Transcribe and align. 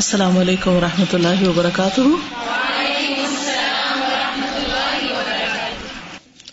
السلام 0.00 0.38
علیکم 0.38 0.70
و 0.70 0.80
رحمۃ 0.80 1.12
اللہ 1.12 1.48
وبرکاتہ۔ 1.48 2.00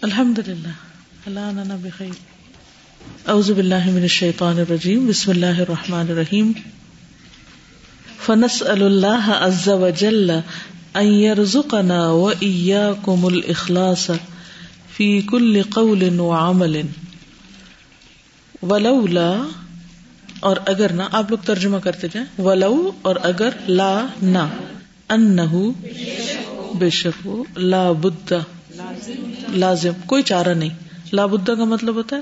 الحمد 0.02 0.40
للہ 0.48 0.74
اللہ 1.26 1.74
بخیر 1.82 2.10
اعوذ 3.28 3.52
باللہ 3.52 3.86
من 3.86 4.02
الشیطان 4.02 4.60
الرجیم، 4.60 5.06
بسم 5.06 5.32
اللہ 5.32 5.60
الرحمن 5.60 6.10
الرحیم۔ 6.10 6.52
فنسأل 8.26 8.84
اللہ 8.84 9.30
عز 9.30 9.68
وجل 9.68 10.32
ان 10.94 11.06
يرزقنا 11.06 12.10
وإياكم 12.12 13.26
الاخلاص 13.26 14.10
في 14.98 15.22
كل 15.22 15.62
قول 15.74 16.20
وعمل 16.20 16.82
ولولا 18.62 19.32
اور 20.40 20.58
اگر 20.66 20.92
نہ، 20.92 21.04
آپ 21.12 21.30
لوگ 21.30 21.38
ترجمہ 21.38 21.78
کرتے 21.78 22.08
جائیں۔ 22.14 22.42
ولو 22.42 22.92
اور 23.02 23.16
اگر 23.24 23.50
لا 23.68 24.06
نہ۔ 24.22 24.48
ان 25.10 25.38
بے 26.80 26.90
شک 26.90 27.28
لا 27.58 27.92
بدا 27.92 28.38
لازم، 29.50 29.92
کوئی 30.06 30.24
چارہ 30.24 30.54
نہیں۔ 30.54 30.70
لا 31.14 31.26
بدا 31.26 31.56
کا 31.56 31.64
مطلب 31.64 31.96
ہوتا 31.96 32.16
ہے 32.16 32.22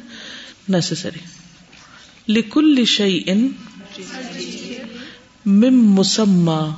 نیسری 0.69 1.19
لکل 2.27 2.85
شعی 2.85 3.21
ان 3.25 3.51
مم 5.45 5.93
مسما۔ 5.93 6.69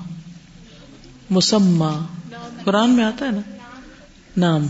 مسما۔ 1.29 2.05
قرآن 2.63 2.89
میں 2.89 3.03
آتا 3.03 3.25
ہے 3.25 3.31
نا؟ 3.31 3.41
نام۔ 4.37 4.67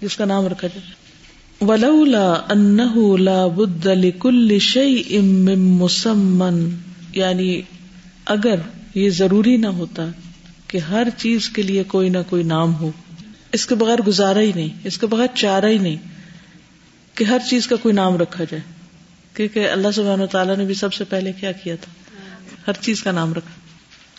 جس 0.00 0.16
کا 0.16 0.24
نام 0.24 0.46
رکھا 0.46 0.68
جائے۔ 0.68 1.01
ولولا 1.66 2.32
انه 2.54 3.18
لا 3.18 3.46
بد 3.46 3.86
لكل 3.86 4.58
شيء 4.58 5.20
من 5.20 5.58
مسمن 5.58 6.68
یعنی 7.12 7.62
اگر 8.24 8.54
یہ 8.94 9.10
ضروری 9.10 9.56
نہ 9.56 9.66
ہوتا 9.66 10.06
کہ 10.66 10.78
ہر 10.78 11.08
چیز 11.16 11.48
کے 11.48 11.62
لیے 11.62 11.82
کوئی 11.84 12.08
نہ 12.08 12.18
کوئی 12.28 12.42
نام 12.42 12.74
ہو، 12.74 12.90
اس 13.52 13.66
کے 13.66 13.74
بغیر 13.74 14.02
گزارا 14.02 14.40
ہی 14.40 14.52
نہیں، 14.54 14.68
اس 14.84 14.98
کے 14.98 15.06
بغیر 15.06 15.26
چارہ 15.34 15.66
ہی 15.66 15.78
نہیں 15.78 15.96
کہ 17.14 17.24
ہر 17.24 17.38
چیز 17.50 17.66
کا 17.66 17.76
کوئی 17.76 17.94
نام 17.94 18.16
رکھا 18.16 18.44
جائے۔ 18.44 18.62
کیونکہ 19.34 19.70
اللہ 19.70 19.88
سبحانہ 19.94 20.24
تعالیٰ 20.24 20.56
نے 20.56 20.64
بھی 20.64 20.74
سب 20.74 20.92
سے 20.92 21.04
پہلے 21.04 21.32
کیا 21.40 21.52
کیا 21.52 21.74
تھا؟ 21.80 21.92
ہر 22.66 22.72
چیز 22.80 23.02
کا 23.02 23.12
نام 23.12 23.34
رکھا۔ 23.34 23.52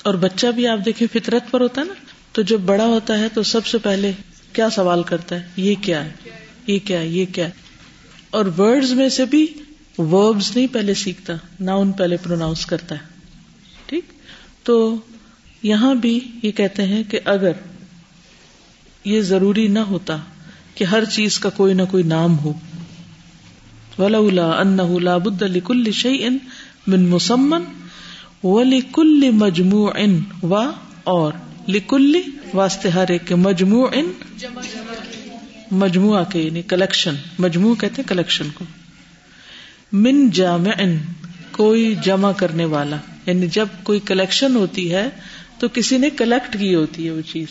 اور 0.03 0.13
بچہ 0.13 0.47
بھی 0.47 0.67
آپ 0.67 0.79
دیکھیں 0.85 1.07
فطرت 1.13 1.51
پر 1.51 1.61
ہوتا 1.61 1.81
ہے 1.81 1.85
نا، 1.85 1.93
تو 2.31 2.41
جب 2.41 2.59
بڑا 2.59 2.85
ہوتا 2.85 3.19
ہے 3.19 3.27
تو 3.33 3.43
سب 3.43 3.65
سے 3.65 3.77
پہلے 3.77 4.11
کیا 4.53 4.69
سوال 4.69 5.03
کرتا 5.03 5.35
ہے؟ 5.35 5.41
یہ 5.57 5.75
کیا 5.81 6.05
ہے؟ 6.05 6.11
یہ 6.67 6.79
کیا 6.85 7.01
یہ 7.01 7.25
کیا 7.25 7.49
اور 8.29 8.45
ورڈز 8.57 8.91
میں 8.91 9.09
سے 9.09 9.25
بھی 9.25 9.47
وربز 9.97 10.55
نہیں 10.55 10.67
پہلے 10.71 10.93
سیکھتا 10.93 11.33
ناؤن 11.59 11.91
پہلے 11.91 12.17
پروناؤنس 12.17 12.65
کرتا 12.65 12.95
ہے۔ 12.95 13.01
ٹھیک؟ 13.85 14.05
تو 14.63 14.95
یہاں 15.63 15.95
بھی 15.95 16.19
یہ 16.43 16.51
کہتے 16.51 16.83
ہیں 16.83 17.03
کہ 17.03 17.19
اگر 17.25 17.51
یہ 19.05 19.21
ضروری 19.21 19.67
نہ 19.67 19.79
ہوتا 19.79 20.17
کہ 20.75 20.83
ہر 20.83 21.05
چیز 21.05 21.39
کا 21.39 21.49
کوئی 21.49 21.73
نہ 21.73 21.81
کوئی 21.91 22.03
نام 22.03 22.39
ہو۔ 22.39 22.53
ولا 23.99 24.59
ان 24.59 24.77
بد 25.23 25.43
علی 25.43 25.59
کل 25.63 25.91
شعی 25.91 26.25
ان 26.25 26.37
من 26.87 27.09
مسمن 27.09 27.61
ولی 28.43 28.79
کل 28.91 29.29
مجموع 29.31 29.91
ان 29.95 30.19
و 30.43 30.55
اور 31.03 31.33
لکل 31.67 32.21
واسطے 32.53 32.89
ہر 32.89 33.05
ایک 33.07 33.31
مجموع 33.31 33.87
ان 33.93 34.11
مجموعہ 35.73 36.23
کے 36.23 36.41
یعنی 36.41 36.61
کلیکشن 36.61 37.15
مجموع 37.39 37.75
کہتے 37.75 38.03
کلیکشن 38.03 38.47
کو۔ 38.53 38.65
من 39.91 40.29
جامع 40.29 40.83
کوئی 41.51 41.95
جمع 42.03 42.31
کرنے 42.31 42.65
والا۔ 42.65 42.95
یعنی 43.25 43.47
جب 43.47 43.67
کوئی 43.83 43.99
کلیکشن 43.99 44.55
ہوتی 44.55 44.93
ہے، 44.93 45.09
تو 45.59 45.67
کسی 45.73 45.97
نے 45.97 46.09
کلیکٹ 46.09 46.57
کی 46.59 46.75
ہوتی 46.75 47.05
ہے 47.05 47.11
وہ 47.11 47.21
چیز۔ 47.21 47.47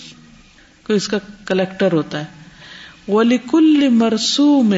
کوئی 0.86 0.96
اس 0.96 1.08
کا 1.08 1.18
کلیکٹر 1.46 1.92
ہوتا 1.92 2.20
ہے۔ 2.20 2.24
ولی 3.08 3.38
کل 3.50 3.88
مرسوم، 3.88 4.74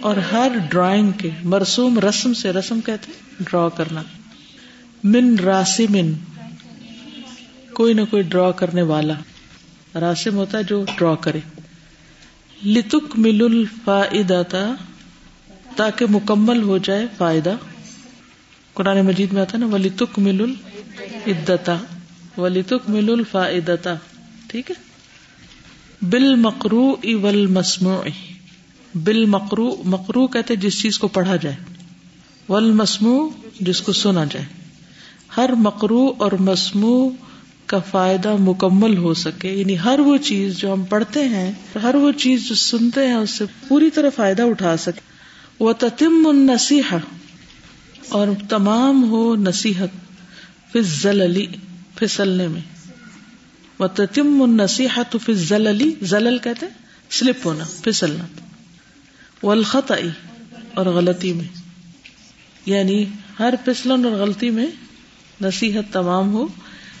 اور 0.00 0.16
ہر 0.16 0.52
ڈرائنگ 0.70 1.10
کے، 1.10 1.30
مرسوم 1.44 1.98
رسم 1.98 2.34
سے، 2.34 2.50
رسم 2.50 2.80
کہتے 2.80 3.12
ڈرا 3.40 3.68
کرنا۔ 3.68 4.02
من 5.04 5.38
راسم 5.38 6.12
کوئی 7.74 7.94
نہ 7.94 8.00
کوئی 8.10 8.22
ڈرا 8.22 8.50
کرنے 8.50 8.82
والا۔ 8.82 9.14
راسم 10.00 10.36
ہوتا 10.36 10.58
ہے 10.58 10.62
جو 10.62 10.84
ڈرا 10.98 11.14
کرے۔ 11.14 11.40
لتک 12.62 13.18
مل 13.18 13.44
الفا 13.44 14.02
تاکہ 15.76 16.06
مکمل 16.10 16.62
ہو 16.62 16.78
جائے 16.78 17.06
فائدہ۔ 17.16 17.54
قرآن 18.74 19.00
مجید 19.00 19.32
میں 19.32 19.42
آتا 19.42 19.58
نا 19.58 19.66
ولی 19.66 19.88
تک 19.88 20.18
مل 20.18 20.54
الدتا 21.26 21.76
ولی 22.36 22.62
تک 22.62 22.90
مل 22.90 23.10
الفا 23.10 23.48
ٹھیک 24.46 24.70
ہے؟ 24.70 24.74
بال 26.02 26.34
مکرو 26.34 26.96
اول 27.02 27.46
مسمو 27.46 28.02
بال 28.94 29.24
مکرو 29.24 29.82
مکرو 29.84 30.26
کہتے 30.26 30.56
جس 30.56 30.82
چیز 30.82 30.98
کو 30.98 31.08
پڑھا 31.08 31.36
جائے۔ 31.36 31.56
ول 32.48 32.72
مسمو 32.72 33.28
جس 33.60 33.80
کو 33.80 33.92
سنا 33.92 34.24
جائے۔ 34.24 34.46
ہر 35.36 35.50
مکرو 35.58 36.14
اور 36.18 36.32
مسمو 36.32 37.10
کا 37.66 37.78
فائدہ 37.78 38.36
مکمل 38.40 38.96
ہو 38.96 39.14
سکے۔ 39.14 39.50
یعنی 39.50 39.78
ہر 39.78 39.98
وہ 39.98 40.16
چیز 40.16 40.58
جو 40.58 40.72
ہم 40.72 40.84
پڑھتے 40.84 41.28
ہیں، 41.28 41.52
ہر 41.82 41.94
وہ 41.94 42.12
چیز 42.12 42.48
جو 42.48 42.54
سنتے 42.54 43.06
ہیں، 43.06 43.14
اس 43.14 43.30
سے 43.30 43.44
پوری 43.68 43.90
طرح 43.90 44.08
فائدہ 44.16 44.42
اٹھا 44.42 44.76
سکے۔ 44.76 45.00
وہ 45.60 45.72
تتم 45.72 46.28
نصیح 46.32 46.94
اور 48.08 48.28
تمام 48.48 49.10
ہو 49.10 49.36
نصیحت۔ 49.36 49.88
فضل 50.72 51.20
علی 51.20 51.46
پھسلنے 51.94 52.48
میں۔ 52.48 52.60
وہ 53.78 53.86
تتم 53.86 54.54
نصیحت 54.62 55.16
فضل 55.26 55.66
علی 55.66 55.94
زلل 56.02 56.38
کہتے 56.38 56.66
سلپ 57.10 57.36
ہونا، 57.44 57.64
پھسلنا۔ 57.82 58.24
والخط 59.46 59.92
آئی 59.92 60.08
اور 60.74 60.86
غلطی 60.86 61.32
میں۔ 61.32 61.44
یعنی 62.66 63.04
ہر 63.38 63.54
پھسلن 63.64 64.04
اور 64.04 64.12
غلطی 64.12 64.50
میں 64.50 64.66
نصیحت 65.40 65.92
تمام 65.92 66.32
ہو۔ 66.32 66.46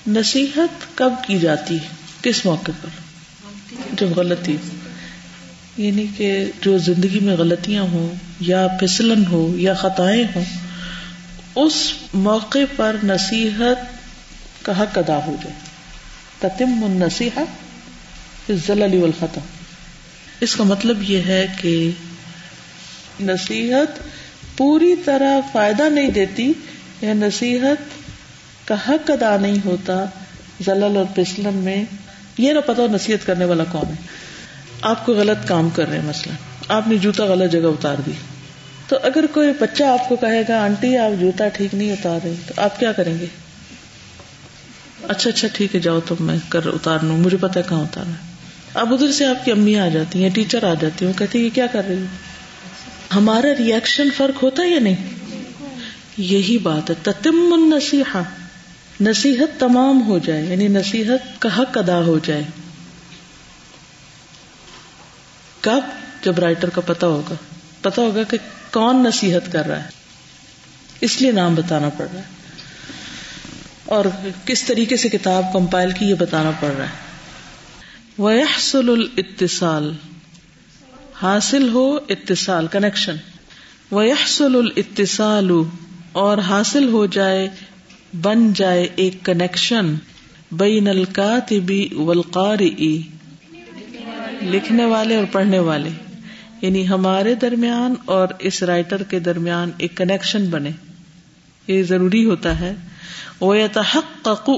نصیحت 0.06 0.96
کب 0.96 1.12
کی 1.26 1.38
جاتی 1.38 1.74
ہے؟ 1.74 1.88
کس 2.22 2.46
موقع 2.46 2.70
پر؟ 2.82 2.88
جب 3.92 4.08
غلطی 4.08 4.56
یعنی 5.76 6.06
کہ 6.16 6.50
جو 6.60 6.78
زندگی 6.78 7.20
میں 7.20 7.36
غلطیاں 7.36 7.82
ہوں، 7.82 8.14
یا 8.40 8.66
پھسلن 8.80 9.26
ہو 9.26 9.56
یا 9.56 9.74
خطائیں 9.74 10.24
ہوں، 10.36 10.44
اس 11.56 11.92
موقع 12.14 12.58
پر 12.76 12.96
نصیحت 13.04 13.78
کا 14.64 14.82
حق 14.82 14.98
ادا 14.98 15.16
ہو 15.26 15.36
جائے۔ 15.42 15.74
تتم 16.38 16.84
النصیحت 16.84 17.64
علی 18.70 19.02
الخطا 19.02 19.40
اس 20.40 20.56
کا 20.56 20.64
مطلب 20.64 21.10
یہ 21.10 21.18
ہے 21.18 21.46
کہ 21.60 21.90
نصیحت 23.20 23.98
پوری 24.56 24.94
طرح 25.04 25.52
فائدہ 25.52 25.82
نہیں 25.82 26.08
دیتی 26.08 26.52
یا 27.00 27.14
نصیحت 27.14 28.03
کا 28.64 28.74
حق 28.88 29.10
ادا 29.10 29.36
نہیں 29.36 29.58
ہوتا 29.64 30.04
زلل 30.66 30.96
اور 30.96 31.04
پسلن 31.14 31.54
میں 31.54 31.84
یہ 32.38 32.52
نہ 32.52 32.58
پتا 32.66 32.82
نصیحت 32.92 33.26
کرنے 33.26 33.44
والا 33.44 33.64
کون 33.64 33.88
ہے۔ 33.88 33.94
آپ 34.82 35.06
کو 35.06 35.12
غلط 35.12 35.48
کام 35.48 35.70
کر 35.70 35.88
رہے 35.88 35.98
ہیں 35.98 36.08
مثلاً 36.08 36.36
آپ 36.68 36.88
نے 36.88 36.96
جوتا 36.96 37.24
غلط 37.24 37.52
جگہ 37.52 37.66
اتار 37.66 37.96
دی۔ 38.06 38.12
تو 38.88 38.96
اگر 39.02 39.24
کوئی 39.32 39.48
بچہ 39.60 39.84
آپ 39.84 40.08
کو 40.08 40.16
کہے 40.16 40.42
گا 40.48 40.62
آنٹی 40.62 40.96
آپ 40.96 41.20
جوتا 41.20 41.48
ٹھیک 41.48 41.74
نہیں 41.74 41.92
اتار 41.92 42.20
رہے 42.24 42.34
تو 42.46 42.54
آپ 42.56 42.80
کیا 42.80 42.92
کریں 42.92 43.18
گے؟ 43.18 43.26
اچھا 45.08 45.30
اچھا 45.30 45.48
ٹھیک 45.52 45.74
ہے 45.74 45.80
جاؤ 45.80 46.00
تو 46.00 46.14
میں 46.20 46.38
کر 46.48 46.60
اتار 46.66 46.98
لوں 47.02 47.18
مجھے 47.18 47.36
پتا 47.36 47.60
کہاں 47.60 47.80
اتارنا 47.80 48.12
ہے۔ 48.12 48.34
اب 48.74 48.94
ادھر 48.94 49.12
سے 49.12 49.26
آپ 49.26 49.44
کی 49.44 49.50
امی 49.50 49.78
آ 49.78 49.88
جاتی 49.88 50.22
ہیں 50.22 50.30
ٹیچر 50.30 50.64
آ 50.64 50.74
جاتی 50.80 51.04
ہیں 51.04 51.12
وہ 51.12 51.18
کہتی 51.18 51.44
ہے 51.44 51.50
کیا 51.50 51.66
کر 51.66 51.82
رہی 51.88 52.04
ہمارا 53.14 53.48
ریئیکشن 53.58 54.08
فرق 54.16 54.42
ہوتا 54.42 54.62
ہے 54.62 54.68
یا 54.68 54.80
نہیں؟ 54.80 55.14
یہی 56.18 56.58
بات 56.58 56.90
ہے 56.90 56.94
تتم 57.02 57.50
النصیحہ۔ 57.52 58.22
نصیحت 59.00 59.60
تمام 59.60 60.02
ہو 60.06 60.18
جائے 60.18 60.44
یعنی 60.44 60.68
نصیحت 60.68 61.42
کا 61.42 61.58
حق 61.58 61.78
ادا 61.78 61.98
ہو 61.98 62.18
جائے۔ 62.18 62.42
کب؟ 65.60 65.80
جب 66.22 66.38
رائٹر 66.38 66.68
کا 66.68 66.80
پتا 66.80 67.06
ہوگا۔ 67.06 67.34
پتا 67.80 68.02
ہوگا 68.02 68.22
کہ 68.22 68.38
کون 68.72 69.02
نصیحت 69.02 69.52
کر 69.52 69.66
رہا 69.66 69.84
ہے۔ 69.84 69.88
اس 71.00 71.22
لیے 71.22 71.32
نام 71.32 71.54
بتانا 71.54 71.88
پڑ 71.88 72.06
رہا 72.12 72.20
ہے۔ 72.20 72.24
اور 73.84 74.04
کس 74.44 74.62
طریقے 74.62 74.96
سے 74.96 75.08
کتاب 75.08 75.44
کمپائل 75.52 75.90
کی 75.90 76.06
یہ 76.06 76.14
بتانا 76.14 76.50
پڑ 76.60 76.70
رہا 76.78 76.84
ہے۔ 76.84 77.04
وحصل 78.22 78.88
الاتصال۔ 78.88 79.92
حاصل 81.22 81.68
ہو 81.68 81.96
اتصال 82.08 82.66
کنیکشن 82.66 83.16
وحصل 83.92 84.56
الاتصال۔ 84.56 85.50
اور 86.12 86.38
حاصل 86.38 86.88
ہو 86.88 87.06
جائے 87.06 87.48
بن 88.22 88.52
جائے 88.52 88.88
ایک 88.96 89.24
کنیکشن 89.24 89.94
بین 90.52 90.88
الکاتبی 90.88 91.88
والقارئی، 91.92 93.02
لکھنے 94.42 94.84
والے 94.84 95.16
اور 95.16 95.24
پڑھنے 95.32 95.58
والے۔ 95.58 95.90
یعنی 96.62 96.88
ہمارے 96.88 97.34
درمیان 97.34 97.94
اور 98.04 98.28
اس 98.38 98.62
رائٹر 98.62 99.02
کے 99.02 99.18
درمیان 99.18 99.70
ایک 99.78 99.96
کنیکشن 99.96 100.46
بنے۔ 100.46 100.70
یہ 101.66 101.82
ضروری 101.82 102.24
ہوتا 102.24 102.60
ہے۔ 102.60 102.74
وہ 103.40 103.54
حق 103.94 104.50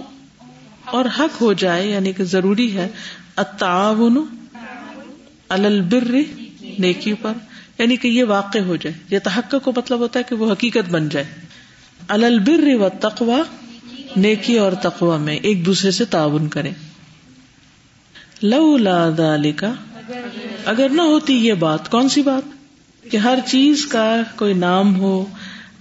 اور 0.84 1.04
حق 1.18 1.40
ہو 1.40 1.52
جائے 1.52 1.90
یعنی 1.90 2.12
کہ 2.12 2.24
ضروری 2.24 2.76
ہے۔ 2.76 2.88
التعاون 3.36 4.24
البر 5.48 6.14
نیکی 6.78 7.14
پر۔ 7.14 7.32
یعنی 7.78 7.96
کہ 7.96 8.08
یہ 8.08 8.24
واقع 8.24 8.58
ہو 8.58 8.76
جائے۔ 8.76 8.96
یہ 9.10 9.18
تحقق 9.18 9.64
کو 9.64 9.72
مطلب 9.76 9.98
ہوتا 9.98 10.18
ہے 10.18 10.24
کہ 10.24 10.34
وہ 10.34 10.52
حقیقت 10.52 10.90
بن 10.90 11.08
جائے۔ 11.08 11.45
البر 12.08 12.74
و 12.80 12.88
تقوا 13.00 13.38
نیکی 14.16 14.58
اور 14.58 14.72
تقوا 14.72 15.16
میں 15.16 15.36
ایک 15.36 15.66
دوسرے 15.66 15.90
سے 15.90 16.04
تعاون 16.04 16.48
کرے 16.48 16.70
لو 18.42 18.76
لا 18.76 19.10
اگر 20.64 20.88
نہ 20.92 21.02
ہوتی 21.02 21.34
یہ 21.34 21.54
بات، 21.54 21.90
کون 21.90 22.08
سی 22.08 22.22
بات؟ 22.22 22.42
کہ 23.10 23.16
ہر 23.16 23.38
چیز 23.46 23.86
کا 23.86 24.22
کوئی 24.36 24.54
نام 24.54 25.00
ہو، 25.00 25.24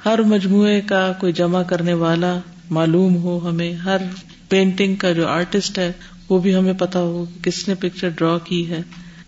ہر 0.06 0.22
مجموعے 0.22 0.82
کا 0.82 1.12
کوئی 1.20 1.34
جمع 1.34 1.64
کرنے 1.64 1.94
والا 1.94 2.40
معلوم 2.70 3.16
ہو 3.16 3.50
ہمیں، 3.50 3.74
ہر 3.74 3.98
پینٹنگ 4.50 4.96
کا 4.96 5.12
جو 5.12 5.28
آرٹسٹ 5.28 5.78
ہے، 5.78 5.92
وہ 6.30 6.40
بھی 6.40 6.56
ہمیں 6.56 6.74
پتا 6.74 7.00
ہو 7.00 7.26
کس 7.44 7.68
نے 7.68 7.76
پکچر 7.76 8.10
ڈرا 8.10 8.38
کی 8.38 8.70
ہے۔ 8.70 8.82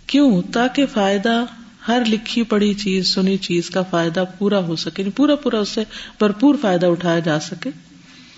کیوں؟ 0.08 0.42
تاکہ 0.54 0.86
فائدہ 0.86 1.46
ہر 1.88 2.04
لکھی 2.08 2.44
پڑی 2.44 2.74
چیز، 2.74 3.08
سنی 3.08 3.38
چیز 3.38 3.70
کا 3.70 3.82
فائدہ 3.82 4.24
پورا 4.38 4.60
ہو 4.60 4.76
سکے 4.76 5.02
یعنی 5.02 5.12
پورا 5.12 5.36
پورا 5.36 5.60
اس 5.60 5.70
سے 5.70 5.84
بھرپور 6.20 6.56
فائدہ 6.62 6.86
اٹھایا 6.86 7.20
جا 7.20 7.40
سکے۔ 7.40 7.70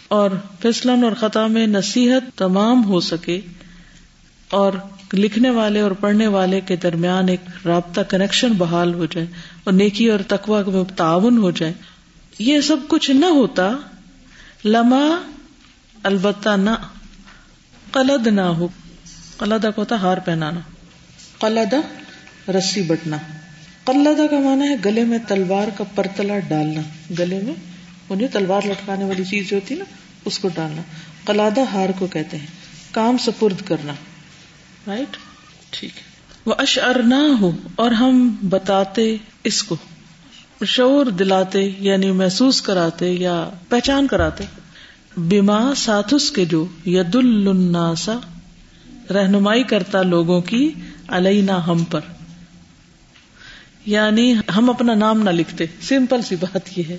اور 0.07 0.31
فیصلن 0.61 1.03
اور 1.03 1.11
خطا 1.11 1.47
میں 1.47 1.67
نصیحت 1.67 2.37
تمام 2.37 2.85
ہو 2.85 2.99
سکے۔ 2.99 3.41
اور 4.49 4.73
لکھنے 5.13 5.49
والے 5.49 5.79
اور 5.79 5.91
پڑھنے 5.91 6.27
والے 6.27 6.61
کے 6.61 6.75
درمیان 6.75 7.29
ایک 7.29 7.41
رابطہ 7.65 8.01
کنیکشن 8.01 8.51
بحال 8.51 8.93
ہو 8.93 9.05
جائے 9.05 9.27
اور 9.63 9.73
نیکی 9.73 10.07
اور 10.07 10.19
تقوا 10.27 10.61
میں 10.67 10.83
تعاون 10.95 11.37
ہو 11.37 11.51
جائے۔ 11.51 11.73
یہ 12.39 12.61
سب 12.61 12.77
کچھ 12.87 13.11
نہ 13.11 13.25
ہوتا، 13.25 13.69
لما 14.65 15.21
البتہ 16.03 16.49
نہ 16.49 16.69
قلد 17.91 18.27
نہ 18.27 18.41
ہو 18.41 18.67
قلدہ 19.37 19.69
کو 19.75 19.81
ہوتا 19.81 19.95
ہار 19.95 20.17
پہنانا۔ 20.25 20.59
قلدہ 21.39 21.77
رسی 22.51 22.81
بٹنا۔ 22.81 23.17
قلدہ 23.83 24.27
کا 24.31 24.39
مانا 24.39 24.65
ہے 24.65 24.75
گلے 24.85 25.03
میں 25.03 25.17
تلوار 25.27 25.67
کا 25.77 25.83
پرتلا 25.95 26.39
ڈالنا۔ 26.39 26.81
گلے 27.19 27.39
میں 27.43 27.53
انہیں 28.09 28.27
تلوار 28.27 28.61
لٹکانے 28.65 29.05
والی 29.05 29.23
چیز 29.23 29.49
جو 29.49 29.55
ہوتی 29.55 29.75
نا، 29.75 29.85
اس 30.25 30.39
کو 30.39 30.49
ڈالنا۔ 30.55 30.81
قلادہ 31.25 31.61
ہار 31.73 31.89
کو 31.99 32.07
کہتے 32.07 32.37
ہیں۔ 32.37 32.45
کام 32.91 33.17
سپرد 33.17 33.61
کرنا۔ 33.65 33.93
رائٹ 34.87 35.17
ٹھیک۔ 35.69 35.97
ہے 35.97 36.01
وہ 36.45 36.53
اشرنا 36.57 37.27
ہو 37.41 37.51
اور 37.75 37.91
ہم 37.91 38.35
بتاتے 38.49 39.17
اس 39.43 39.63
کو۔ 39.63 39.75
شعور 40.65 41.05
دلاتے 41.05 41.71
یعنی 41.79 42.11
محسوس 42.11 42.61
کراتے 42.61 43.11
یا 43.11 43.49
پہچان 43.69 44.07
کراتے۔ 44.07 44.43
بیما 45.17 45.73
ساتھس 45.77 46.31
کے 46.31 46.45
جو 46.45 46.65
ید 46.85 47.15
الناسا 47.15 48.19
رہنمائی 49.13 49.63
کرتا 49.63 50.01
لوگوں 50.01 50.41
کی، 50.41 50.73
علینا 51.07 51.67
ہم 51.67 51.83
پر۔ 51.83 51.99
یعنی 53.89 54.35
ہم 54.57 54.69
اپنا 54.69 54.93
نام 54.93 55.21
نہ 55.21 55.29
لکھتے۔ 55.29 55.65
سمپل 55.81 56.21
سی 56.21 56.35
بات 56.35 56.79
یہ 56.79 56.83
ہے۔ 56.89 56.97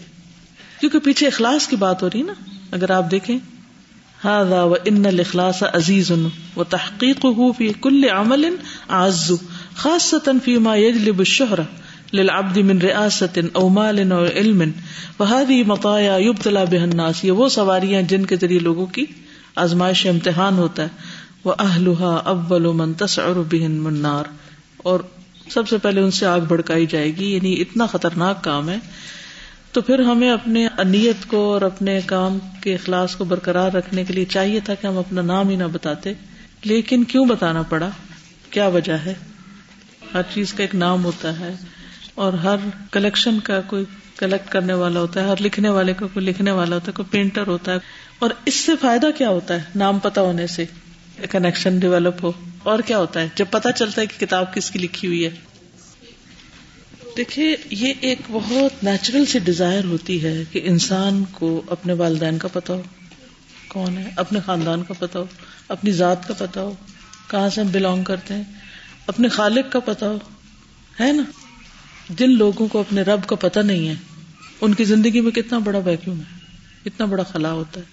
کیونکہ 0.81 0.99
پیچھے 0.99 1.27
اخلاص 1.27 1.69
کی 1.69 1.77
بات 1.77 2.03
ہو 2.03 2.09
رہی 2.09 2.23
نا۔ 2.23 2.33
اگر 2.71 2.91
آپ 2.91 3.11
دیکھیں۔ 3.11 3.39
ہاں 4.25 4.45
و 4.45 4.75
ان 4.85 5.07
الخلاص 5.07 5.63
عزیز 5.63 6.13
و 6.57 6.65
تحقیق 6.65 7.25
ہو 7.25 7.53
فی 7.53 7.73
کل 7.81 8.05
عمل 8.13 8.57
آزو 8.89 9.37
خاص 9.77 10.15
فیما 10.45 10.77
یجلب 10.77 11.19
الشہرہ 11.19 11.61
للعبد 12.13 12.57
من 12.57 12.79
ریاست 12.79 13.39
او 13.53 13.69
مال 13.69 14.13
او 14.13 14.25
علم، 14.25 14.63
وهذه 15.21 15.57
مطایا 15.67 16.17
يبتلى 16.19 16.77
بها 16.77 16.91
الناس۔ 16.91 17.25
یہ 17.25 17.31
وہ 17.31 17.49
سواریاں 17.49 18.03
جن 18.03 18.27
کے 18.27 18.37
ذریعے 18.37 18.59
لوگوں 18.59 18.87
کی 18.87 19.05
آزمائش 19.57 20.07
امتحان 20.07 20.59
ہوتا 20.59 20.83
ہے۔ 20.83 20.89
وہ 21.45 21.55
اہلها 21.59 22.21
اول 22.25 22.63
من 22.63 22.93
تسعر 22.93 23.35
بهن 23.35 23.87
النار۔ 23.87 24.25
اور 24.77 25.01
سب 25.51 25.69
سے 25.69 25.79
پہلے 25.79 26.01
ان 26.01 26.11
سے 26.11 26.27
آگ 26.27 26.41
بھڑکائی 26.41 26.87
جائے 26.87 27.17
گی 27.17 27.35
یعنی 27.35 27.61
اتنا 27.61 27.87
خطرناک 27.87 28.45
کام 28.45 28.69
ہے۔ 28.69 28.77
تو 29.73 29.81
پھر 29.81 29.99
ہمیں 29.99 30.31
اپنے 30.31 30.69
نیت 30.85 31.29
کو 31.29 31.53
اور 31.53 31.63
اپنے 31.63 32.01
کام 32.07 32.39
کے 32.63 32.75
اخلاص 32.75 33.17
کو 33.17 33.25
برقرار 33.25 33.73
رکھنے 33.73 34.05
کے 34.05 34.13
لیے 34.15 34.25
چاہیے 34.25 34.61
تھا 34.61 34.75
کہ 34.75 34.87
ہم 34.87 34.99
اپنا 34.99 35.23
نام 35.23 35.49
ہی 35.49 35.57
نہ 35.57 35.65
بتاتے۔ 35.65 36.13
لیکن 36.65 37.05
کیوں 37.05 37.25
بتانا 37.25 37.63
پڑا؟ 37.63 37.91
کیا 38.51 38.67
وجہ 38.67 38.93
ہے؟ 38.93 39.15
ہر 40.15 40.23
چیز 40.35 40.53
کا 40.53 40.63
ایک 40.63 40.75
نام 40.75 41.05
ہوتا 41.05 41.39
ہے 41.39 41.55
اور 42.15 42.33
ہر 42.33 42.57
کلیکشن 42.93 43.41
کا 43.41 43.61
کوئی 43.61 43.85
کلیکٹ 44.17 44.53
کرنے 44.53 44.73
والا 44.73 45.01
ہوتا 45.01 45.21
ہے، 45.21 45.29
ہر 45.29 45.35
لکھنے 45.41 45.69
والے 45.69 45.95
کا 45.95 46.07
کوئی 46.13 46.27
لکھنے 46.27 46.51
والا 46.51 46.75
ہوتا 46.75 46.87
ہے، 46.87 46.93
کوئی 46.93 47.09
پینٹر 47.11 47.47
ہوتا 47.47 47.73
ہے۔ 47.73 47.79
اور 48.19 48.31
اس 48.45 48.55
سے 48.55 48.73
فائدہ 48.81 49.07
کیا 49.19 49.29
ہوتا 49.29 49.55
ہے؟ 49.55 49.63
نام 49.75 49.99
پتا 49.99 50.21
ہونے 50.21 50.47
سے۔ 50.47 50.65
کنیکشن 51.31 51.79
ڈیولپ 51.79 52.25
ہو۔ 52.25 52.33
اور 52.63 52.79
کیا 52.79 52.99
ہوتا 52.99 53.21
ہے؟ 53.21 53.29
جب 53.35 53.45
پتا 53.51 53.73
چلتا 53.73 54.03
ہے 54.03 54.07
کہ 54.07 54.27
کتاب 54.27 54.55
کس 54.55 54.71
کی 54.71 54.79
لکھی 54.79 55.09
ہوئی 55.09 55.25
ہے۔ 55.25 55.31
دیکھیے، 57.17 57.57
یہ 57.71 57.95
ایک 58.01 58.19
بہت 58.31 58.85
نیچرل 58.85 59.27
سی 59.27 59.39
ڈیزائر 59.39 59.85
ہوتی 59.85 60.25
ہے 60.25 60.43
کہ 60.53 60.61
انسان 60.65 61.25
کو 61.33 61.63
اپنے 61.71 61.93
والدین 61.93 62.39
کا 62.39 62.49
پتا 62.53 62.75
ہو۔ 62.75 62.83
کون 63.69 63.99
ہے؟ 63.99 64.11
اپنے 64.17 64.41
خاندان 64.47 64.83
کا 64.83 64.95
پتا 64.99 65.19
ہو، 65.19 65.25
اپنی 65.69 65.93
ذات 65.93 66.29
کا 66.29 66.35
پتا 66.39 66.61
ہو۔ 66.61 66.75
کہاں 67.31 67.51
سے 67.51 67.61
ہم 67.61 67.67
بلونگ 67.67 68.05
کرتے 68.05 68.35
ہیں؟ 68.35 68.45
اپنے 69.07 69.29
خالق 69.29 69.73
کا 69.73 69.81
پتا 69.81 70.09
ہو۔ 70.09 70.19
ہے 71.01 71.13
نا؟ 71.13 71.23
جن 72.09 72.31
لوگوں 72.31 72.69
کو 72.69 72.81
اپنے 72.81 73.03
رب 73.03 73.27
کا 73.27 73.37
پتا 73.37 73.63
نہیں 73.63 73.89
ہے، 73.89 73.95
ان 74.61 74.75
کی 74.75 74.85
زندگی 74.85 75.21
میں 75.21 75.31
کتنا 75.31 75.59
بڑا 75.59 75.79
ویکیوم 75.79 76.21
ہے، 76.21 76.39
کتنا 76.85 77.07
بڑا 77.07 77.23
خلا 77.23 77.53
ہوتا 77.53 77.81
ہے۔ 77.81 77.85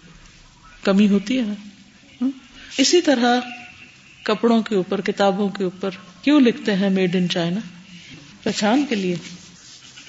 کمی 0.84 1.08
ہوتی 1.08 1.38
ہے۔ 1.38 1.44
ہاں؟ 2.22 2.30
اسی 2.78 3.02
طرح 3.02 3.40
کپڑوں 4.28 4.62
کے 4.62 4.76
اوپر، 4.76 5.02
کتابوں 5.02 5.50
کے 5.50 5.64
اوپر، 5.64 5.90
کیوں 6.22 6.40
لکھتے 6.40 6.76
ہیں 6.76 6.90
میڈ 6.90 7.16
ان 7.16 7.30
چائنا 7.30 7.60
پہچان 8.44 8.86
کے 8.90 8.96
لیے۔ 8.96 9.16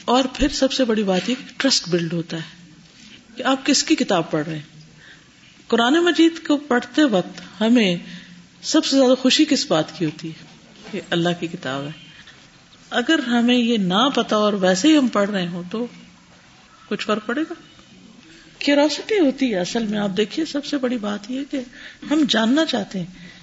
اور 0.05 0.25
پھر 0.35 0.49
سب 0.49 0.73
سے 0.73 0.85
بڑی 0.85 1.03
بات 1.03 1.31
یہ 1.31 1.35
ٹرسٹ 1.57 1.89
بلڈ 1.89 2.13
ہوتا 2.13 2.37
ہے 2.37 2.73
کہ 3.37 3.43
آپ 3.43 3.67
کس 3.67 3.85
کی 3.85 3.95
کتاب 3.95 4.31
پڑھ 4.31 4.47
رہے 4.47 4.55
ہیں۔ 4.55 4.81
قرآن 5.69 5.95
مجید 5.95 6.47
کو 6.47 6.57
پڑھتے 6.57 7.05
وقت 7.05 7.61
ہمیں 7.61 7.97
سب 8.63 8.85
سے 8.85 8.97
زیادہ 8.97 9.15
خوشی 9.15 9.45
کس 9.45 9.71
بات 9.71 9.99
کی 9.99 10.05
ہوتی 10.05 10.29
ہے؟ 10.29 10.47
کہ 10.93 11.01
اللہ 11.11 11.29
کی 11.41 11.47
کتاب 11.47 11.85
ہے۔ 11.85 11.91
اگر 12.91 13.19
ہمیں 13.19 13.57
یہ 13.57 13.77
نہ 13.77 14.09
پتا 14.15 14.37
اور 14.37 14.53
ویسے 14.53 14.89
ہی 14.89 14.99
ہم 14.99 15.09
پڑھ 15.09 15.31
رہے 15.31 15.49
ہوں 15.49 15.63
تو 15.71 15.87
کچھ 16.89 17.07
فرق 17.07 17.27
پڑے 17.27 17.43
گا؟ 17.43 17.53
کیوروسٹی 18.59 19.19
ہوتی 19.19 19.55
ہے 19.55 19.59
اصل 19.59 19.87
میں۔ 19.87 19.99
آپ 19.99 20.11
دیکھیے، 20.17 20.45
سب 20.47 20.65
سے 20.65 20.79
بڑی 20.79 20.99
بات 20.99 21.31
یہ 21.31 21.41
کہ 21.51 21.61
ہم 22.11 22.25
جاننا 22.29 22.65
چاہتے 22.65 22.99
ہیں 22.99 23.38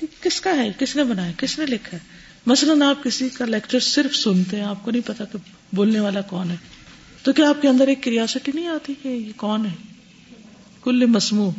کہ 0.00 0.06
کس 0.20 0.40
کا 0.40 0.50
ہے؟ 0.50 0.72
کس 0.78 0.96
نے 0.96 1.04
بنایا؟ 1.04 1.32
کس 1.36 1.58
نے 1.58 1.66
لکھا 1.66 1.96
ہے؟ 1.96 2.30
مثلاً 2.46 2.82
آپ 2.82 3.04
کسی 3.04 3.28
کا 3.28 3.44
لیکچر 3.44 3.80
صرف 3.80 4.16
سنتے 4.16 4.56
ہیں، 4.56 4.64
آپ 4.64 4.84
کو 4.84 4.90
نہیں 4.90 5.02
پتا 5.06 5.24
کہ 5.24 5.38
بولنے 5.72 6.00
والا 6.00 6.20
کون 6.20 6.50
ہے۔ 6.50 6.56
تو 7.22 7.32
کیا 7.32 7.48
آپ 7.48 7.62
کے 7.62 7.68
اندر 7.68 7.88
ایک 7.88 8.02
کیوریاسٹی 8.02 8.52
نہیں 8.54 8.66
آتی 8.66 8.94
کہ 9.02 9.08
یہ 9.08 9.32
کون 9.36 9.66
ہے؟ 9.66 9.70
کل 10.82 11.06
مسمو 11.06 11.50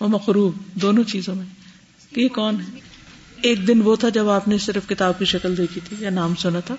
و 0.00 0.08
مقروب، 0.08 0.54
دونوں 0.74 1.04
چیزوں 1.04 1.34
میں۔ 1.34 1.44
کہ 2.14 2.20
یہ 2.20 2.28
کون 2.28 2.54
ہے؟ 2.54 2.78
ایک 3.42 3.68
دن 3.68 3.82
وہ 3.82 3.96
تھا 3.96 4.08
جب 4.08 4.28
آپ 4.28 4.48
نے 4.48 4.58
صرف 4.58 4.88
کتاب 4.88 5.18
کی 5.18 5.24
شکل 5.24 5.56
دیکھی 5.56 5.80
تھی 5.88 5.96
یا 6.00 6.10
نام 6.10 6.34
سنا 6.34 6.60
تھا۔ 6.60 6.74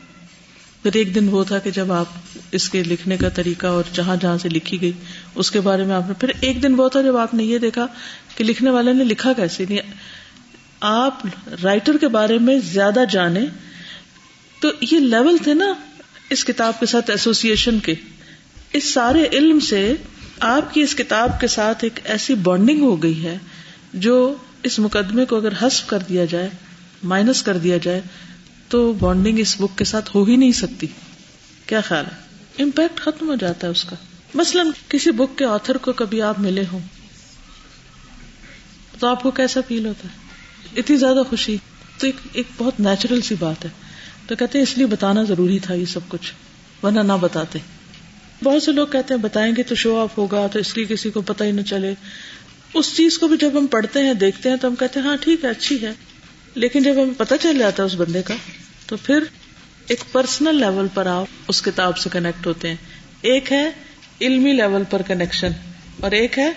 پھر 0.83 0.91
ایک 0.93 1.15
دن 1.15 1.29
وہ 1.29 1.43
تھا 1.43 1.59
کہ 1.59 1.71
جب 1.71 1.91
آپ 1.91 2.05
اس 2.51 2.69
کے 2.69 2.83
لکھنے 2.83 3.17
کا 3.17 3.29
طریقہ 3.29 3.67
اور 3.67 3.83
جہاں 3.93 4.15
جہاں 4.15 4.37
سے 4.37 4.49
لکھی 4.49 4.81
گئی، 4.81 4.91
اس 5.35 5.51
کے 5.51 5.61
بارے 5.61 5.83
میں 5.83 5.95
آپ 5.95 6.03
نے 6.07 6.13
پھر 6.13 6.31
ایک 6.41 6.63
دن 6.63 6.73
وہ 6.75 6.89
تھا 6.89 7.01
جب 7.01 7.17
آپ 7.17 7.33
نے 7.33 7.43
یہ 7.43 7.57
دیکھا 7.57 7.87
کہ 8.35 8.43
لکھنے 8.43 8.69
والے 8.69 8.93
نے 8.93 9.03
لکھا 9.03 9.33
کیسے؟ 9.33 9.65
نہیں 9.69 9.79
آپ 10.79 11.25
رائٹر 11.63 11.97
کے 11.97 12.07
بارے 12.07 12.37
میں 12.37 12.59
زیادہ 12.59 12.99
جانے 13.11 13.45
تو 14.61 14.67
یہ 14.81 14.99
لیول 14.99 15.37
تھے 15.37 15.53
نا 15.53 15.73
اس 16.29 16.45
کتاب 16.45 16.79
کے 16.79 16.85
ساتھ 16.85 17.11
ایسوسیشن 17.11 17.79
کے۔ 17.79 17.93
اس 18.73 18.93
سارے 18.93 19.25
علم 19.31 19.59
سے 19.59 19.93
آپ 20.39 20.73
کی 20.73 20.81
اس 20.81 20.95
کتاب 20.95 21.41
کے 21.41 21.47
ساتھ 21.47 21.83
ایک 21.83 21.99
ایسی 22.03 22.35
بانڈنگ 22.35 22.81
ہو 22.81 23.03
گئی 23.03 23.25
ہے 23.25 23.37
جو 23.93 24.35
اس 24.63 24.79
مقدمے 24.79 25.25
کو 25.25 25.37
اگر 25.37 25.53
حسف 25.61 25.87
کر 25.87 25.99
دیا 25.99 26.25
جائے 26.25 26.49
مائنس 27.03 27.43
کر 27.43 27.57
دیا 27.57 27.77
جائے، 27.77 28.01
تو 28.67 28.93
بانڈنگ 28.93 29.39
اس 29.39 29.55
بک 29.59 29.77
کے 29.77 29.83
ساتھ 29.83 30.15
ہو 30.15 30.23
ہی 30.23 30.35
نہیں 30.35 30.51
سکتی۔ 30.51 30.87
کیا 31.65 31.81
خیال 31.81 32.05
ہے؟ 32.05 32.63
امپیکٹ 32.63 32.99
ختم 32.99 33.29
ہو 33.29 33.35
جاتا 33.35 33.67
ہے 33.67 33.71
اس 33.71 33.83
کا۔ 33.83 33.95
مثلاً 34.33 34.67
کسی 34.89 35.11
بک 35.11 35.37
کے 35.37 35.45
آتھر 35.45 35.77
کو 35.77 35.93
کبھی 35.93 36.21
آپ 36.21 36.39
ملے 36.39 36.63
ہوں، 36.71 36.79
تو 38.99 39.07
آپ 39.07 39.23
کو 39.23 39.31
کیسا 39.31 39.59
فیل 39.67 39.85
ہوتا 39.85 40.07
ہے؟ 40.07 40.28
اتنی 40.75 40.97
زیادہ 40.97 41.21
خوشی۔ 41.29 41.57
تو 41.99 42.05
ایک 42.05 42.15
ایک 42.33 42.45
بہت 42.57 42.79
نیچرل 42.79 43.21
سی 43.21 43.35
بات 43.39 43.65
ہے۔ 43.65 43.69
تو 44.27 44.35
کہتے 44.35 44.57
ہیں 44.57 44.63
اس 44.63 44.77
لیے 44.77 44.85
بتانا 44.85 45.23
ضروری 45.23 45.59
تھا 45.59 45.73
یہ 45.73 45.85
سب 45.85 45.99
کچھ، 46.07 46.33
ورنہ 46.83 46.99
نہ 46.99 47.13
بتاتے۔ 47.21 47.59
بہت 48.43 48.63
سے 48.63 48.71
لوگ 48.71 48.87
کہتے 48.87 49.13
ہیں، 49.13 49.21
بتائیں 49.21 49.55
گے 49.57 49.63
تو 49.63 49.75
شو 49.75 49.99
آف 49.99 50.17
ہوگا، 50.17 50.47
تو 50.47 50.59
اس 50.59 50.77
لیے 50.77 50.85
کسی 50.85 51.09
کو 51.09 51.21
پتہ 51.21 51.43
ہی 51.43 51.51
نہ 51.51 51.61
چلے۔ 51.61 51.93
اس 52.73 52.97
چیز 52.97 53.17
کو 53.17 53.27
بھی 53.27 53.37
جب 53.37 53.59
ہم 53.59 53.67
پڑھتے 53.67 54.01
ہیں، 54.01 54.13
دیکھتے 54.13 54.49
ہیں، 54.49 54.57
تو 54.57 54.67
ہم 54.67 54.75
کہتے 54.75 54.99
ہیں 54.99 55.07
ہاں 55.07 55.17
ٹھیک 55.21 55.45
ہے، 55.45 55.49
اچھی 55.49 55.81
ہے۔ 55.81 55.91
لیکن 56.55 56.83
جب 56.83 56.93
ہمیں 56.93 57.13
پتہ 57.17 57.33
چل 57.41 57.57
جاتا 57.57 57.83
ہے 57.83 57.85
اس 57.85 57.95
بندے 57.95 58.21
کا، 58.21 58.33
تو 58.87 58.97
پھر 58.97 59.23
ایک 59.87 60.03
پرسنل 60.11 60.55
لیول 60.55 60.87
پر 60.93 61.05
آپ 61.05 61.25
اس 61.47 61.61
کتاب 61.61 61.97
سے 61.97 62.09
کنیکٹ 62.13 62.47
ہوتے 62.47 62.69
ہیں۔ 62.69 62.75
ایک 63.21 63.51
ہے 63.51 63.71
علمی 64.21 64.53
لیول 64.53 64.83
پر 64.89 65.01
کنیکشن 65.01 65.51
اور 66.01 66.11
ایک 66.11 66.39
ہے 66.39 66.51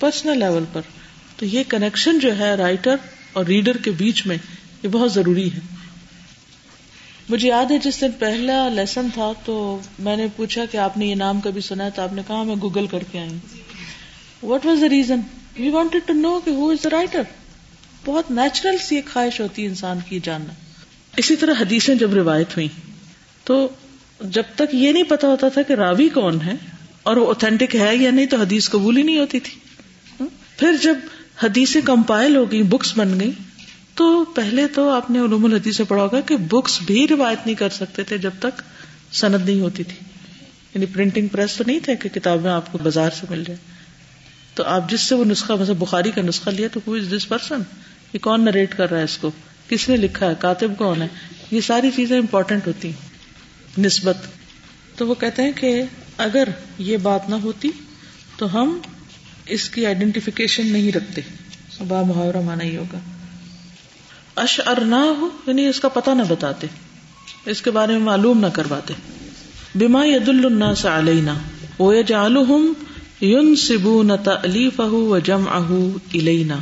پرسنل 0.00 0.38
لیول 0.38 0.64
پر۔ 0.72 0.80
تو 1.36 1.46
یہ 1.46 1.62
کنیکشن 1.68 2.18
جو 2.18 2.38
ہے 2.38 2.54
رائٹر 2.54 2.96
اور 3.36 3.44
ریڈر 3.44 3.76
کے 3.76 3.90
بیچ 3.90 4.26
میں 4.26 4.36
یہ 4.82 4.88
بہت 4.88 5.12
ضروری 5.12 5.52
ہے۔ 5.52 5.60
مجھے 7.28 7.48
یاد 7.48 7.70
ہے 7.70 7.78
جس 7.78 8.00
دن 8.00 8.10
پہلا 8.18 8.68
لیسن 8.68 9.08
تھا 9.14 9.32
تو 9.44 9.80
میں 9.98 10.16
نے 10.16 10.26
پوچھا 10.36 10.64
کہ 10.64 10.76
آپ 10.76 10.96
نے 10.98 11.06
یہ 11.06 11.14
نام 11.14 11.40
کبھی 11.40 11.60
سنا 11.60 11.88
تو 11.88 12.02
آپ 12.02 12.12
نے 12.12 12.22
کہا 12.26 12.42
میں 12.42 12.56
گوگل 12.60 12.86
کر 12.86 13.04
کے 13.12 13.18
I 13.18 13.38
what 14.42 14.66
was 14.66 14.80
the 14.80 14.88
reason 14.88 15.20
we 15.58 15.68
wanted 15.68 16.02
to 16.06 16.12
know 16.12 16.40
کہ 16.44 16.50
ہو 16.50 16.70
از 16.70 16.84
دا 16.84 16.90
رائٹر 16.90 17.22
بہت 18.04 18.30
نیچرل 18.30 18.76
سی 18.78 18.96
ایک 18.96 19.06
خواہش 19.12 19.40
ہوتی 19.40 19.62
ہے 19.62 19.68
انسان 19.68 19.98
کی 20.08 20.20
جاننا۔ 20.22 20.52
اسی 21.16 21.36
طرح 21.36 21.52
حدیثیں 21.60 21.94
جب 21.94 22.14
روایت 22.14 22.56
ہوئی 22.56 22.68
تو 23.44 23.68
جب 24.20 24.42
تک 24.54 24.74
یہ 24.74 24.92
نہیں 24.92 25.02
پتا 25.02 25.28
ہوتا 25.28 25.48
تھا 25.48 25.62
کہ 25.62 25.72
راوی 25.72 26.08
کون 26.08 26.40
ہے 26.40 26.54
اور 27.02 27.16
وہ 27.16 27.26
اوتھینٹک 27.26 27.76
ہے 27.76 27.96
یا 27.96 28.10
نہیں 28.10 28.26
تو 28.26 28.36
حدیث 28.36 28.68
قبول 28.70 28.96
ہی 28.96 29.02
نہیں 29.02 29.18
ہوتی 29.18 29.40
تھی۔ 29.40 29.60
پھر 30.56 30.76
جب 30.82 30.96
حدیثیں 31.42 31.80
کمپائل 31.80 32.36
ہو 32.36 32.52
گئی 32.52 32.62
بکس 32.62 32.98
بن 32.98 33.20
گئی 33.20 33.30
تو 33.94 34.24
پہلے 34.24 34.66
تو 34.66 34.90
آپ 34.90 35.10
نے 35.10 35.18
علوم 35.18 35.44
الحدیث 35.44 35.76
سے 35.76 35.84
پڑھا 35.84 36.02
ہوگا 36.02 36.20
کہ 36.20 36.36
بکس 36.36 36.80
بھی 36.86 37.08
روایت 37.08 37.38
نہیں 37.46 37.56
کر 37.56 37.68
سکتے 37.68 38.02
تھے 38.02 38.18
جب 38.18 38.30
تک 38.38 38.62
سند 39.12 39.48
نہیں 39.48 39.60
ہوتی 39.60 39.82
تھی۔ 39.82 39.96
یعنی 40.74 40.86
پرنٹنگ 40.86 41.28
پریس 41.28 41.56
تو 41.56 41.64
نہیں 41.66 41.80
تھے 41.80 41.96
کہ 41.96 42.08
کتابیں 42.08 42.50
آپ 42.50 42.72
کو 42.72 42.78
بازار 42.82 43.10
سے 43.20 43.26
مل 43.30 43.44
جائے 43.44 43.58
تو 44.54 44.64
آپ 44.64 44.90
جس 44.90 45.00
سے 45.00 45.14
وہ 45.14 45.24
نسخہ 45.24 45.52
مطلب 45.52 45.76
بخاری 45.78 46.10
کا 46.10 46.22
نسخہ 46.22 46.50
لیا 46.50 46.68
تو 46.72 46.94
از 46.94 47.14
دس 47.16 47.28
پرسن 47.28 47.62
یہ 48.12 48.18
کون 48.18 48.44
نریٹ 48.44 48.76
کر 48.76 48.90
رہا 48.90 48.98
ہے 48.98 49.04
اس 49.04 49.18
کو؟ 49.18 49.30
کس 49.68 49.88
نے 49.88 49.96
لکھا 49.96 50.26
ہے؟ 50.26 50.34
کاتب 50.38 50.72
کون 50.78 51.02
ہے؟ 51.02 51.08
یہ 51.50 51.60
ساری 51.60 51.90
چیزیں 51.96 52.18
امپورٹینٹ 52.18 52.66
ہوتی 52.66 52.88
ہیں۔ 52.88 53.08
نسبت۔ 53.80 54.16
تو 54.96 55.06
وہ 55.06 55.14
کہتے 55.14 55.42
ہیں 55.42 55.52
کہ 55.52 55.82
اگر 56.16 56.48
یہ 56.78 56.96
بات 56.96 57.28
نہ 57.28 57.34
ہوتی 57.34 57.70
تو 58.36 58.62
ہم 58.62 58.78
اس 59.46 59.68
کی 59.70 59.86
آئیڈینٹیفیکیشن 59.86 60.66
نہیں 60.66 60.92
رکھتے۔ 60.92 61.20
با 61.88 62.02
محاورہ 62.02 62.40
مانا 62.40 62.64
ہی 62.64 62.76
ہوگا۔ 62.76 62.98
اش 64.36 64.60
ار 64.66 64.80
نہ 64.80 64.94
ہو 64.94 65.28
یعنی 65.46 65.66
اس 65.66 65.80
کا 65.80 65.88
پتہ 65.88 66.10
نہ 66.10 66.22
بتاتے۔ 66.28 66.66
اس 67.46 67.62
کے 67.62 67.70
بارے 67.70 67.92
میں 67.92 68.00
معلوم 68.00 68.40
نہ 68.40 68.46
کرواتے۔ 68.46 68.94
بیما 69.74 70.04
ید 70.04 70.28
الناس 70.28 70.86
علینا، 70.86 71.34
وہ 71.78 71.86
ويجعلهم 71.86 72.72
ينسبون 73.22 74.10
تأليفه 74.24 74.90
وجمعه 74.90 75.88
الینا۔ 76.14 76.56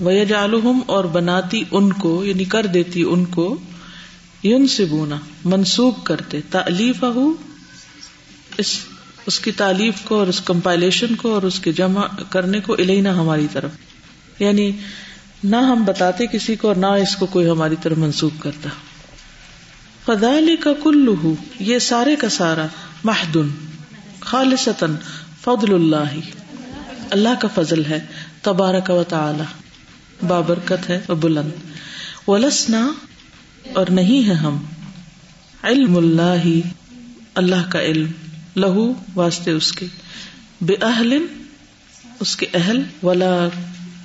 ويجعلهم 0.00 0.78
اور 0.86 1.04
بناتی 1.04 1.64
ان 1.70 1.92
کو 1.92 2.24
یعنی 2.24 2.44
کر 2.44 2.66
دیتی 2.66 3.02
ان 3.02 3.24
کو 3.24 3.58
ينسبون 4.44 5.12
منسوب 5.44 6.04
کرتے۔ 6.04 6.40
تألیفه 6.50 7.22
اس 8.58 8.78
اس 9.26 9.40
کی 9.40 9.52
تعلیف 9.52 9.94
کو 10.04 10.18
اور 10.18 10.26
اس 10.26 10.40
کمپائلیشن 10.40 11.14
کو 11.14 11.34
اور 11.34 11.42
اس 11.42 11.60
کے 11.60 11.72
جمع 11.72 12.06
کرنے 12.30 12.60
کو 12.60 12.72
الینا 12.72 13.20
ہماری 13.20 13.46
طرف۔ 13.52 13.70
یعنی 14.38 14.72
نہ 15.44 15.56
ہم 15.56 15.84
بتاتے 15.84 16.26
کسی 16.26 16.56
کو 16.56 16.68
اور 16.68 16.76
نہ 16.76 16.86
اس 16.86 17.16
کو 17.16 17.26
کوئی 17.26 17.50
ہماری 17.50 17.74
طرف 17.82 17.98
منسوخ 17.98 18.32
کرتا۔ 18.40 18.68
فدال 20.04 20.56
کا 20.60 20.70
کلو 20.82 21.34
یہ 21.58 21.78
سارے 21.78 22.16
کا 22.16 22.28
سارا 22.28 22.66
محدن 23.04 23.48
خالص 24.20 24.68
فضل 25.44 25.74
اللہ۔ 25.74 26.18
اللہ 27.10 27.28
کا 27.40 27.48
فضل 27.54 27.84
ہے، 27.84 28.00
تبارک 28.42 28.90
و 28.90 29.04
تعالی۔ 29.04 29.42
بابرکت 30.26 30.90
ہے 30.90 31.00
بلند۔ 31.08 31.50
ولسنا 32.28 32.92
اور 33.74 33.86
نہیں 33.90 34.28
ہے 34.28 34.34
ہم۔ 34.34 34.58
علم 35.62 35.96
اللہ 35.96 36.66
اللہ 37.34 37.70
کا 37.70 37.82
علم۔ 37.82 38.10
لہو 38.56 38.92
واسطے 39.14 39.50
اس 39.50 39.72
کے۔ 39.72 39.86
بے 40.60 40.74
اہل 40.82 41.26
اس 42.20 42.36
کے 42.36 42.46
اہل، 42.54 42.82
ولا 43.02 43.48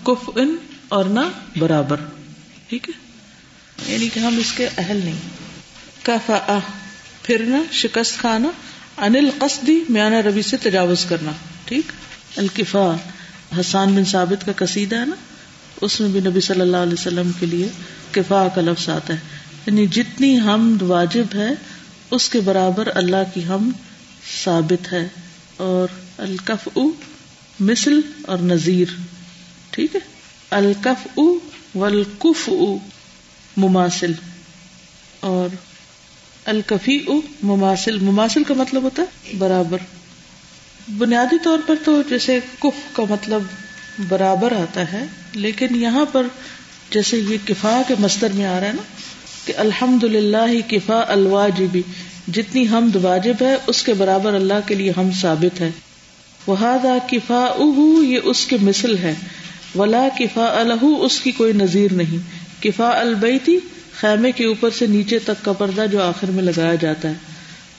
کف 0.04 0.30
ان 0.36 0.56
اور 0.88 1.06
نہ 1.06 1.20
برابر۔ 1.60 1.96
ٹھیک 2.68 2.89
ہے؟ 2.89 2.94
یعنی 3.92 4.10
کہ 4.13 4.20
ہم 4.20 4.38
اس 4.38 4.51
کے 4.51 4.70
اہل 4.77 5.00
نہیں۔ 5.04 5.18
کفا 6.04 6.60
پھرنا، 7.24 7.58
شکست 7.72 8.18
کھانا 8.18 8.50
انل 8.98 9.30
قصدی 9.39 9.84
میانا 9.89 10.22
ربی 10.22 10.42
سے 10.42 10.58
تجاوز 10.58 11.06
کرنا۔ 11.06 11.32
ٹھیک؟ 11.66 11.92
الکفا 12.38 12.96
حسان 13.60 13.96
بن 13.96 14.06
ثابت 14.06 14.46
کا 14.46 14.51
قصیدہ 14.56 14.96
ہے 14.96 15.06
نا؟ 15.06 15.16
اس 15.82 16.01
میں 16.01 16.10
بھی 16.10 16.20
نبی 16.20 16.39
صلی 16.39 16.62
اللہ 16.62 16.77
علیہ 16.77 16.94
وسلم 16.94 17.32
کے 17.39 17.46
لیے 17.46 17.68
کفا 18.12 18.48
کا 18.56 18.62
لفظ 18.62 18.89
آتا 18.89 19.13
ہے۔ 19.13 19.20
یعنی 19.66 19.88
جتنی 19.88 20.39
ہم 20.39 20.77
واجب 20.82 21.36
ہے، 21.36 21.50
اس 22.12 22.30
کے 22.30 22.39
برابر 22.39 22.88
اللہ 22.96 23.24
کی 23.34 23.46
ہم 23.46 23.72
ثابت 24.34 24.91
ہے 24.93 25.07
اور 25.57 25.88
الکف 26.17 26.67
او 26.74 26.88
مثل 27.60 28.00
اور 28.22 28.38
نذیر 28.46 28.96
ٹھیک 29.72 29.96
ہے؟ 29.96 30.00
الکف 30.51 31.07
او 31.15 31.25
ولکف 31.75 32.48
او 32.50 32.77
مماثل، 33.57 34.12
اور 35.19 35.55
الکفی 36.46 36.98
او 37.07 37.19
مماثل 37.43 37.98
مماثل 38.00 38.43
کا 38.43 38.53
مطلب 38.53 38.84
ہوتا 38.84 39.01
ہے 39.01 39.38
برابر۔ 39.38 39.77
بنیادی 40.98 41.38
طور 41.43 41.60
پر 41.65 41.75
تو 41.86 42.01
جیسے 42.10 42.39
کف 42.60 42.84
کا 42.93 43.03
مطلب 43.10 43.41
برابر 44.07 44.51
آتا 44.51 44.91
ہے، 44.91 45.05
لیکن 45.36 45.75
یہاں 45.75 46.05
پر 46.12 46.27
جیسے 46.91 47.17
یہ 47.19 47.38
کفا 47.46 47.81
کے 47.88 47.96
مستر 48.00 48.34
میں 48.34 48.46
آ 48.46 48.60
رہا 48.60 48.67
ہے 48.67 48.74
نا 48.74 48.81
کہ 49.46 49.53
الحمد 49.57 50.03
للہ 50.03 50.51
کفا 50.67 51.01
الواجبی 51.07 51.81
جتنی 52.34 52.67
حمد 52.67 52.96
واجب 52.96 53.34
ہے 53.41 53.55
اس 53.67 53.84
کے 53.84 53.93
برابر 53.93 54.34
اللہ 54.34 54.53
کے 54.65 54.75
لیے 54.75 54.93
ہم 54.98 55.10
ثابت 55.22 55.62
ہے 55.62 55.72
وہ 56.48 56.55
کفا 57.12 57.46
اہ 57.46 58.05
یہ 58.05 58.19
اس 58.24 58.46
کے 58.46 58.57
مثل 58.62 58.98
ہے۔ 58.98 59.13
ولا 59.75 60.07
کفا 60.19 60.46
الح 60.60 60.86
اس 61.00 61.19
کی 61.19 61.31
کوئی 61.31 61.53
نظیر 61.53 61.93
نہیں۔ 61.93 62.17
کفا 62.63 63.00
البیتی 63.00 63.57
خیمے 63.96 64.31
کے 64.31 64.46
اوپر 64.46 64.69
سے 64.69 64.88
نیچے 64.88 65.19
تک 65.19 65.46
کا 65.46 65.53
پردہ 65.53 65.86
جو 65.91 66.03
آخر 66.03 66.31
میں 66.31 66.43
لگایا 66.43 66.75
جاتا 66.75 67.10
ہے۔ 67.10 67.13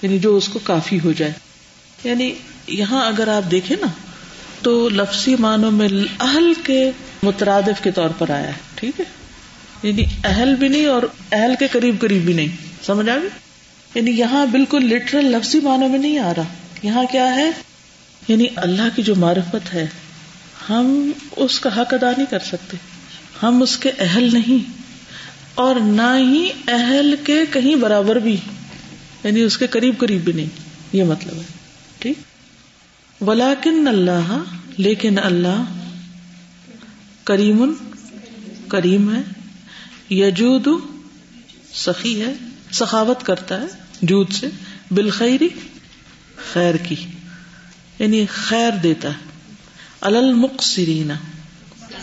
یعنی 0.02 0.18
جو 0.18 0.36
اس 0.36 0.48
کو 0.48 0.58
کافی 0.64 0.98
ہو 1.04 1.12
جائے۔ 1.12 1.32
یعنی 2.04 2.34
یہاں 2.66 3.06
اگر 3.06 3.28
آپ 3.28 3.50
دیکھیں 3.50 3.76
نا، 3.80 3.86
تو 4.62 4.88
لفظی 4.88 5.36
معنوں 5.38 5.70
میں 5.70 5.88
اہل 6.20 6.52
کے 6.64 6.90
مترادف 7.22 7.82
کے 7.82 7.90
طور 7.90 8.10
پر 8.18 8.30
آیا 8.30 8.46
ہے۔ 8.46 8.52
ٹھیک 8.74 9.00
ہے؟ 9.00 9.04
یعنی 9.82 10.04
اہل 10.24 10.54
بھی 10.54 10.68
نہیں 10.68 10.86
اور 10.86 11.02
اہل 11.32 11.54
کے 11.58 11.66
قریب 11.72 12.00
قریب 12.00 12.22
بھی 12.22 12.32
نہیں۔ 12.32 12.48
سمجھ 12.82 13.08
آ 13.10 13.16
گئی؟ 13.16 13.28
یعنی 13.95 14.11
یہاں 14.11 14.47
بالکل 14.47 14.85
لٹرل 14.85 15.25
لفظی 15.25 15.61
معنوں 15.61 15.88
میں 15.88 15.99
نہیں 15.99 16.18
آ 16.18 16.33
رہا۔ 16.37 16.42
یہاں 16.83 17.04
کیا 17.12 17.35
ہے؟ 17.35 17.50
یعنی 18.28 18.47
اللہ 18.57 18.97
کی 18.97 19.02
جو 19.02 19.14
معرفت 19.16 19.75
ہے، 19.75 19.87
ہم 20.71 21.11
اس 21.37 21.61
کا 21.61 21.80
حق 21.80 21.95
ادا 21.95 22.11
نہیں 22.16 22.26
کر 22.30 22.38
سکتے۔ 22.38 22.76
ہم 23.42 23.62
اس 23.62 23.76
کے 23.76 23.90
اہل 23.99 24.28
نہیں۔ 24.33 24.71
اور 25.54 25.76
نہ 25.76 26.18
ہی 26.18 26.49
اہل 26.68 27.14
کے 27.25 27.40
کہیں 27.52 27.76
برابر 27.76 28.16
بھی۔ 28.16 28.37
یعنی 29.25 29.42
اس 29.42 29.59
کے 29.59 29.66
قریب 29.66 29.99
قریب 29.99 30.25
بھی 30.25 30.33
نہیں۔ 30.33 30.47
یہ 30.92 31.04
مطلب 31.04 31.35
ہے۔ 31.35 31.42
ٹھیک؟ 31.99 32.18
ولاکن 33.23 33.88
اللہ، 33.88 34.42
لیکن 34.76 35.18
اللہ 35.18 35.64
کریم 37.25 37.75
کریم 38.68 39.14
ہے۔ 39.14 39.21
یجود، 40.14 40.68
سخی 41.75 42.23
ہے۔ 42.23 42.35
سخاوت 42.72 43.22
کرتا 43.22 43.60
ہے 43.60 43.66
جود 44.02 44.32
سے 44.32 44.46
بالخیری 44.90 45.48
خیر 46.52 46.75
کی 46.75 46.96
یعنی 47.98 48.26
خیر 48.26 48.70
دیتا 48.82 49.08
ہے۔ 49.08 49.28
المقصرین 50.00 51.10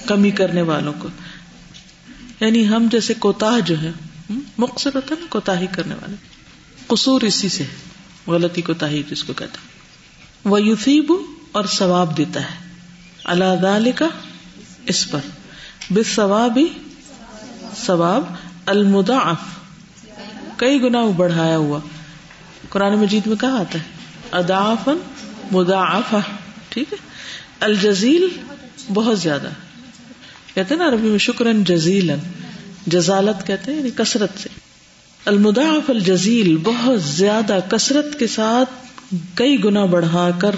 کمی 0.05 0.31
کرنے 0.31 0.61
والوں 0.61 0.93
کو۔ 0.99 1.07
یعنی 2.39 2.67
ہم 2.67 2.87
جیسے 2.91 3.13
کوتا 3.13 3.59
جو 3.59 3.81
ہے 3.81 3.91
مقصر 4.57 4.89
ہوتا 4.95 5.15
ہے 5.15 5.19
نا 5.19 5.25
کوتا 5.29 5.53
کرنے 5.71 5.95
والے۔ 5.95 6.15
قصور 6.87 7.21
اسی 7.21 7.49
سے 7.49 7.63
غلطی 8.27 8.61
کوتا 8.61 8.87
جس 9.09 9.23
کو 9.23 9.33
کہتے 9.33 9.57
وہ 10.45 10.61
یوسیب 10.61 11.13
اور 11.51 11.65
ثواب 11.65 12.17
دیتا 12.17 12.41
ہے۔ 12.41 12.73
اللہ 13.23 13.55
دال 13.61 13.91
کا 13.95 14.07
اس 14.85 15.11
پر۔ 15.11 15.19
بے 15.91 16.03
ثواب 16.03 16.59
ثواب 17.77 18.23
المداف 18.65 19.37
کئی 20.57 20.81
گنا 20.81 21.05
بڑھایا 21.17 21.57
ہوا۔ 21.57 21.79
قرآن 22.69 22.97
مجید 22.97 23.27
میں 23.27 23.35
کہا 23.35 23.59
آتا 23.59 23.79
ہے؟ 23.79 23.83
ادافن 24.31 24.97
مدا 25.51 25.99
ٹھیک 26.69 26.93
ہے؟ 26.93 26.97
الجزیل 27.59 28.27
بہت 28.93 29.19
زیادہ۔ 29.19 29.47
کہتے 30.53 30.75
نا 30.75 30.87
عربی 30.87 31.07
میں 31.07 31.17
شکرن 31.17 31.63
جزیل 31.63 32.11
جزالت 32.87 33.47
کہتے 33.47 33.71
ہیں 33.71 33.79
یعنی 33.79 33.91
کثرت 33.95 34.29
سے۔ 34.37 34.49
المداف 35.25 35.89
الجزیل 35.89 36.57
بہت 36.57 37.01
زیادہ 37.01 37.59
کثرت 37.69 38.19
کے 38.19 38.27
ساتھ 38.27 38.69
کئی 39.35 39.63
گنا 39.63 39.85
بڑھا 39.85 40.31
کر 40.39 40.55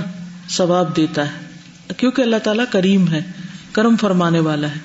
ثواب 0.49 0.95
دیتا 0.95 1.31
ہے۔ 1.31 1.47
کیونکہ 1.97 2.21
اللہ 2.21 2.35
تعالیٰ 2.43 2.65
کریم 2.69 3.07
ہے، 3.07 3.21
کرم 3.71 3.95
فرمانے 3.97 4.39
والا 4.39 4.67
ہے۔ 4.67 4.79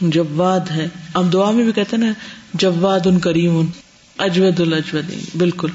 جواد 0.00 0.70
ہے۔ 0.70 0.88
اب 1.14 1.32
دعا 1.32 1.50
میں 1.50 1.64
بھی 1.64 1.72
کہتے 1.72 1.96
نا، 1.96 2.06
جواد 2.54 3.00
ان 3.04 3.18
کریم۔ 3.18 3.56
ان 3.56 3.66
اجود 4.18 4.60
الجود 4.60 5.04
بالکل۔ 5.36 5.68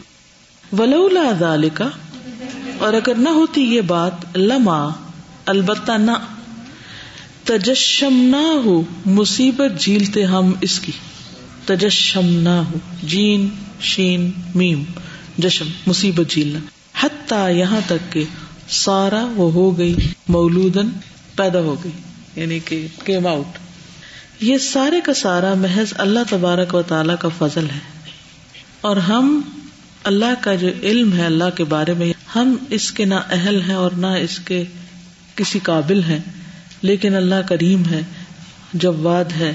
ولولا 0.78 1.32
ذالکا، 1.40 1.90
اور 2.78 2.94
اگر 2.94 3.16
نہ 3.16 3.30
ہوتی 3.30 3.62
یہ 3.62 3.82
بات، 3.82 4.38
لما، 4.38 4.90
البتہ 5.46 5.92
نہ۔ 5.92 6.12
تجشم 7.44 8.14
نہ 8.14 8.60
ہو 8.66 8.82
مصیبت 9.06 9.82
جھیلتے 9.82 10.24
ہم 10.24 10.54
اس 10.62 10.80
کی۔ 10.80 10.92
تجشم 11.66 12.26
نہ 12.26 12.50
ہو 12.50 12.78
جین، 13.04 13.50
شین، 13.82 14.32
میم، 14.56 14.84
جشم، 15.38 15.68
مصیبت 15.88 16.32
جھیلنا۔ 16.32 16.60
حتیٰ 17.02 17.50
یہاں 17.50 17.82
تک 17.88 18.14
کہ 18.14 18.24
سارا 18.70 19.28
وہ 19.36 19.52
ہو 19.52 19.78
گئی، 19.78 19.96
مولودن 20.28 20.90
پیدا 21.36 21.60
ہو 21.60 21.76
گئی 21.84 21.92
یعنی 22.36 22.60
کہ 22.60 22.88
کیم 23.06 23.28
آؤٹ 23.28 23.58
یہ 24.42 24.58
سارے 24.58 25.02
کا 25.02 25.14
سارا 25.14 25.54
محض 25.54 25.94
اللہ 25.98 26.20
تبارک 26.30 26.76
و 26.76 26.82
تعالی 26.82 27.14
کا 27.20 27.30
فضل 27.38 27.64
ہے۔ 27.64 27.99
اور 28.82 28.98
ہم 28.98 29.42
اللہ 30.04 30.34
کا 30.42 30.56
جو 30.56 30.68
علم 30.84 31.14
ہے 31.14 31.26
اللہ 31.26 31.50
کے 31.56 31.64
بارے 31.64 31.94
میں، 31.94 32.14
ہم 32.36 32.56
اس 32.70 32.92
کے 32.92 33.06
نہ 33.06 33.16
اہل 33.30 33.62
ہیں 33.62 33.76
اور 33.76 33.92
نہ 33.92 34.08
اس 34.08 34.40
کے 34.40 34.64
کسی 35.36 35.60
قابل 35.60 36.04
ہیں، 36.04 36.20
لیکن 36.82 37.16
اللہ 37.16 37.42
کریم 37.48 37.86
ہے 37.86 38.02
جب 38.74 39.00
واد 39.00 39.32
ہے، 39.40 39.54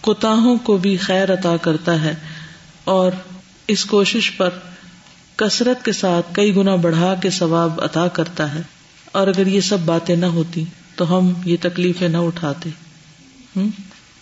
کوتاہوں 0.00 0.56
کو 0.56 0.76
بھی 0.76 0.96
خیر 0.96 1.32
عطا 1.32 1.56
کرتا 1.56 2.00
ہے، 2.00 2.14
اور 2.84 3.12
اس 3.68 3.84
کوشش 3.84 4.30
پر 4.36 4.50
کثرت 5.36 5.84
کے 5.84 5.92
ساتھ 5.92 6.34
کئی 6.34 6.56
گنا 6.56 6.74
بڑھا 6.74 7.14
کے 7.14 7.30
ثواب 7.30 7.80
عطا 7.80 8.08
کرتا 8.08 8.54
ہے۔ 8.54 8.62
اور 9.12 9.26
اگر 9.26 9.46
یہ 9.46 9.60
سب 9.60 9.78
باتیں 9.80 10.16
نہ 10.16 10.26
ہوتی 10.26 10.64
تو 10.96 11.18
ہم 11.18 11.32
یہ 11.44 11.56
تکلیفیں 11.60 12.08
نہ 12.08 12.16
اٹھاتے۔ 12.16 12.70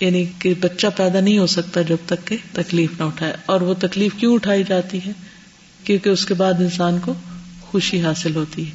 یعنی 0.00 0.26
کہ 0.38 0.54
بچہ 0.60 0.86
پیدا 0.96 1.20
نہیں 1.20 1.38
ہو 1.38 1.46
سکتا 1.46 1.82
جب 1.82 1.96
تک 2.06 2.26
کہ 2.26 2.36
تکلیف 2.52 2.90
نہ 2.98 3.04
اٹھائے۔ 3.04 3.32
اور 3.46 3.60
وہ 3.60 3.74
تکلیف 3.74 4.12
کیوں 4.16 4.34
اٹھائی 4.34 4.62
جاتی 4.68 4.98
ہے؟ 5.06 5.12
کیونکہ 5.84 6.08
اس 6.08 6.26
کے 6.26 6.34
بعد 6.34 6.54
انسان 6.54 6.98
کو 6.98 7.14
خوشی 7.60 8.02
حاصل 8.02 8.36
ہوتی 8.36 8.68
ہے۔ 8.68 8.72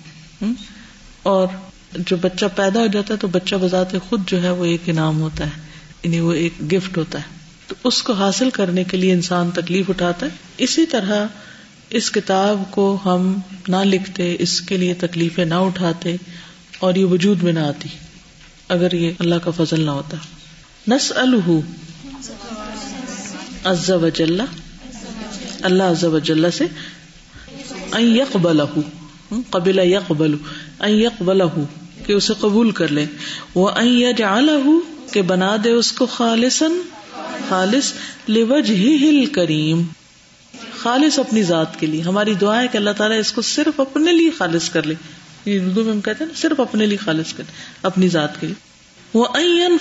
اور 1.24 1.48
جو 1.94 2.15
بچہ 2.15 2.46
پیدا 2.55 2.79
ہو 2.79 2.88
جاتا 2.88 3.13
ہے 3.13 3.20
تو 3.20 3.27
بچہ 3.27 3.55
بذات 3.55 3.96
خود 4.10 4.22
جو 4.27 4.44
ہے 4.44 4.50
وہ 4.50 4.65
ایک 4.65 4.82
انعام 4.86 5.22
ہوتا 5.22 5.46
ہے 5.46 5.62
یعنی 6.03 6.20
وہ 6.20 6.34
ایک 6.34 6.74
گفٹ 6.74 6.98
ہوتا 6.98 7.20
ہے۔ 7.20 7.24
تو 7.67 7.75
اس 7.84 8.03
کو 8.03 8.13
حاصل 8.13 8.50
کرنے 8.50 8.84
کے 8.84 8.98
لیے 8.98 9.13
انسان 9.13 9.51
تکلیف 9.51 9.89
اٹھاتا 9.89 10.25
ہے۔ 10.25 10.32
اسی 10.58 10.86
طرح 10.86 11.27
اس 11.89 12.12
کتاب 12.12 12.63
کو 12.70 12.98
ہم 13.05 13.39
نہ 13.67 13.75
لکھتے، 13.84 14.36
اس 14.39 14.62
کے 14.62 14.77
لیے 14.77 14.94
تکلیفیں 14.94 15.46
نہ 15.46 15.53
اٹھاتے 15.53 16.15
اور 16.79 16.96
یہ 16.96 17.05
وجود 17.05 17.44
میں 17.44 17.53
نہ 17.53 17.60
آتی۔ 17.60 17.89
اگر 18.70 18.94
یہ 18.94 19.12
اللہ 19.20 19.36
کا 19.36 19.51
فضل 19.51 19.82
نہ 19.82 19.91
ہوتا۔ 19.91 20.17
نس 20.88 21.12
الح 21.15 21.50
عز 23.63 23.92
وجل، 23.92 24.42
اللہ 25.62 25.84
عز 25.84 26.04
وجل 26.06 26.51
سے 26.51 26.65
یقبل 28.00 28.62
قبل 29.50 29.80
یقبل 29.80 30.36
یقبل 30.86 31.42
کہ 32.06 32.13
اسے 32.13 32.34
قبول 32.39 32.72
کر 32.72 32.88
لے 32.88 33.06
وہ 33.56 33.72
یجعلہ، 33.84 34.68
کہ 35.12 35.22
بنا 35.22 35.56
دے 35.63 35.72
اس 35.72 35.92
کو 35.92 36.06
خالصن 36.06 36.80
خالص 37.50 37.92
لوجہ 38.27 39.34
کریم 39.34 39.82
خالص 40.77 41.20
اپنی 41.20 41.44
ذات 41.44 41.80
کے 41.80 41.86
لیے۔ 41.86 42.01
ہماری 42.01 42.34
دعا 42.34 42.62
ہے 42.62 42.68
کہ 42.68 42.77
اللہ 42.77 42.96
تعالیٰ 42.98 43.20
اس 43.20 43.32
کو 43.32 43.42
صرف 43.42 43.80
اپنے 43.80 44.12
لیے 44.12 44.30
خالص 44.38 44.70
کر 44.70 44.84
لے۔ 44.84 44.96
اردو 45.46 45.84
میں 45.84 45.94
ہم 45.94 46.01
کہتے 46.01 46.24
ہیں 46.24 46.32
نا، 46.32 46.42
صرف 46.42 46.60
اپنے 46.60 46.86
لیے 46.86 46.98
خالص 46.98 47.34
کر 47.34 47.44
اپنی 47.84 48.08
ذات 48.08 48.39
کے 48.42 48.48
لیے۔ 48.48 48.60
وہ 49.13 49.25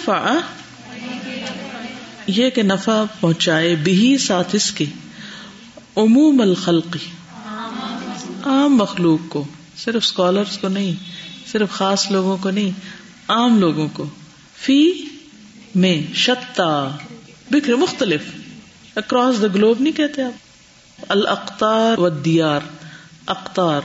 فا 0.05 0.35
یہ 2.27 2.51
کہ 2.51 2.63
نفع 2.63 3.05
پہنچائے 3.21 3.75
بھی 3.75 4.19
ساتھ 4.19 4.57
اس 4.57 4.73
کے 4.73 4.85
عموم 5.97 6.41
الخلقی، 6.41 6.99
عام 8.45 8.77
مخلوق 8.77 9.19
کو، 9.29 9.45
صرف 9.77 10.03
اسکالرس 10.05 10.59
کو 10.59 10.69
نہیں، 10.69 10.95
صرف 11.47 11.71
خاص 11.71 12.11
لوگوں 12.11 12.37
کو 12.37 12.51
نہیں، 12.51 12.71
عام 13.29 13.59
لوگوں 13.59 13.89
کو، 13.93 14.07
فی 14.57 14.93
میں 15.75 16.15
شتا 16.15 16.89
بکھرے 17.51 17.75
مختلف 17.75 18.21
اکراس 18.97 19.43
دا 19.43 19.47
گلوب 19.55 19.81
نہیں 19.81 19.93
کہتے 19.93 20.23
آپ؟ 20.23 21.05
الختار 21.09 21.99
و 21.99 22.09
دیار 22.09 22.61
اختار 23.27 23.81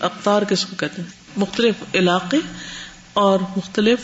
اختار 0.00 0.42
کس 0.42 0.64
کو 0.64 0.76
کہتے 0.76 1.02
ہیں؟ 1.02 1.08
مختلف 1.36 1.74
علاقے 1.94 2.36
اور 3.12 3.38
مختلف 3.56 3.98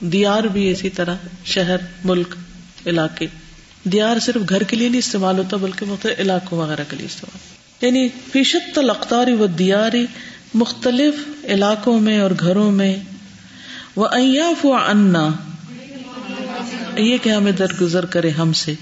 دیار 0.00 0.42
بھی 0.42 0.70
اسی 0.70 0.90
طرح، 0.90 1.14
شہر، 1.44 1.76
ملک 2.04 2.34
علاقے۔ 2.86 3.26
دیار 3.84 4.18
صرف 4.18 4.48
گھر 4.48 4.62
کے 4.62 4.76
لیے 4.76 4.88
نہیں 4.88 4.98
استعمال 4.98 5.38
ہوتا، 5.38 5.56
بلکہ 5.56 5.86
مختلف 5.86 6.20
علاقوں 6.20 6.58
وغیرہ 6.58 6.84
کے 6.88 6.96
لیے 6.96 7.06
استعمال۔ 7.06 7.62
یعنی 7.86 8.08
فیشت 8.32 8.78
اختاری 8.78 9.32
و 9.32 9.46
دیاری 9.46 10.06
مختلف 10.54 11.14
علاقوں 11.44 12.00
میں 12.00 12.18
اور 12.18 12.30
گھروں 12.40 12.72
میں۔ 12.72 12.96
وہ 13.96 14.06
ایاف 14.06 14.66
و 14.66 14.74
انا 14.74 15.28
یہ 16.96 17.16
کہ 17.22 17.30
ہمیں 17.30 17.52
درگزر 17.52 18.06
کرے 18.06 18.30
ہم 18.30 18.52
سے۔ 18.52 18.74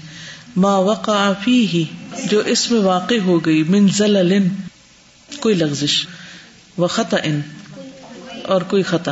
ما 0.55 0.77
وقع 0.77 1.33
فی 1.43 1.67
ہی 1.67 1.85
جو 2.25 2.39
اس 2.39 2.71
میں 2.71 2.79
واقع 2.79 3.15
ہو 3.25 3.45
گئی، 3.45 3.63
من 3.63 3.87
زلل، 3.87 4.47
کوئی 5.39 5.55
لغزش۔ 5.55 6.07
وہ 6.77 6.87
خطا 6.87 7.17
ان 7.23 7.41
اور 8.43 8.61
کوئی 8.61 8.83
خطا 8.83 9.11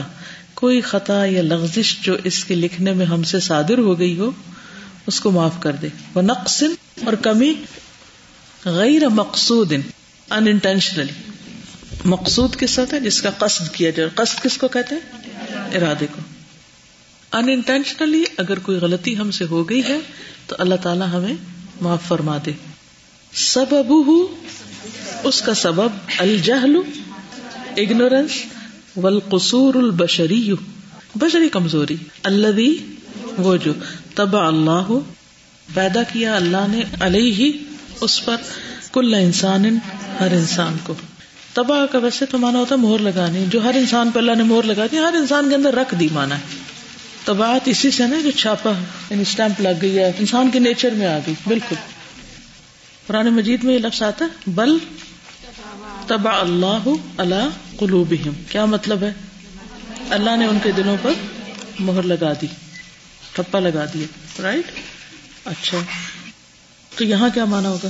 کوئی 0.54 0.82
خطا 0.82 1.26
یا 1.26 1.42
لغزش 1.42 1.98
جو 2.02 2.16
اس 2.24 2.46
کے 2.46 2.56
لکھنے 2.56 2.94
میں 2.94 3.06
ہم 3.06 3.24
سے 3.24 3.40
صادر 3.40 3.78
ہو 3.78 4.00
گئی 4.00 4.20
ہو 4.20 4.32
اس 5.10 5.20
کو 5.20 5.32
معاف 5.32 5.54
کر 5.60 5.72
دے۔ 5.72 5.88
وہ 6.14 6.22
نقص 6.22 6.64
اور 7.06 7.14
کمی 7.14 7.54
غیر 8.66 9.10
مقصود 9.10 9.72
ان 9.72 9.82
انٹینشنلی 10.30 11.14
مقصود 12.06 12.56
کس 12.56 12.80
ہوتا 12.80 12.96
ہے 12.96 13.02
جس 13.02 13.22
کا 13.22 13.30
قصد 13.30 13.74
کیا 13.74 13.90
جائے۔ 13.90 14.10
قصد 14.16 14.44
کس 14.44 14.58
کو 14.58 14.68
کہتے 14.68 14.96
ہیں؟ 14.96 15.28
ارادے 15.78 16.08
کو۔ 16.16 16.22
ان 17.38 17.50
انٹینشنلی 17.50 18.24
اگر 18.38 18.60
کوئی 18.60 18.78
غلطی 18.78 19.18
ہم 19.18 19.32
سے 19.32 19.46
ہو 19.46 19.70
گئی 19.70 19.84
ہے، 19.84 20.00
تو 20.48 20.56
اللہ 20.60 20.76
تعالی 20.76 21.06
ہمیں 21.14 21.34
معاف 21.82 22.08
فرما 22.08 22.38
دے۔ 22.46 22.52
سبب 23.34 23.94
اس 25.24 25.42
کا 25.42 25.54
سبب 25.54 25.90
الجہل 26.20 26.76
اگنورینس 27.78 28.32
والقصور 28.98 29.76
البشری 29.76 30.54
بشری 31.16 31.50
کمزوری۔ 31.50 31.96
اللہ 32.24 32.48
وہ 33.40 33.58
جو 33.58 33.74
تب 34.16 34.38
اللہ 34.38 34.92
پیدا 35.74 36.04
کیا 36.04 36.36
اللہ 36.36 36.68
نے 36.70 36.82
علیہ 37.00 37.34
ہی 37.34 37.52
اس 38.02 38.26
پر 38.26 38.36
کل 38.92 39.14
انسان، 39.14 39.78
ہر 40.20 40.32
انسان 40.32 40.78
کو۔ 40.84 40.94
تباہ 41.54 41.86
کا 41.86 41.98
ویسے 41.98 42.26
تو 42.26 42.38
مانا 42.38 42.60
ہوتا 42.60 42.76
ہے 42.76 42.80
مہر 42.80 43.00
لگانی 43.00 43.46
جو 43.50 43.64
ہر 43.64 43.76
انسان 43.76 44.12
پہ 44.12 44.20
اللہ 44.20 44.32
نے 44.36 44.44
مہر 44.44 44.64
لگا 44.64 44.86
دی، 44.92 44.98
ہر 44.98 45.14
انسان 45.14 45.50
کے 45.50 45.56
اندر 45.56 45.76
رکھ 45.76 45.96
دی 46.00 46.08
مانا 46.12 46.36
ہے۔ 46.36 46.42
تباہت 47.26 47.62
اسی 47.66 47.92
سے 47.92 48.08
نا 48.08 48.22
جو 48.22 48.32
چھاپا 48.32 48.72
یعنی 49.10 49.22
اسٹمپ 49.22 49.62
لگ 49.62 49.70
گئی 49.82 50.00
ہے، 50.00 50.12
انسان 50.20 50.52
کے 50.52 50.60
نیچر 50.60 50.90
میں 50.90 51.08
آ 51.08 51.18
گئی، 51.18 51.34
بالکل۔ 51.48 51.76
پرانے 53.08 53.30
مجید 53.30 53.64
میں 53.64 53.74
یہ 53.74 53.80
لفظ 53.80 54.02
آتا 54.02 54.26
ہے، 54.26 54.30
بل 54.48 54.78
تبا 56.08 56.40
اللہ 56.40 56.88
اللہ 57.18 57.50
قلوبہم۔ 57.78 58.32
کیا 58.50 58.66
مطلب 58.66 59.04
ہے؟ 59.04 59.14
اللہ 60.10 60.36
نے 60.36 60.46
ان 60.46 60.58
کے 60.64 60.72
دلوں 60.72 60.98
پر 61.02 61.12
مہر 61.80 62.04
لگا 62.04 62.34
دی۔ 62.42 62.48
ٹھپا 63.40 63.60
لگا 63.60 63.86
دیا 63.94 64.08
رائٹ 64.42 64.72
اچھا۔ 65.46 65.78
تو 66.96 67.04
یہاں 67.04 67.30
کیا 67.34 67.46
مانا 67.46 67.70
ہوگا؟ 67.70 67.88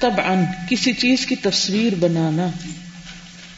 تب 0.00 0.20
ان 0.24 0.44
کسی 0.70 0.92
چیز 0.92 1.26
کی 1.26 1.36
تصویر 1.36 1.94
بنانا، 1.94 2.46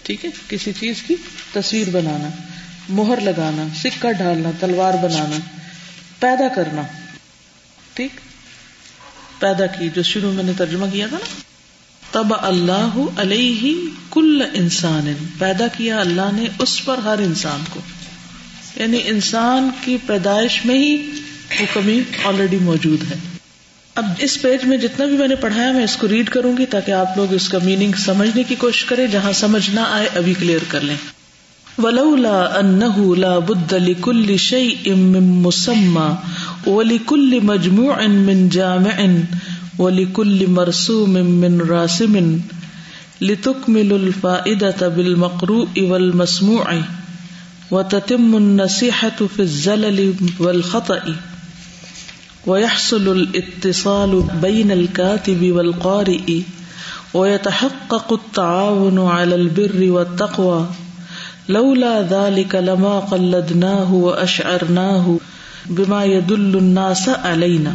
ٹھیک 0.03 0.25
ہے؟ 0.25 0.31
کسی 0.49 0.73
چیز 0.81 1.03
کی 1.03 1.15
تصویر 1.53 1.91
بنانا، 1.91 2.29
مہر 2.89 3.21
لگانا، 3.21 3.75
سکہ 3.83 4.13
ڈالنا، 4.13 4.51
تلوار 4.61 4.95
بنانا، 4.95 5.37
پیدا 6.19 6.49
کرنا، 6.55 6.83
ٹھیک؟ 7.95 8.21
پیدا 9.41 9.67
کی، 9.67 9.89
جو 9.95 10.03
شروع 10.03 10.33
میں 10.33 10.45
نے 10.45 10.53
ترجمہ 10.59 10.87
کیا 10.93 11.07
تھا 11.07 11.17
نا۔ 11.17 11.41
تب 12.11 12.35
اللہ 12.39 13.21
علیہ 13.21 13.87
کل 14.11 14.43
انسان، 14.55 15.15
پیدا 15.39 15.69
کیا 15.69 16.01
اللہ 16.01 16.33
نے 16.33 16.45
اس 16.59 16.85
پر 16.85 16.99
ہر 16.99 17.19
انسان 17.19 17.65
کو۔ 17.71 17.81
یعنی 18.77 19.01
انسان 19.05 19.71
کی 19.85 19.97
پیدائش 20.07 20.65
میں 20.65 20.79
ہی 20.79 20.97
وہ 21.61 21.67
کمی 21.75 22.01
آلریڈی 22.25 22.59
موجود 22.61 23.03
ہے۔ 23.11 23.17
اب 23.95 24.05
اس 24.19 24.43
پیج 24.43 24.65
میں 24.65 24.77
جتنا 24.77 25.07
بھی 25.07 25.17
میں 25.17 25.29
نے 25.29 25.35
پڑھایا 25.35 25.73
میں 25.73 25.85
اس 25.85 25.97
کو 25.97 26.09
ریڈ 26.09 26.29
کروں 26.29 26.57
گی 26.57 26.67
تاکہ 26.67 26.93
آپ 26.93 27.17
لوگ 27.17 27.35
اس 27.35 27.49
کا 27.49 27.59
میننگ 27.65 27.93
سمجھنے 27.99 28.43
کی 28.43 28.55
کوشش 28.55 28.85
کریں، 28.85 29.07
جہاں 29.07 29.33
سمجھ 29.33 29.71
نہ 29.71 29.81
آئے 29.81 30.09
ابھی 30.15 30.35
کلیئر 30.35 30.65
کر 30.69 30.81
لیں۔ 30.81 30.97
ولولا 31.79 32.45
انه 32.59 33.15
لا 33.17 33.39
بد 33.39 33.73
لكل 33.73 34.37
شيء 34.37 34.95
من 34.95 35.25
مسمى 35.25 36.09
ولكل 36.71 37.41
مجموع 37.43 38.07
من 38.07 38.49
جامع 38.49 39.07
ولكل 39.79 40.47
مرسوم 40.47 41.11
من 41.11 41.61
راسم 41.61 42.37
لتكمل 43.21 43.93
الفائدة 43.93 44.89
بالمقروء 44.97 45.83
والمسموع۔ 45.83 46.65
وتتم 47.71 48.37
النصيحة 48.37 49.27
في 49.37 49.43
الزلل 49.43 50.15
والخطأ 50.39 51.17
ويحصل 52.47 53.09
الاتصال 53.09 54.25
بين 54.43 54.71
الكاتب 54.71 55.53
والقارئ 55.53 56.41
ويتحقق 57.15 58.13
التعاون 58.13 58.99
على 59.09 59.35
البر 59.35 59.91
والتقوى 59.91 60.67
لولا 61.49 62.03
ذلك 62.03 62.55
لما 62.55 62.99
قلدناه 62.99 63.95
واشعرناه 63.95 65.19
بما 65.67 66.05
يدل 66.05 66.57
الناس 66.57 67.09
علينا 67.09 67.75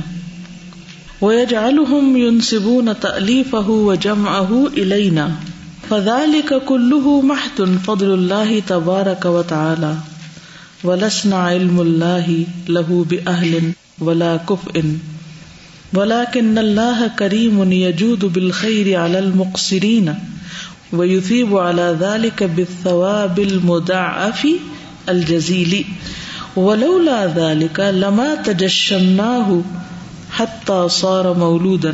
ويجعلهم 1.22 2.18
ينسبون 2.18 3.00
تأليفه 3.00 3.70
وجمعه 3.70 4.68
إلينا 4.68 5.32
فذلك 5.90 6.64
كله 6.66 7.22
محت 7.22 7.62
فضل 7.62 8.14
الله 8.14 8.60
تبارك 8.60 9.26
وتعالى، 9.26 9.96
ولسنا 10.84 11.38
علم 11.38 11.82
الله 11.82 12.46
له 12.70 13.06
بأهل 13.10 13.72
ولا 14.00 14.38
كفء، 14.38 14.98
ولكن 15.94 16.58
الله 16.58 17.08
كريم 17.08 17.72
يجود 17.72 18.26
بالخير 18.26 19.00
على 19.00 19.20
المقصرين، 19.20 20.16
ويثيب 20.94 21.58
على 21.58 21.98
ذلك 22.00 22.44
بالثواب 22.44 23.40
المدعف 23.40 24.48
الجزيل. 25.10 25.86
ولولا 26.56 27.28
ذلك 27.28 27.80
لما 27.80 28.36
تجشمناه 28.36 29.62
حتى 30.32 30.90
صار 30.90 31.34
مولودا. 31.34 31.94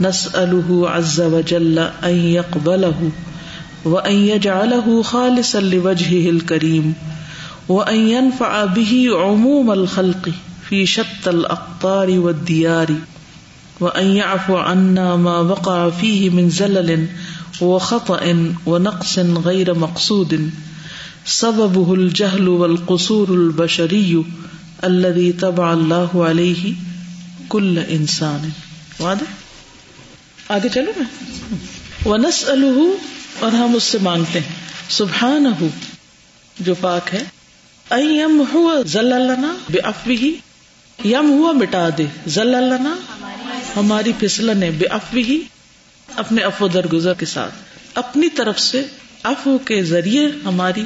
نسأله 0.00 0.90
عز 0.90 1.20
وجل 1.20 1.78
أن 1.78 2.16
يقبله 2.16 3.10
وأن 3.84 4.14
يجعله 4.14 5.02
خالصا 5.02 5.60
لوجهه 5.60 6.30
الكريم 6.30 6.94
وأن 7.68 7.96
ينفع 8.08 8.64
به 8.64 9.08
عموم 9.12 9.70
الخلق 9.70 10.30
في 10.68 10.86
شتى 10.86 11.30
الأقطار 11.30 12.18
والديار 12.18 12.94
وأن 13.80 14.06
يعفو 14.06 14.56
عنا 14.56 15.16
ما 15.16 15.40
وقع 15.40 15.90
فيه 15.90 16.30
من 16.30 16.50
زلل 16.50 17.06
وخطأ 17.60 18.52
ونقص 18.66 19.18
غير 19.18 19.74
مقصود 19.74 20.50
سببه 21.24 21.94
الجهل 21.94 22.48
والقصور 22.48 23.34
البشري 23.34 24.24
الذي 24.84 25.32
تبع 25.32 25.72
الله 25.72 26.24
عليه 26.24 26.74
كل 27.48 27.78
انسان 27.78 28.50
واضح؟ 29.00 29.43
آگے 30.48 30.68
چلو 30.68 30.92
میں 30.96 31.06
ونسأله، 32.08 32.90
اور 33.40 33.52
ہم 33.52 33.74
اس 33.74 33.84
سے 33.84 33.98
مانگتے 34.02 34.40
ہیں۔ 34.40 34.56
سبحانہ، 34.88 35.64
جو 36.60 36.74
پاک 36.80 37.14
ہے۔ 37.14 37.24
یم 37.90 38.42
ہوا 38.52 38.80
ذلنا 38.86 39.56
بے 39.70 39.78
افوی 39.78 40.34
یم 41.04 41.30
ہوا 41.30 41.52
مٹا 41.52 41.88
دے۔ 41.98 42.04
ذلنا 42.28 42.96
ہماری 43.76 44.12
پھسلن 44.18 44.70
بے 44.78 44.86
افوی 44.86 45.42
اپنے 46.16 46.42
افو 46.42 46.68
درگزر 46.68 47.14
کے 47.14 47.26
ساتھ۔ 47.26 47.54
اپنی 47.94 48.28
طرف 48.28 48.60
سے 48.60 48.86
افو 49.22 49.58
کے 49.58 49.82
ذریعے 49.82 50.28
ہماری 50.44 50.84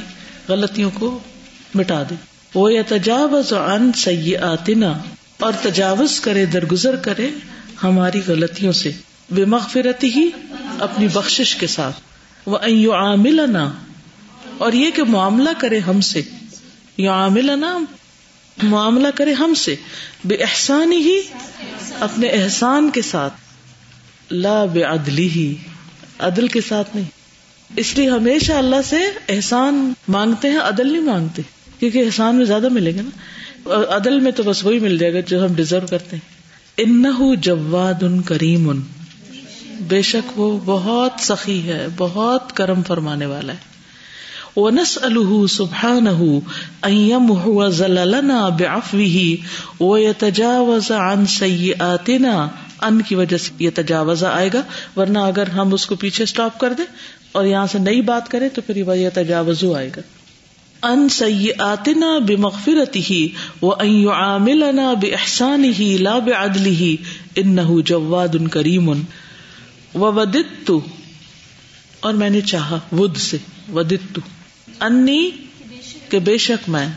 غلطیوں 0.49 0.90
کو 0.94 1.18
مٹا 1.75 2.03
دے۔ 2.11 2.14
وہ 2.55 2.73
یا 2.73 2.83
تجاوز 2.88 3.53
عن 3.53 3.92
سیئاتنا 3.92 4.99
اور 5.40 5.53
تجاوز 5.62 6.21
کرے، 6.21 6.47
درگزر 6.47 6.97
کرے 6.97 7.31
ہماری 7.83 8.21
غلطیوں 8.27 8.73
سے۔ 8.73 8.92
بے 9.31 9.45
مغفرت 9.45 10.05
ہی 10.05 10.31
اپنی 10.79 11.09
بخشش 11.09 11.57
کے 11.57 11.67
ساتھ۔ 11.67 11.97
وہ 12.47 12.59
عاملنا 12.95 13.73
اور 14.59 14.73
یہ 14.73 14.91
کہ 14.91 15.05
معاملہ 15.05 15.51
کرے 15.59 15.79
ہم 15.79 16.01
سے۔ 16.01 16.23
یو 16.99 17.11
عاملنا 17.11 17.79
معاملہ 18.62 19.09
کرے 19.14 19.33
ہم 19.33 19.55
سے۔ 19.55 19.77
بے 20.25 20.35
احسان 20.35 20.93
ہی 20.93 21.21
اپنے 22.01 22.29
احسان 22.29 22.91
کے 22.91 23.03
ساتھ۔ 23.03 23.33
لا 24.31 24.64
بے 24.64 24.83
عدلی 24.83 25.29
ہی 25.29 25.55
عدل 26.19 26.49
کے 26.49 26.61
ساتھ 26.69 26.97
نہیں۔ 26.97 27.05
اس 27.77 27.99
لیے 27.99 28.11
ہمیشہ 28.11 28.53
اللہ 28.53 28.83
سے 28.85 28.97
احسان 29.29 29.93
مانگتے 30.09 30.51
ہیں، 30.51 30.59
عدل 30.59 30.93
نہیں 30.93 31.03
مانگتے۔ 31.03 31.43
کیونکہ 31.79 31.99
احسان 31.99 32.37
میں 32.37 32.45
زیادہ 32.45 32.69
ملے 32.69 32.95
گا 32.95 33.01
نا۔ 33.03 33.11
عدل 33.97 34.21
میں 34.21 34.33
تو 34.33 34.43
بس 34.43 34.64
وہی 34.64 34.79
مل 34.79 34.99
جائے 34.99 35.14
گا 35.14 35.21
جو 35.21 35.47
ہم 35.47 35.55
ڈیزرو 35.55 35.87
کرتے 35.87 36.17
ہیں۔ 36.17 36.38
ان 36.77 37.05
جواد 37.38 38.03
ان 38.03 38.23
کریم 38.23 38.71
ان 38.71 38.81
بے 39.81 40.03
شک 40.03 40.38
وہ 40.38 40.59
بہت 40.64 41.12
سخی 41.21 41.69
ہے، 41.69 41.87
بہت 41.97 42.57
کرم 42.57 42.83
فرمانے 42.83 43.27
والا 43.27 43.53
ہے۔ 43.53 43.59
وہ 44.57 44.71
نس 44.71 44.99
الح 45.03 45.47
سبحان 45.51 46.07
ایم 46.07 47.31
ہوا 47.31 47.69
ضلع 47.69 48.49
بے 48.49 48.64
افوی 48.64 49.37
وہ 49.81 49.99
تجاوز 50.19 50.93
ان 50.93 51.27
سی 51.27 51.73
آتنا 51.79 52.49
ان 52.83 53.03
کی 53.03 53.14
وجہ 53.14 53.37
سے 53.37 53.51
یہ 53.59 53.71
تجاوزہ 53.75 54.27
آئے 54.27 54.51
گا، 54.55 54.61
ورنہ 54.97 55.19
اگر 55.19 55.47
ہم 55.47 55.75
اس 55.75 55.87
کو 55.87 55.95
پیچھے 55.95 56.25
اسٹاپ 56.25 56.61
کر 56.61 56.73
دیں 56.73 56.85
اور 57.33 57.45
یہاں 57.45 57.67
سے 57.67 57.79
نئی 57.79 58.01
بات 58.01 58.29
کرے 58.29 58.49
تو 58.49 58.62
پھر 58.67 58.95
یہ 58.95 59.09
تجاوز 59.14 59.64
آئے 59.77 59.91
گا۔ 59.97 60.01
ان 60.83 61.09
سی 61.09 61.49
آتنا 61.59 62.19
بے 62.19 62.37
مغفرتی 62.37 63.03
ہی 63.11 63.29
وہ 63.62 63.75
عاملنا 64.12 64.95
بے 64.95 65.09
احسان 65.09 65.64
ہی 65.64 65.97
لا 66.01 66.19
بے 66.19 66.33
عدلی 66.33 66.77
ہی 66.77 66.97
ان 67.37 67.59
جواد 67.85 68.29
ان 68.35 68.49
کریم 68.49 68.91
ان 68.91 69.03
ودت 69.94 70.70
اور 72.01 72.14
میں 72.14 72.31
نے 72.31 72.40
چاہا 72.40 72.79
ود 72.92 73.16
سے 73.16 73.37
ودت 73.72 74.18
انی، 74.81 75.31
کہ 76.09 76.18
بے 76.18 76.38
شک 76.38 76.68
میں۔ 76.68 76.88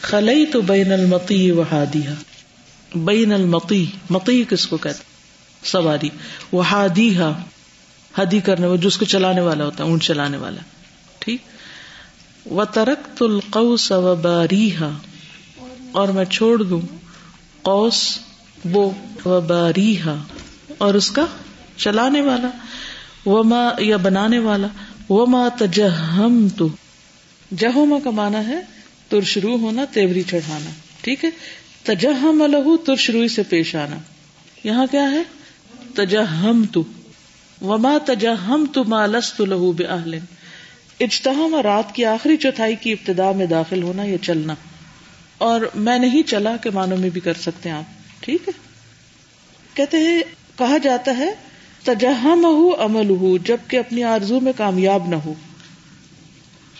خلئی 0.00 0.46
تو 0.46 0.60
بین 0.60 0.92
المتی 0.92 1.50
و 1.50 1.62
ہادیہ 1.62 2.10
بین 2.94 3.32
المتی 3.32 3.86
متی 4.10 4.44
کس 4.48 4.66
کو 4.66 4.76
کہتے 4.76 5.02
سواری۔ 5.62 6.08
وہ 6.52 6.70
ہادیہ 6.70 7.20
ہدی 8.18 8.40
کرنے 8.40 8.66
وہ 8.66 8.76
جس 8.76 8.96
کو 8.96 9.04
چلانے 9.04 9.40
والا 9.40 9.64
ہوتا 9.64 9.84
ہے، 9.84 9.88
اونٹ 9.88 10.02
چلانے 10.02 10.36
والا۔ 10.36 10.60
ٹھیک۔ 11.18 11.42
و 12.50 12.64
ترک 12.64 13.18
تل 13.18 13.40
قوس 13.40 13.92
و 13.92 14.14
اور 15.92 16.08
میں 16.08 16.24
چھوڑ 16.24 16.62
دوں۔ 16.62 16.80
قوس، 17.62 18.18
وہ 18.64 18.90
و 19.24 19.40
باریحا 19.40 20.14
اور 20.78 20.94
اس 20.94 21.10
کا 21.10 21.26
چلانے 21.76 22.20
والا 22.20 22.48
وہ 23.24 23.42
ماں 23.42 23.70
یا 23.78 23.96
بنانے 23.96 24.38
والا 24.38 24.66
وہ 25.08 25.26
ماں 25.26 25.50
تجہم 25.58 26.48
تو 26.56 26.68
جہوما 27.56 27.96
کا 28.04 28.10
مانا 28.10 28.46
ہے 28.46 28.60
ترشرو 29.08 29.56
ہونا، 29.56 29.84
تیوری 29.84 30.22
چڑھانا، 30.22 30.70
ٹھیک 31.00 31.24
ہے؟ 31.24 31.30
تجہم 31.82 32.42
الح 32.42 32.84
ترشروئی 32.86 33.28
سے 33.28 33.42
پیش 33.42 33.76
آنا۔ 33.76 33.96
یہاں 34.64 34.86
کیا 34.90 35.10
ہے؟ 35.10 35.22
تجہم 35.94 36.64
تو 36.72 36.82
وما 37.62 37.98
تجا 38.06 38.32
ہم 38.46 38.66
تو 38.72 38.84
مالس 38.84 39.32
تو 39.32 39.44
لہو 39.44 39.72
بے 39.72 39.84
اجتہم 41.00 41.54
رات 41.64 41.94
کی 41.94 42.04
آخری 42.04 42.36
چوتھائی 42.36 42.76
کی 42.76 42.92
ابتدا 42.92 43.32
میں 43.32 43.46
داخل 43.46 43.82
ہونا 43.82 44.04
یا 44.04 44.18
چلنا۔ 44.18 44.54
اور 45.38 45.60
میں 45.74 45.98
نہیں 45.98 46.22
چلا 46.22 46.56
کے 46.56 46.70
معنوں 46.70 46.98
میں 46.98 47.10
بھی 47.10 47.20
کر 47.20 47.34
سکتے 47.34 47.68
ہیں 47.68 47.76
آپ، 47.76 48.22
ٹھیک 48.22 48.48
ہے؟ 48.48 48.52
کہتے 49.74 49.96
ہیں، 49.96 50.22
کہا 50.58 50.78
جاتا 50.78 51.16
ہے 51.16 51.34
تجہم 51.84 52.44
ہو 52.44 52.84
عمل 52.84 53.10
ہو 53.10 53.36
جبکہ 53.36 53.76
اپنی 53.76 54.04
آرزو 54.04 54.40
میں 54.40 54.52
کامیاب 54.56 55.08
نہ 55.08 55.14
ہو۔ 55.14 55.34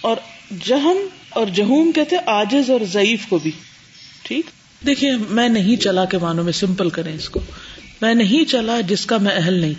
اور 0.00 0.16
جہم 0.66 0.96
اور 1.28 1.46
جہوم 1.46 1.92
کہتے 1.92 2.16
آجز 2.26 2.70
اور 2.70 2.80
ضعیف 2.92 3.26
کو 3.28 3.38
بھی۔ 3.38 3.50
ٹھیک؟ 4.22 4.46
دیکھیے، 4.86 5.12
میں 5.30 5.48
نہیں 5.48 5.76
چلا 5.76 6.04
کے 6.04 6.18
معنوں 6.18 6.44
میں 6.44 6.52
سمپل 6.52 6.90
کریں 6.90 7.14
اس 7.14 7.30
کو۔ 7.30 7.40
میں 8.02 8.14
نہیں 8.14 8.50
چلا 8.50 8.80
جس 8.80 9.06
کا 9.06 9.16
میں 9.16 9.32
اہل 9.36 9.54
نہیں۔ 9.54 9.72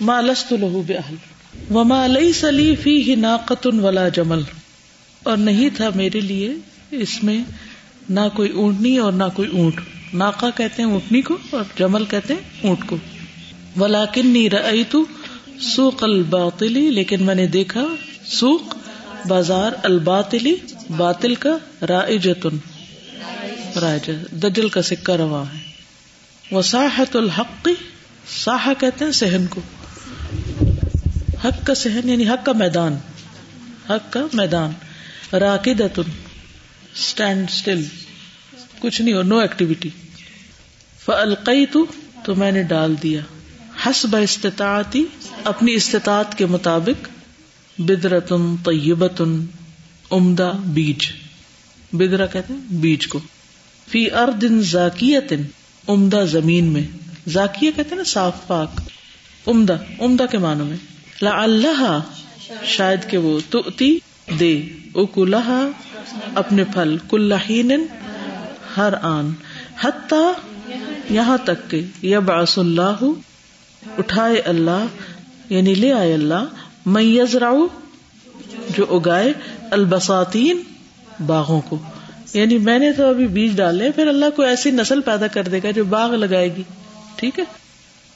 مالست 0.00 0.52
لہو 0.52 0.82
بے 0.86 0.94
وما 1.70 2.06
لئی 2.06 2.32
سلی 2.32 2.76
فی 2.76 3.10
ہی 3.10 3.14
ناقتن 3.14 3.80
ولا 3.80 4.08
جمل۔ 4.08 4.42
اور 5.22 5.36
نہیں 5.36 5.68
تھا 5.76 5.90
میرے 5.94 6.20
لیے 6.20 6.54
اس 6.90 7.22
میں 7.24 7.38
نہ 8.10 8.20
کوئی 8.36 8.50
اونٹنی 8.50 8.96
اور 8.96 9.12
نہ 9.12 9.24
کوئی 9.34 9.48
اونٹ۔ 9.48 9.80
ناکا 10.12 10.50
کہتے 10.50 10.82
ہیں 10.82 10.90
اونٹنی 10.90 11.22
کو 11.22 11.36
اور 11.50 11.64
جمل 11.78 12.04
کہتے 12.04 12.34
ہیں 12.34 12.66
اونٹ 12.66 12.78
کو۔ 12.86 12.96
ولا 13.76 14.04
کنی 14.04 14.48
تو 14.90 15.04
سوق 15.60 16.04
الباطلی 16.04 16.90
لیکن 16.90 17.22
میں 17.22 17.34
نے 17.34 17.46
دیکھا 17.46 17.84
سوق 18.26 18.76
بازار 19.28 19.72
الباطلی 19.82 20.56
باطل 20.96 21.34
کا 21.34 21.84
رائجتن۔ 21.88 22.56
رائج 23.80 24.10
دجل 24.30 24.68
کا 24.68 24.82
سکہ 24.82 25.12
رواں 25.12 25.44
ہے۔ 25.44 25.58
وساحت 26.54 27.16
الحق 27.16 27.68
ساحا 28.28 28.72
کہتے 28.74 29.04
ہیں 29.04 29.12
سہن 29.12 29.46
کو۔ 29.50 29.60
حق 31.44 31.66
کا 31.66 31.74
سہن 31.74 32.08
یعنی 32.08 32.28
حق 32.28 32.46
کا 32.46 32.52
میدان۔ 32.52 32.96
حق 33.90 34.12
کا 34.12 34.26
میدان۔ 34.32 34.70
راکد 35.36 35.98
اسٹینڈ 36.94 37.46
اسٹل 37.50 37.84
کچھ 38.78 39.02
نہیں 39.02 39.14
ہو 39.14 39.22
نو 39.22 39.38
ایکٹیویٹی 39.38 39.88
فلقئی 41.04 41.66
تو 42.24 42.34
میں 42.34 42.52
نے 42.52 42.62
ڈال 42.62 42.94
دیا۔ 43.02 43.20
حسب 43.86 44.16
استطاعتی 44.16 45.04
اپنی 45.44 45.74
استطاعت 45.74 46.36
کے 46.38 46.46
مطابق 46.46 47.08
بدرتن 47.78 48.54
طیبتن 48.64 49.44
عمدہ 50.10 50.52
بیج 50.68 51.10
بدرا 51.92 52.26
کہتے 52.26 52.52
ہیں 52.52 52.78
بیج 52.80 53.06
کو 53.06 53.18
فی 53.88 54.06
اردن 54.14 54.60
ذاکیت 54.62 55.32
عمدہ 55.88 56.24
زمین 56.30 56.72
میں 56.72 56.82
ذاکیہ 57.28 57.70
کہتے 57.76 57.90
ہیں 57.90 57.96
نا 57.96 58.04
صاف 58.06 58.46
پاک 58.46 58.80
عمدہ 59.46 59.76
عمدہ 60.00 60.26
کے 60.30 60.38
معنوں 60.38 60.66
میں 60.66 60.76
لا 61.22 61.30
اللہ 61.42 61.82
شاید 62.66 63.10
کہ 63.10 63.18
وہ 63.18 63.38
دے 64.38 64.52
اکلہا 64.94 65.60
اپنے 66.34 66.64
پھل 66.64 66.96
کلہین 67.08 67.72
ہر 68.76 68.94
آن 69.02 69.30
حتی 69.80 70.24
یہاں 71.10 71.36
تک 71.44 71.70
کہ 71.70 71.80
یبعث 72.02 72.58
اللہ 72.58 73.04
اٹھائے 73.98 74.38
اللہ 74.38 74.84
یعنی 75.48 75.74
لے 75.74 75.92
آئے 75.92 76.14
اللہ 76.14 76.44
میں 76.86 77.02
یزرعو، 77.02 77.66
جو 78.76 78.86
اگائے 78.90 79.32
البساتین 79.70 80.62
باغوں 81.26 81.60
کو۔ 81.60 81.78
یعنی 82.34 82.58
میں 82.58 82.78
نے 82.78 82.92
تو 82.92 83.08
ابھی 83.08 83.26
بیج 83.26 83.56
ڈالے 83.56 83.90
پھر 83.90 84.06
اللہ 84.06 84.30
کو 84.36 84.42
ایسی 84.42 84.70
نسل 84.70 85.00
پیدا 85.00 85.26
کر 85.26 85.42
دے 85.42 85.60
گا 85.64 85.70
جو 85.70 85.84
باغ 85.84 86.14
لگائے 86.14 86.56
گی۔ 86.56 86.62
ٹھیک 87.16 87.38
ہے؟ 87.38 87.44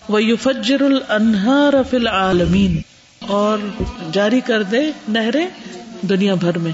وہ 0.08 0.22
یو 0.22 0.36
فجر 0.36 0.80
النہار 0.80 1.72
فی 1.90 1.96
العالمین 1.96 2.80
اور 3.20 3.58
جاری 4.12 4.40
کر 4.40 4.62
دے 4.62 4.80
نہریں 5.08 5.46
دنیا 6.02 6.34
بھر 6.34 6.58
میں۔ 6.58 6.72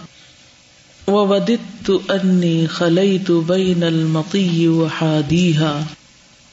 وہ 1.07 1.27
ودت 1.27 1.91
انی 2.09 2.67
خلئی 2.67 3.19
تو 3.19 3.41
بین 3.41 3.83
المقی 3.83 4.67
و 4.67 4.87
ہادیہ 5.01 5.81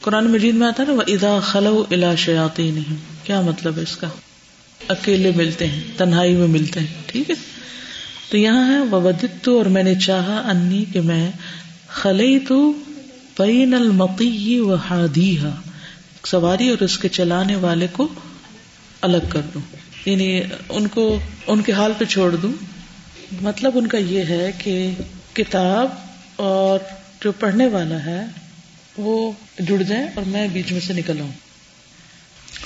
قرآن 0.02 0.30
مجید 0.30 0.54
میں 0.54 0.66
آتا 0.66 0.84
نا 0.84 0.92
وہ 0.92 1.02
ادا 1.06 1.40
خلو 1.40 1.84
الا 1.90 2.14
شیاتی 2.14 2.70
نہیں 2.70 2.94
کیا 3.26 3.40
مطلب 3.40 3.76
ہے 3.76 3.82
اس 3.82 3.96
کا؟ 3.96 4.08
اکیلے 4.88 5.30
ملتے 5.36 5.66
ہیں، 5.66 5.80
تنہائی 5.96 6.34
میں 6.34 6.46
ملتے 6.46 6.80
ہیں، 6.80 6.86
ٹھیک 7.06 7.30
ہے؟ 7.30 7.34
تو 8.30 8.36
یہاں 8.36 8.72
ہے 8.72 8.78
وبدت 8.78 9.48
اور 9.48 9.66
میں 9.66 9.82
نے 9.82 9.94
چاہا 9.94 10.42
انی 10.50 10.84
کہ 10.92 11.00
میں 11.00 11.30
خلئی 11.88 12.38
تو 12.38 12.72
بین 13.38 13.74
المقی 13.74 14.58
و 14.58 14.74
ہادیہ 14.74 15.48
سواری 16.26 16.68
اور 16.68 16.82
اس 16.82 16.98
کے 16.98 17.08
چلانے 17.08 17.56
والے 17.56 17.86
کو 17.92 18.08
الگ 19.00 19.26
کر 19.28 19.40
دوں۔ 19.54 19.76
یعنی 20.04 20.42
ان 20.68 20.86
کو، 20.86 21.18
ان 21.46 21.62
کے 21.62 21.72
حال 21.72 21.92
پہ 21.98 22.04
چھوڑ 22.04 22.36
دوں۔ 22.36 22.52
مطلب 23.42 23.72
ان 23.74 23.86
کا 23.86 23.98
یہ 23.98 24.22
ہے 24.24 24.50
کہ 24.58 24.90
کتاب 25.32 25.88
اور 26.36 26.78
جو 27.24 27.32
پڑھنے 27.32 27.66
والا 27.66 28.04
ہے 28.04 28.41
وہ 28.98 29.32
جڑ 29.58 29.82
جائیں 29.82 30.06
اور 30.14 30.24
میں 30.26 30.48
بیچ 30.48 30.72
میں 30.72 30.80
سے 30.80 30.92
نکل 30.92 31.20
آؤں۔ 31.20 31.32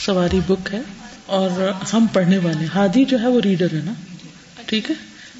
سواری 0.00 0.40
بک 0.46 0.74
ہے 0.74 0.80
اور 1.26 1.72
ہم 1.92 2.06
پڑھنے 2.12 2.38
والے 2.38 2.66
ہادی 2.74 3.04
جو 3.04 3.20
ہے 3.20 3.26
وہ 3.26 3.40
ریڈر 3.40 3.66
ہے 3.72 3.80
نا؟ 3.84 3.92
ٹھیک 4.66 4.90
ہے؟ 4.90 4.94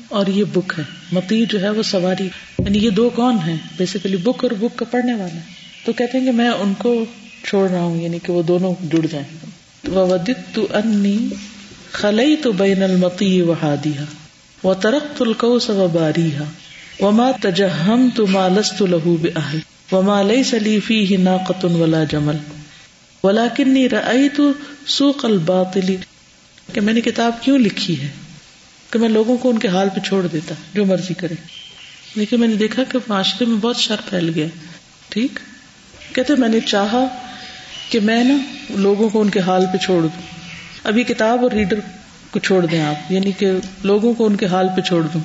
اور 0.09 0.27
یہ 0.27 0.45
بک 0.55 0.73
ہے۔ 0.79 0.85
متی 1.13 1.47
جو 1.47 1.61
ہے 1.61 1.71
وہ 1.71 1.83
سواری۔ 1.83 2.29
یعنی 2.59 2.79
یہ 2.79 2.91
دو 2.91 3.11
کون 3.11 3.39
ہے 3.47 3.55
بیسیکلی 3.77 4.17
بک 4.17 4.45
اور 4.45 4.51
بک 4.51 4.79
کا 4.79 4.85
پڑھنے 4.91 5.15
والا۔ 5.15 5.39
تو 5.85 5.93
کہتے 5.93 6.19
ہیں 6.19 6.25
کہ 6.25 6.33
میں 6.33 6.49
ان 6.49 6.75
کو 6.75 7.05
چھوڑ 7.45 7.71
رہا 7.71 7.83
ہوں 7.83 8.03
یعنی 8.03 8.19
کہ 8.23 8.33
وہ 8.33 8.43
دونوں 8.43 8.75
جڑ 8.93 9.07
جائیں۔ 9.11 9.47
ودت 9.91 10.55
تو 10.55 10.67
انی 10.75 11.29
خلئی 11.93 12.37
تو 12.37 12.53
بین 12.53 12.83
المتی 12.83 13.41
و 13.41 13.53
ہادیہ 13.63 14.01
و 14.67 14.75
ترقت 14.75 15.23
القوس 15.23 15.71
و 15.71 15.89
باریہ 15.93 16.39
وما 17.03 17.31
تجہم 17.43 18.09
تو 18.17 18.87
لہو 18.87 19.17
بہل 19.17 19.59
وما 19.93 20.23
لئی 20.23 20.45
سلیفی 20.45 21.11
ہی 21.11 21.17
ناقت 21.17 21.65
ولا 21.65 22.05
جمل 22.05 22.37
ولاکنی 23.25 23.89
رئی 23.89 24.29
تو 24.29 24.53
سوق 24.87 25.25
الباطلی 25.25 25.97
کہ 26.73 26.81
میں 26.81 26.93
نے 26.93 27.01
کتاب 27.01 27.33
کیوں 27.41 27.59
لکھی 27.59 28.03
ہے؟ 28.03 28.09
کہ 28.91 28.99
میں 28.99 29.09
لوگوں 29.09 29.37
کو 29.37 29.51
ان 29.51 29.59
کے 29.59 29.69
حال 29.69 29.89
پہ 29.95 30.01
چھوڑ 30.01 30.27
دیتا، 30.27 30.55
جو 30.75 30.85
مرضی 30.85 31.15
کرے 31.15 31.35
لیکن 32.15 32.41
میں 32.41 32.49
نے 32.49 32.55
دیکھا 32.55 32.85
کہ 32.85 32.99
معاشرے 33.09 33.45
میں 33.45 33.57
بہت 33.57 33.77
شر 33.77 33.97
پھیل 34.11 34.33
گیا۔ 34.35 34.47
ٹھیک؟ 35.09 35.39
کہتے 36.15 36.35
میں 36.35 36.49
نے 36.49 36.61
چاہا 36.61 37.05
کہ 37.91 38.01
میں 38.01 38.25
نا 38.25 38.35
لوگوں 38.71 39.09
کو 39.09 39.21
ان 39.21 39.31
کے 39.31 39.41
حال 39.41 39.65
پہ 39.73 39.79
چھوڑ 39.79 40.03
دوں۔ 40.03 40.23
ابھی 40.85 41.03
کتاب 41.03 41.43
اور 41.43 41.51
ریڈر 41.51 41.79
کو 42.37 42.41
چھوڑ 42.41 42.67
دیں 42.67 42.81
آپ۔ 42.81 43.13
یعنی 43.13 43.33
کہ 43.33 43.51
لوگوں 43.83 44.15
کو 44.15 44.27
ان 44.27 44.37
کے 44.37 44.47
حال 44.47 44.69
پہ 44.77 44.81
چھوڑ 44.81 45.07
دوں۔ 45.15 45.21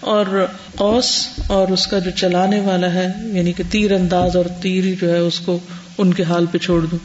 اور 0.00 0.46
اوس 0.76 1.28
اور 1.46 1.68
اس 1.68 1.86
کا 1.86 1.98
جو 1.98 2.10
چلانے 2.10 2.60
والا 2.60 2.94
ہے 2.94 3.06
یعنی 3.32 3.52
کہ 3.52 3.62
تیر 3.70 3.92
انداز 3.92 4.36
اور 4.36 4.44
تیر 4.60 4.84
جو 5.00 5.12
ہے، 5.12 5.18
اس 5.18 5.40
کو 5.40 5.58
ان 5.98 6.14
کے 6.14 6.22
حال 6.22 6.46
پہ 6.46 6.58
چھوڑ 6.58 6.86
دوں۔ 6.86 6.98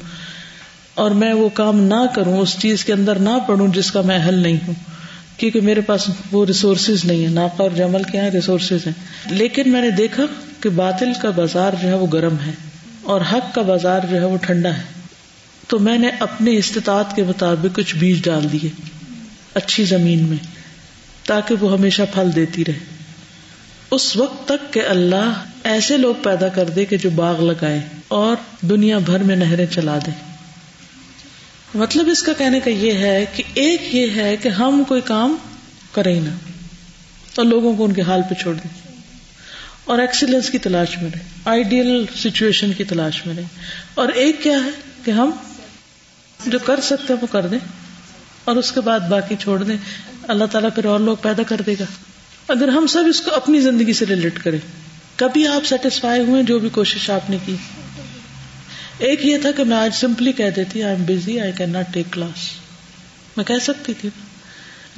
اور 0.95 1.11
میں 1.11 1.33
وہ 1.33 1.49
کام 1.49 1.83
نہ 1.83 2.05
کروں، 2.15 2.37
اس 2.37 2.59
چیز 2.59 2.85
کے 2.85 2.93
اندر 2.93 3.15
نہ 3.15 3.29
پڑھوں 3.47 3.67
جس 3.67 3.91
کا 3.91 4.01
میں 4.01 4.19
حل 4.27 4.39
نہیں 4.39 4.57
ہوں۔ 4.67 4.73
کیونکہ 5.37 5.61
میرے 5.61 5.81
پاس 5.81 6.09
وہ 6.31 6.45
ریسورسز 6.45 7.05
نہیں 7.05 7.23
ہے 7.23 7.29
ناپا 7.29 7.63
اور 7.63 7.71
جمل 7.75 8.03
کے 8.03 8.21
ہیں 8.21 8.29
ریسورسز 8.29 8.87
ہیں۔ 8.87 8.93
لیکن 9.29 9.71
میں 9.71 9.81
نے 9.81 9.91
دیکھا 9.91 10.23
کہ 10.59 10.69
باطل 10.69 11.09
کا 11.21 11.29
بازار 11.29 11.71
جو 11.81 11.87
ہے 11.87 11.93
وہ 11.93 12.07
گرم 12.13 12.35
ہے 12.45 12.51
اور 13.03 13.21
حق 13.33 13.55
کا 13.55 13.61
بازار 13.61 13.99
جو 14.09 14.17
ہے 14.17 14.25
وہ 14.25 14.37
ٹھنڈا 14.37 14.77
ہے۔ 14.77 14.81
تو 15.67 15.79
میں 15.79 15.97
نے 15.97 16.09
اپنے 16.19 16.57
استطاعت 16.57 17.15
کے 17.15 17.23
مطابق 17.23 17.75
کچھ 17.75 17.95
بیج 17.95 18.23
ڈال 18.23 18.51
دیے۔ 18.51 19.00
اچھی 19.53 19.83
زمین 19.83 20.23
میں، 20.23 20.37
تاکہ 21.25 21.55
وہ 21.59 21.73
ہمیشہ 21.73 22.01
پھل 22.13 22.35
دیتی 22.35 22.65
رہے۔ 22.65 22.79
اس 23.91 24.17
وقت 24.17 24.47
تک 24.47 24.73
کہ 24.73 24.81
اللہ 24.89 25.43
ایسے 25.63 25.97
لوگ 25.97 26.15
پیدا 26.23 26.47
کر 26.47 26.69
دے 26.69 26.85
کہ 26.85 26.97
جو 26.97 27.09
باغ 27.09 27.43
لگائے 27.43 27.81
اور 28.07 28.35
دنیا 28.61 28.97
بھر 28.97 29.19
میں 29.19 29.35
نہریں 29.35 29.65
چلا 29.65 29.97
دے۔ 29.97 30.11
مطلب 31.75 32.09
اس 32.09 32.23
کا 32.23 32.33
کہنے 32.33 32.59
کا 32.59 32.69
یہ 32.69 32.93
ہے 32.93 33.25
کہ 33.35 33.43
ایک 33.53 33.95
یہ 33.95 34.07
ہے 34.15 34.37
کہ 34.37 34.49
ہم 34.49 34.83
کوئی 34.87 35.01
کام 35.01 35.37
کریں 35.91 36.21
نا 36.21 36.31
اور 37.35 37.45
لوگوں 37.45 37.75
کو 37.75 37.85
ان 37.85 37.93
کے 37.93 38.01
حال 38.01 38.21
پہ 38.29 38.33
چھوڑ 38.33 38.53
دیں۔ 38.53 38.91
اور 39.85 39.99
ایکسیلنس 39.99 40.49
کی 40.49 40.57
تلاش 40.57 40.97
میں 41.01 41.09
رہے 41.13 41.19
آئیڈیل 41.45 42.05
سچویشن 42.17 42.73
کی 42.73 42.83
تلاش 42.83 43.25
میں 43.25 43.35
رہے 43.35 43.43
اور 43.93 44.09
ایک 44.09 44.43
کیا 44.43 44.57
ہے 44.65 44.69
کہ 45.05 45.11
ہم 45.11 45.31
جو 46.47 46.59
کر 46.59 46.81
سکتے 46.81 47.13
ہیں 47.13 47.21
وہ 47.21 47.27
کر 47.31 47.47
دیں۔ 47.47 47.59
اور 48.43 48.55
اس 48.55 48.71
کے 48.71 48.81
بعد 48.81 48.99
باقی 48.99 49.35
چھوڑ 49.39 49.63
دیں۔ 49.63 49.77
اللہ 50.27 50.45
تعالیٰ 50.45 50.69
پھر 50.75 50.85
اور 50.85 50.99
لوگ 50.99 51.17
پیدا 51.21 51.43
کر 51.43 51.61
دے 51.65 51.75
گا۔ 51.79 51.85
اگر 52.47 52.67
ہم 52.67 52.87
سب 52.87 53.03
اس 53.09 53.21
کو 53.21 53.35
اپنی 53.35 53.59
زندگی 53.59 53.93
سے 53.93 54.05
ریلیٹ 54.05 54.43
کریں، 54.43 54.59
کبھی 55.15 55.47
آپ 55.47 55.65
سیٹسفائی 55.65 56.21
ہوئے 56.21 56.43
جو 56.43 56.59
بھی 56.59 56.69
کوشش 56.69 57.09
آپ 57.09 57.29
نے 57.29 57.37
کی۔ 57.45 57.55
ایک 58.97 59.25
یہ 59.25 59.37
تھا 59.37 59.51
کہ 59.51 59.63
میں 59.63 59.77
آج 59.77 59.95
سمپلی 59.95 60.31
کہہ 60.31 60.49
دیتی 60.55 60.83
I 60.83 60.95
am 60.95 61.05
busy 61.05 61.39
I 61.39 61.51
can 61.57 61.69
not 61.69 61.93
take 61.93 62.13
class 62.13 62.51
میں 63.37 63.45
کہہ 63.45 63.59
سکتی 63.61 63.93
تھی 63.93 64.09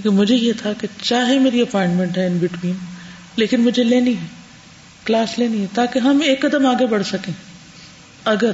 کہ 0.03 0.09
مجھے 0.09 0.35
یہ 0.35 0.53
تھا 0.61 0.73
کہ 0.73 0.87
چاہے 1.01 1.39
میری 1.39 1.61
اپائنٹمنٹ 1.61 2.17
ہے 2.17 2.27
ان 2.27 2.37
بٹوین 2.37 2.75
لیکن 3.35 3.61
مجھے 3.61 3.83
لینی 3.83 4.13
ہے 4.13 4.27
کلاس 5.05 5.39
لینی 5.39 5.61
ہے، 5.61 5.65
تاکہ 5.73 5.99
ہم 5.99 6.19
ایک 6.23 6.41
قدم 6.41 6.65
آگے 6.65 6.85
بڑھ 6.85 7.03
سکیں۔ 7.05 7.33
اگر 8.25 8.51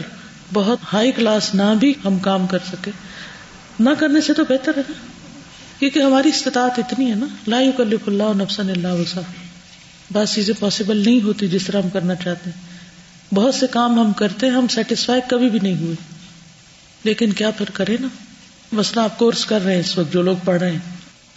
بہت 0.53 0.79
ہائی 0.93 1.11
کلاس 1.11 1.55
نہ 1.55 1.73
بھی 1.79 1.93
ہم 2.05 2.19
کام 2.19 2.47
کر 2.47 2.57
سکے 2.71 2.91
نہ 3.79 3.89
کرنے 3.99 4.21
سے 4.21 4.33
تو 4.33 4.43
بہتر 4.43 4.77
ہے 4.77 4.81
نا۔ 4.89 4.93
کیونکہ 5.79 5.99
ہماری 5.99 6.29
استطاعت 6.29 6.71
اتنی 6.77 7.09
ہے 7.09 7.15
نا۔ 7.15 7.25
لا 7.47 7.61
یکلف 7.61 7.99
اللہ 8.07 8.23
نفسن 8.35 8.69
اللہ 8.69 8.87
وسا 8.87 9.21
بس 10.13 10.33
چیزیں 10.33 10.53
پاسبل 10.59 10.97
نہیں 10.97 11.21
ہوتی 11.21 11.47
جس 11.47 11.65
طرح 11.65 11.81
ہم 11.81 11.89
کرنا 11.89 12.15
چاہتے 12.15 12.49
ہیں۔ 12.49 12.79
بہت 13.35 13.55
سے 13.55 13.67
کام 13.67 13.99
ہم 13.99 14.13
کرتے 14.13 14.45
ہیں، 14.45 14.53
ہم 14.53 14.67
سیٹسفائی 14.67 15.21
کبھی 15.27 15.49
بھی 15.49 15.59
نہیں 15.63 15.77
ہوئے۔ 15.77 15.95
لیکن 17.03 17.33
کیا 17.33 17.51
پھر 17.51 17.69
کرے 17.73 17.97
نا۔ 17.99 18.07
مسئلہ 18.71 19.01
آپ 19.01 19.17
کورس 19.17 19.45
کر 19.45 19.61
رہے 19.61 19.73
ہیں 19.73 19.79
اس 19.79 19.97
وقت 19.97 20.13
جو 20.13 20.21
لوگ 20.21 20.35
پڑھ 20.45 20.59
رہے 20.59 20.71
ہیں۔ 20.71 20.79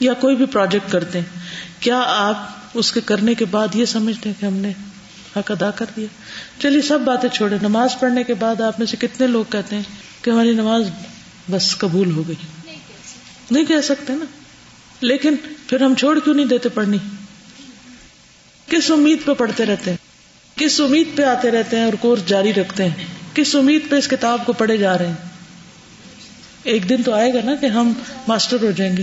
یا 0.00 0.12
کوئی 0.12 0.36
بھی 0.36 0.46
پروجیکٹ 0.46 0.92
کرتے 0.92 1.18
ہیں۔ 1.18 1.40
کیا 1.80 2.02
آپ 2.06 2.48
اس 2.74 2.92
کے 2.92 3.00
کرنے 3.00 3.34
کے 3.34 3.44
بعد 3.44 3.68
یہ 3.74 3.84
سمجھتے 3.84 4.28
ہیں 4.28 4.40
کہ 4.40 4.46
ہم 4.46 4.54
نے 4.54 4.72
حق 5.36 5.50
ادا 5.50 5.70
کر 5.70 5.86
دیا؟ 5.96 6.06
چلیے، 6.62 6.82
سب 6.82 7.00
باتیں 7.00 7.28
چھوڑے 7.28 7.56
نماز 7.62 7.90
پڑھنے 8.00 8.24
کے 8.24 8.34
بعد 8.34 8.60
آپ 8.60 8.78
میں 8.78 8.86
سے 8.86 8.96
کتنے 9.00 9.26
لوگ 9.26 9.44
کہتے 9.50 9.76
ہیں 9.76 9.82
کہ 10.22 10.30
ہماری 10.30 10.52
نماز 10.52 10.82
بس 11.50 11.78
قبول 11.78 12.10
ہو 12.10 12.28
گئی۔ 12.28 12.70
نہیں 13.50 13.64
کہہ 13.64 13.80
سکتے 13.84 14.12
نا۔ 14.12 14.24
لیکن 15.00 15.34
پھر 15.66 15.80
ہم 15.82 15.94
چھوڑ 15.94 16.18
کیوں 16.18 16.34
نہیں 16.34 16.46
دیتے 16.46 16.68
پڑھنی؟ 16.68 16.98
کس 18.70 18.90
امید 18.90 19.18
پہ 19.24 19.32
پڑھتے 19.32 19.66
رہتے 19.66 19.90
ہیں؟ 19.90 19.98
کس 20.58 20.80
امید 20.80 21.08
پہ 21.16 21.22
آتے 21.22 21.50
رہتے 21.50 21.76
ہیں 21.76 21.84
اور 21.84 21.92
کورس 21.92 22.26
جاری 22.26 22.54
رکھتے 22.54 22.84
ہیں؟ 22.84 23.04
کس 23.34 23.54
امید 23.54 23.88
پہ 23.88 23.96
اس 23.96 24.08
کتاب 24.08 24.46
کو 24.46 24.52
پڑھے 24.52 24.76
جا 24.76 24.98
رہے 24.98 25.06
ہیں؟ 25.06 25.14
ایک 26.62 26.88
دن 26.88 27.02
تو 27.02 27.14
آئے 27.14 27.34
گا 27.34 27.38
نا 27.44 27.54
کہ 27.54 27.66
ہم 27.66 27.92
ماسٹر 28.28 28.56
ہو 28.62 28.70
جائیں 28.70 28.96
گے۔ 28.96 29.02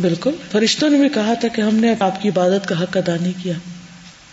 بالکل۔ 0.00 0.30
فرشتوں 0.52 0.90
نے 0.90 0.98
بھی 0.98 1.08
کہا 1.08 1.34
تھا 1.34 1.48
کہ 1.48 1.60
ہم 1.60 1.74
نے 1.74 1.94
آپ 2.00 2.22
کی 2.22 2.28
عبادت 2.28 2.68
کا 2.68 2.82
حق 2.82 2.96
ادا 2.96 3.16
نہیں 3.20 3.32
کیا۔ 3.42 3.54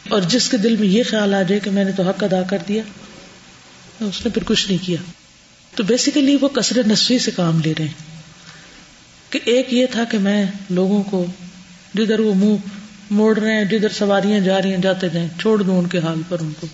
اور 0.10 0.22
جس 0.22 0.50
کے 0.50 0.58
دل 0.58 0.76
میں 0.76 0.88
یہ 0.88 1.04
خیال 1.10 1.34
آ 1.34 1.42
جائے 1.42 1.60
کہ 1.60 1.72
میں 1.72 1.84
نے 1.84 1.92
تو 1.92 2.04
حق 2.04 2.24
ادا 2.24 2.42
کر 2.42 2.58
دیا، 2.68 2.84
اس 4.00 4.26
نے 4.26 4.32
پھر 4.32 4.44
کچھ 4.46 4.72
نہیں 4.72 4.86
کیا۔ 4.86 4.98
تو 5.76 5.84
بیسیکلی 5.84 6.38
وہ 6.42 6.48
کثر 6.48 6.88
نسوی 6.88 7.20
سے 7.20 7.32
کام 7.32 7.62
لے 7.66 7.74
رہے 7.80 7.86
ہیں۔ 7.86 8.16
کہ 9.30 9.40
ایک 9.46 9.74
یہ 9.74 9.86
تھا 9.92 10.04
کہ 10.04 10.18
میں 10.18 10.46
لوگوں 10.70 11.04
کو 11.04 11.26
جدھر 11.94 12.20
وہ 12.20 12.34
منہ 12.34 12.56
موڑ 13.12 13.40
رہے 13.40 13.54
ہیں، 13.54 13.66
جدھر 13.66 13.90
سواریاں 13.90 14.40
جا 14.40 14.62
رہی 14.62 14.72
ہیں، 14.72 14.78
جاتے 14.78 15.10
جائیں، 15.10 15.30
چھوڑ 15.40 15.64
دوں 15.64 15.80
ان 15.80 15.88
کے 15.88 16.00
حال 16.00 16.22
پر 16.30 16.40
ان 16.40 16.52
کو۔ 16.60 16.68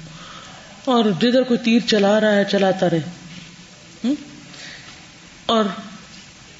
اور 0.86 1.06
جدھر 1.22 1.44
کوئی 1.44 1.58
تیر 1.58 1.80
چلا 1.88 2.20
رہا 2.20 2.36
ہے، 2.36 2.44
چلاتا 2.52 2.90
رہے۔ 2.90 3.00
اور 5.46 5.64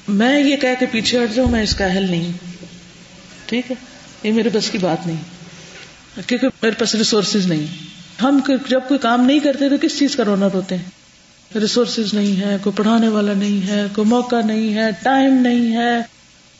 میں 0.08 0.40
یہ 0.40 0.56
کہہ 0.56 0.80
کے 0.80 0.86
پیچھے 0.86 1.24
ہٹ 1.24 1.34
جاؤں، 1.34 1.48
میں 1.48 1.62
اس 1.62 1.74
کا 1.74 1.84
اہل 1.84 2.10
نہیں 2.10 2.32
ٹھیک 3.46 3.70
ہے؟ 3.70 3.76
یہ 4.22 4.32
میرے 4.32 4.48
بس 4.48 4.70
کی 4.70 4.78
بات 4.78 5.06
نہیں۔ 5.06 5.16
کیونکہ 6.26 6.46
میرے 6.62 6.74
پاس 6.74 6.94
ریسورسز 6.94 7.46
نہیں۔ 7.46 7.66
ہم 8.22 8.40
جب 8.68 8.80
کوئی 8.88 8.98
کام 8.98 9.26
نہیں 9.26 9.38
کرتے 9.38 9.68
تو 9.68 9.76
کس 9.82 9.98
چیز 9.98 10.16
کا 10.16 10.24
رونا 10.24 10.48
روتے 10.52 10.76
ہیں؟ 10.76 11.01
ریسورسز 11.60 12.14
نہیں 12.14 12.40
ہے 12.40 12.56
کوئی 12.62 12.76
پڑھانے 12.76 13.08
والا 13.08 13.32
نہیں 13.34 13.68
ہے، 13.68 13.86
کوئی 13.94 14.08
موقع 14.08 14.40
نہیں 14.44 14.74
ہے 14.74 14.90
ٹائم 15.02 15.34
نہیں 15.34 15.76
ہے، 15.76 16.02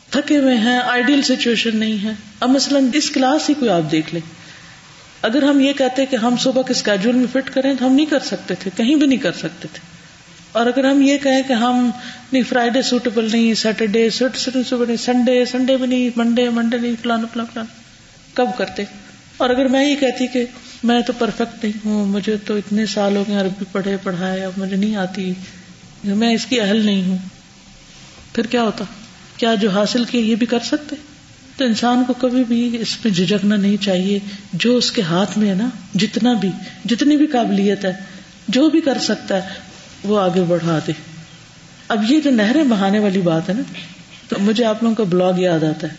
تھکے 0.09 0.37
ہوئے 0.37 0.57
ہیں 0.57 0.79
آئیڈیل 0.79 1.21
سچویشن 1.21 1.77
نہیں 1.77 2.03
ہے۔ 2.03 2.11
اب 2.39 2.49
مثلاً 2.49 2.89
اس 2.93 3.11
کلاس 3.11 3.49
ہی 3.49 3.53
کوئی 3.53 3.71
آپ 3.71 3.91
دیکھ 3.91 4.13
لیں۔ 4.13 4.29
اگر 5.21 5.43
ہم 5.43 5.59
یہ 5.59 5.73
کہتے 5.73 6.05
کہ 6.05 6.15
ہم 6.15 6.37
صبح 6.37 6.61
کے 6.61 6.71
اسکیجول 6.71 7.15
میں 7.15 7.27
فٹ 7.33 7.49
کریں 7.53 7.73
تو 7.79 7.87
ہم 7.87 7.93
نہیں 7.93 8.05
کر 8.05 8.19
سکتے 8.19 8.55
تھے، 8.55 8.71
کہیں 8.75 8.95
بھی 8.95 9.07
نہیں 9.07 9.19
کر 9.19 9.31
سکتے 9.31 9.67
تھے۔ 9.73 9.93
اور 10.51 10.65
اگر 10.65 10.85
ہم 10.85 11.01
یہ 11.01 11.17
کہیں 11.17 11.41
کہ 11.47 11.53
ہم 11.53 11.89
نہیں 12.31 12.43
فرائیڈے 12.49 12.81
سوٹیبل 12.81 13.29
نہیں 13.31 13.53
سیٹرڈے 13.53 14.09
سنڈے 14.09 15.45
سنڈے 15.45 15.77
بھی 15.77 15.87
نہیں 15.87 16.09
منڈے 16.15 16.49
منڈے 16.49 16.77
نہیں 16.77 16.95
فلانا 17.01 17.27
فلانا 17.33 17.53
فلانا 17.53 17.73
کب 18.33 18.57
کرتے؟ 18.57 18.83
اور 19.37 19.49
اگر 19.49 19.67
میں 19.67 19.89
یہ 19.89 19.95
کہتی 19.95 20.27
کہ 20.27 20.45
میں 20.83 21.01
تو 21.01 21.13
پرفیکٹ 21.13 21.63
نہیں 21.63 21.79
ہوں، 21.85 22.05
مجھے 22.05 22.37
تو 22.37 22.55
اتنے 22.55 22.85
سال 22.85 23.15
ہو 23.15 23.23
گئے 23.27 23.35
عربی 23.35 23.65
پڑھے 23.71 23.97
پڑھائے 24.03 24.45
اب 24.45 24.51
مجھے 24.57 24.75
نہیں 24.75 24.95
آتی، 24.95 25.33
میں 26.03 26.33
اس 26.33 26.45
کی 26.45 26.61
اہل 26.61 26.85
نہیں 26.85 27.07
ہوں۔ 27.07 27.17
پھر 28.33 28.45
کیا 28.45 28.61
ہوتا؟ 28.61 28.85
کیا 29.37 29.55
جو 29.55 29.69
حاصل 29.69 30.03
کیا 30.03 30.21
یہ 30.21 30.35
بھی 30.35 30.45
کر 30.45 30.59
سکتے؟ 30.59 30.95
تو 31.57 31.65
انسان 31.65 32.03
کو 32.07 32.13
کبھی 32.13 32.43
بھی 32.43 32.77
اس 32.81 33.01
پہ 33.01 33.09
جھجکنا 33.09 33.55
نہیں 33.55 33.77
چاہیے۔ 33.77 34.19
جو 34.53 34.77
اس 34.77 34.91
کے 34.91 35.01
ہاتھ 35.01 35.37
میں 35.37 35.49
ہے 35.49 35.55
نا، 35.55 35.69
جتنا 35.95 36.33
بھی، 36.33 36.49
جتنی 36.85 37.17
بھی 37.17 37.27
قابلیت 37.27 37.85
ہے، 37.85 37.93
جو 38.47 38.69
بھی 38.69 38.81
کر 38.81 38.97
سکتا 38.97 39.43
ہے، 39.43 39.49
وہ 40.03 40.19
آگے 40.19 40.41
بڑھا 40.41 40.79
دے۔ 40.87 40.91
اب 41.87 42.11
یہ 42.11 42.19
جو 42.19 42.31
نہریں 42.31 42.63
بہانے 42.63 42.99
والی 42.99 43.21
بات 43.21 43.49
ہے 43.49 43.53
نا، 43.53 43.73
تو 44.27 44.35
مجھے 44.39 44.65
آپ 44.65 44.83
لوگوں 44.83 44.95
کا 44.95 45.03
بلاگ 45.03 45.33
یاد 45.37 45.63
آتا 45.63 45.87
ہے۔ 45.87 45.93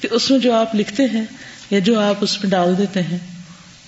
کہ 0.00 0.08
اس 0.10 0.30
میں 0.30 0.38
جو 0.38 0.52
آپ 0.52 0.74
لکھتے 0.74 1.02
ہیں 1.04 1.24
یا 1.70 1.78
جو 1.78 2.00
آپ 2.00 2.14
اس 2.20 2.42
میں 2.42 2.50
ڈال 2.50 2.78
دیتے 2.78 3.02
ہیں 3.02 3.18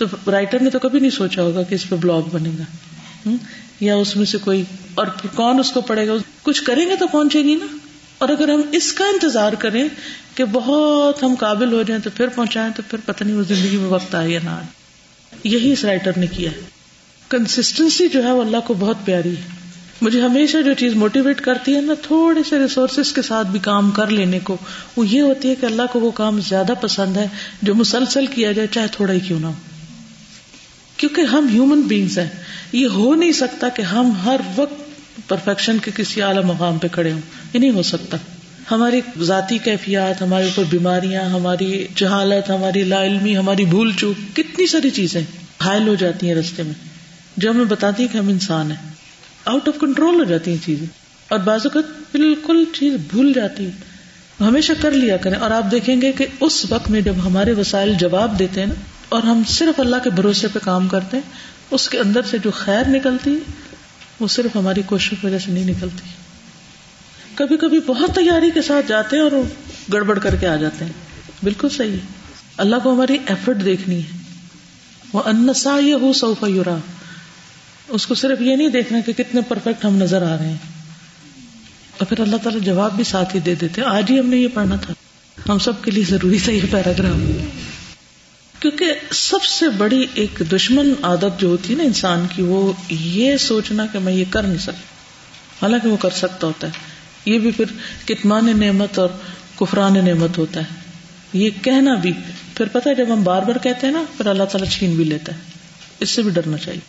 تو 0.06 0.30
رائٹر 0.30 0.62
نے 0.62 0.70
تو 0.70 0.78
کبھی 0.78 1.00
نہیں 1.00 1.10
سوچا 1.10 1.42
ہوگا 1.42 1.62
کہ 1.62 1.74
اس 1.74 1.88
پہ 1.88 1.96
بلاگ 1.96 2.22
بنے 2.32 2.50
گا۔ 2.58 2.62
یا 3.80 3.94
اس 3.94 4.16
میں 4.16 4.24
سے 4.24 4.38
کوئی 4.38 4.62
اور 4.94 5.06
کون 5.34 5.58
اس 5.58 5.72
کو 5.72 5.80
پڑھے 5.80 6.08
گا؟ 6.08 6.12
کچھ 6.42 6.62
کریں 6.62 6.88
گے 6.88 6.96
تو 6.96 7.06
پہنچے 7.06 7.42
گی 7.42 7.54
نا؟ 7.54 7.66
اور 8.18 8.28
اگر 8.28 8.48
ہم 8.48 8.60
اس 8.72 8.92
کا 8.92 9.04
انتظار 9.04 9.52
کریں 9.52 9.88
کہ 10.34 10.44
بہت 10.44 11.22
ہم 11.22 11.34
قابل 11.34 11.72
ہو 11.72 11.82
جائیں 11.82 12.02
تو 12.02 12.10
پھر 12.14 12.28
پہنچائیں 12.28 12.70
تو 12.76 12.82
پھر 12.88 12.98
پتہ 13.04 13.24
نہیں 13.24 13.36
وہ 13.36 13.42
زندگی 13.42 13.76
میں 13.76 13.86
وقت 13.86 14.14
آئے 14.14 14.30
یا 14.30 14.40
نہ 14.44 14.50
آئے۔ 14.50 14.66
یہی 15.44 15.72
اس 15.72 15.84
رائٹر 15.84 16.10
نے 16.16 16.26
کیا 16.26 16.50
ہے۔ 16.50 16.60
کنسٹینسی 17.28 18.08
جو 18.08 18.24
ہے 18.24 18.32
وہ 18.32 18.42
اللہ 18.42 18.56
کو 18.66 18.74
بہت 18.74 18.96
پیاری 19.04 19.30
ہے۔ 19.30 19.60
مجھے 20.00 20.20
ہمیشہ 20.20 20.62
جو 20.62 20.74
چیز 20.74 20.94
موٹیویٹ 20.94 21.40
کرتی 21.40 21.76
ہے 21.76 21.80
نا، 21.80 21.94
تھوڑے 22.02 22.40
سے 22.48 22.58
ریسورسز 22.58 23.12
کے 23.12 23.22
ساتھ 23.22 23.48
بھی 23.48 23.58
کام 23.58 23.90
کر 23.90 24.06
لینے 24.06 24.38
کو، 24.38 24.56
وہ 24.96 25.06
یہ 25.06 25.20
ہوتی 25.20 25.50
ہے 25.50 25.54
کہ 25.54 25.66
اللہ 25.66 25.82
کو 25.92 26.00
وہ 26.00 26.10
کام 26.10 26.40
زیادہ 26.40 26.72
پسند 26.80 27.16
ہے 27.16 27.26
جو 27.62 27.74
مسلسل 27.74 28.26
کیا 28.26 28.52
جائے، 28.52 28.68
چاہے 28.70 28.86
تھوڑا 28.92 29.12
ہی 29.12 29.20
کیوں 29.20 29.40
نہ 29.40 29.46
ہو۔ 29.46 29.52
کیونکہ 31.00 31.20
ہم 31.20 31.48
ہیومن 31.52 31.80
بینگس 31.80 32.18
ہیں۔ 32.18 32.28
یہ 32.72 32.86
ہو 32.86 33.14
نہیں 33.14 33.32
سکتا 33.32 33.68
کہ 33.68 33.82
ہم 33.82 34.12
ہر 34.24 34.40
وقت 34.56 34.74
پرفیکشن 35.28 35.78
کے 35.78 35.90
کسی 35.96 36.22
اعلی 36.22 36.40
مقام 36.44 36.78
پہ 36.78 36.88
کھڑے 36.92 37.12
ہوں۔ 37.12 37.20
یہ 37.54 37.58
نہیں 37.58 37.70
ہو 37.70 37.82
سکتا۔ 37.82 38.16
ہماری 38.70 39.00
ذاتی 39.20 39.58
کیفیات، 39.58 40.22
ہمارے 40.22 40.44
اوپر 40.44 40.64
بیماریاں، 40.70 41.22
ہماری 41.22 41.86
جہالت، 41.96 42.50
ہماری 42.50 42.84
لا 42.84 43.04
علمی، 43.04 43.36
ہماری 43.36 43.64
بھول 43.64 43.92
چوک، 43.96 44.36
کتنی 44.36 44.66
ساری 44.66 44.90
چیزیں 44.90 45.20
حائل 45.64 45.88
ہو 45.88 45.94
جاتی 45.94 46.28
ہیں 46.28 46.34
رستے 46.34 46.62
میں۔ 46.62 46.74
جو 47.36 47.50
ہمیں 47.50 47.64
بتاتی 47.64 48.02
ہے 48.02 48.08
کہ 48.08 48.18
ہم 48.18 48.28
انسان 48.28 48.70
ہیں۔ 48.70 48.92
آؤٹ 49.44 49.68
آف 49.68 49.80
کنٹرول 49.80 50.14
ہو 50.14 50.24
جاتی 50.24 50.50
ہیں 50.50 50.66
چیزیں۔ 50.66 50.86
اور 51.28 51.38
بعض 51.38 51.60
اوقات 51.64 52.00
بالکل 52.12 52.64
چیز 52.78 52.92
بھول 53.10 53.32
جاتی 53.32 53.66
ہے 53.66 53.70
ہمیشہ 54.40 54.72
کر 54.80 54.90
لیا 54.90 55.16
کریں۔ 55.16 55.36
اور 55.36 55.50
آپ 55.50 55.70
دیکھیں 55.70 56.02
گے 56.02 56.12
کہ 56.12 56.26
اس 56.40 56.72
وقت 56.72 56.90
میں 56.90 57.00
جب 57.00 57.14
ہمارے 57.24 57.52
وسائل 57.52 57.94
جواب 57.94 58.38
دیتے 58.38 58.60
ہیں 58.60 58.66
نا 58.66 58.74
اور 59.10 59.22
ہم 59.22 59.42
صرف 59.48 59.80
اللہ 59.80 59.96
کے 60.04 60.10
بھروسے 60.10 60.48
پہ 60.48 60.58
کام 60.62 60.88
کرتے 60.88 61.16
ہیں، 61.16 61.30
اس 61.70 61.88
کے 61.88 61.98
اندر 61.98 62.22
سے 62.22 62.38
جو 62.38 62.50
خیر 62.50 62.88
نکلتی، 62.88 63.38
وہ 64.20 64.28
صرف 64.28 64.56
ہماری 64.56 64.82
کوشش 64.86 65.10
کی 65.10 65.26
وجہ 65.26 65.38
سے 65.38 65.50
نہیں 65.52 65.64
نکلتی۔ 65.64 66.08
کبھی 67.34 67.56
کبھی 67.56 67.80
بہت 67.86 68.10
تیاری 68.14 68.50
کے 68.54 68.62
ساتھ 68.62 68.88
جاتے 68.88 69.16
ہیں 69.16 69.22
اور 69.22 69.32
گڑبڑ 69.92 70.18
کر 70.18 70.36
کے 70.36 70.48
آ 70.48 70.56
جاتے 70.56 70.84
ہیں۔ 70.84 70.92
بالکل 71.42 71.68
صحیح۔ 71.68 71.96
اللہ 72.56 72.76
کو 72.82 72.94
ہماری 72.94 73.18
ایفرٹ 73.26 73.64
دیکھنی 73.64 74.00
ہے۔ 74.00 74.18
وہ 75.12 75.22
انسا 75.26 75.78
یہ 75.78 75.94
ہو 75.94 76.12
سوفا 76.12 76.46
یورا 76.46 76.76
اس 77.88 78.06
کو 78.06 78.14
صرف 78.14 78.40
یہ 78.40 78.56
نہیں 78.56 78.68
دیکھنا 78.68 79.00
کہ 79.00 79.12
کتنے 79.12 79.40
پرفیکٹ 79.40 79.84
ہم 79.84 79.96
نظر 79.96 80.22
آ 80.22 80.36
رہے 80.36 80.48
ہیں۔ 80.48 80.56
اور 81.98 82.06
پھر 82.06 82.20
اللہ 82.20 82.36
تعالیٰ 82.36 82.60
جواب 82.62 82.96
بھی 82.96 83.04
ساتھ 83.04 83.34
ہی 83.34 83.40
دے 83.40 83.54
دیتے 83.54 83.82
آج 83.82 84.04
ہی 84.10 84.20
ہم 84.20 84.26
نے 84.26 84.36
یہ 84.36 84.48
پڑھنا 84.54 84.76
تھا۔ 84.76 84.94
ہم 85.48 85.58
سب 85.58 85.82
کے 85.82 85.90
لیے 85.90 86.04
ضروری 86.04 86.38
تھا 86.44 86.52
یہ 86.52 86.60
پیراگراف۔ 86.70 87.20
کیونکہ 88.60 88.86
سب 89.10 89.44
سے 89.44 89.68
بڑی 89.68 90.06
ایک 90.14 90.42
دشمن 90.52 90.92
عادت 91.02 91.40
جو 91.40 91.48
ہوتی 91.48 91.72
ہے 91.72 91.78
نا 91.78 91.84
انسان 91.84 92.26
کی، 92.34 92.42
وہ 92.42 92.72
یہ 92.88 93.36
سوچنا 93.36 93.86
کہ 93.86 93.98
میں 93.98 94.12
یہ 94.12 94.24
کر 94.30 94.42
نہیں 94.42 94.58
سکتا۔ 94.58 94.78
حالانکہ 95.62 95.88
وہ 95.88 95.96
کر 95.96 96.10
سکتا 96.10 96.46
ہوتا 96.46 96.66
ہے۔ 96.66 96.72
یہ 97.24 97.38
بھی 97.38 97.50
پھر 97.50 97.64
کتمان 98.06 98.60
نعمت 98.60 98.98
اور 98.98 99.08
کفران 99.60 99.94
نعمت 100.04 100.38
ہوتا 100.38 100.60
ہے۔ 100.60 100.80
یہ 101.32 101.50
کہنا 101.62 101.94
بھی۔ 101.94 102.12
پھر 102.54 102.66
پتا 102.68 102.92
جب 102.92 103.06
ہم 103.12 103.22
بار 103.24 103.42
بار 103.42 103.58
کہتے 103.62 103.86
ہیں 103.86 103.94
نا، 103.94 104.04
پھر 104.16 104.26
اللہ 104.26 104.44
تعالیٰ 104.44 104.70
چھین 104.70 104.94
بھی 104.94 105.04
لیتا 105.04 105.34
ہے۔ 105.34 105.38
اس 106.00 106.10
سے 106.10 106.22
بھی 106.22 106.30
ڈرنا 106.30 106.56
چاہیے 106.56 106.80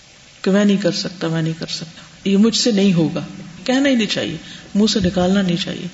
کہ 0.42 0.52
میں 0.52 0.66
نہیں 0.66 0.78
کر 0.78 0.92
سکتا، 0.92 1.28
میں 1.28 1.42
نہیں 1.42 1.60
کر 1.60 1.68
سکتا۔ 1.68 2.30
یہ 2.30 2.38
مجھ 2.38 2.56
سے 2.56 2.72
نہیں 2.72 2.94
ہوگا۔ 2.94 3.22
کہنا 3.64 3.90
ہی 3.90 3.96
نہیں 3.96 4.08
چاہیے۔ 4.08 4.38
منہ 4.76 4.86
سے 4.86 5.00
نکالنا 5.00 5.42
نہیں 5.42 5.58
چاہیے۔ 5.58 5.88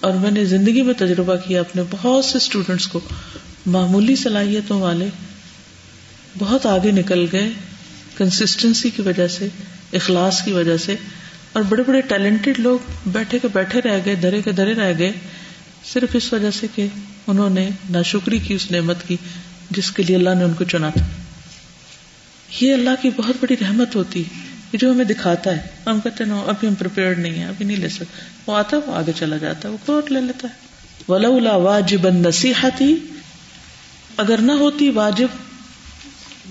اور 0.00 0.12
میں 0.12 0.30
نے 0.30 0.44
زندگی 0.44 0.82
میں 0.82 0.94
تجربہ 0.94 1.36
کیا 1.36 1.60
اپنے 1.60 1.82
بہت 1.90 2.24
سے 2.24 2.36
اسٹوڈینٹس 2.36 2.86
کو۔ 2.86 3.00
معمولی 3.66 4.16
صلاحیتوں 4.16 4.80
والے 4.80 5.08
بہت 6.38 6.66
آگے 6.66 6.90
نکل 6.90 7.26
گئے 7.32 7.50
کنسٹینسی 8.16 8.90
کی 8.90 9.02
وجہ 9.02 9.28
سے، 9.28 9.48
اخلاص 9.92 10.42
کی 10.44 10.52
وجہ 10.52 10.76
سے، 10.76 10.96
اور 11.52 11.62
بڑے 11.62 11.82
بڑے 11.86 12.00
ٹیلنٹڈ 12.00 12.58
لوگ 12.58 12.78
بیٹھے 13.06 13.38
کے 13.38 13.48
بیٹھے 13.52 13.80
رہ 13.80 14.00
گئے، 14.04 14.14
درے 14.14 14.42
کے 14.42 14.52
درے 14.52 14.74
رہ 14.74 14.92
گئے۔ 14.98 15.12
صرف 15.92 16.08
اس 16.12 16.32
وجہ 16.32 16.50
سے 16.50 16.66
کہ 16.74 16.86
انہوں 17.26 17.50
نے 17.50 17.68
ناشکری 17.90 18.38
کی، 18.38 18.54
اس 18.54 18.70
نعمت 18.70 18.96
کی، 19.06 19.16
جس 19.70 19.90
کے 19.90 20.02
لیے 20.02 20.16
اللہ 20.16 20.30
نے 20.30 20.44
ان 20.44 20.52
کو 20.52 20.64
چنا 20.64 20.88
تھا۔ 20.88 21.06
یہ 22.60 22.74
اللہ 22.74 22.90
کی 23.02 23.10
بہت 23.16 23.36
بڑی 23.40 23.54
رحمت 23.60 23.96
ہوتی 23.96 24.22
ہے، 24.22 24.76
جو 24.76 24.92
ہمیں 24.92 25.04
دکھاتا 25.04 25.50
ہے۔ 25.50 25.60
ہم 25.86 26.00
کہتے 26.00 26.24
ہیں 26.24 26.32
ابھی 26.32 26.68
ہم 26.68 26.74
نہیں 27.20 27.34
ہیں، 27.34 27.44
ابھی 27.44 27.64
نہیں 27.64 27.76
لے 27.76 27.88
سکتے۔ 27.88 28.22
وہ 28.46 28.56
آتا 28.56 28.76
ہے 28.76 28.90
وہ 28.90 28.96
آگے 28.96 29.12
چلا 29.18 29.36
جاتا 29.36 29.68
ہے، 29.68 29.72
وہ 29.72 29.86
کوٹ 29.86 30.12
لے 30.12 30.20
لیتا 30.20 30.48
ہے۔ 30.48 30.68
ولا 31.12 31.56
واجب 31.56 32.08
نصیحتی 32.08 32.94
اگر 34.18 34.38
نہ 34.38 34.52
ہوتی 34.52 34.90
واجب 34.90 35.28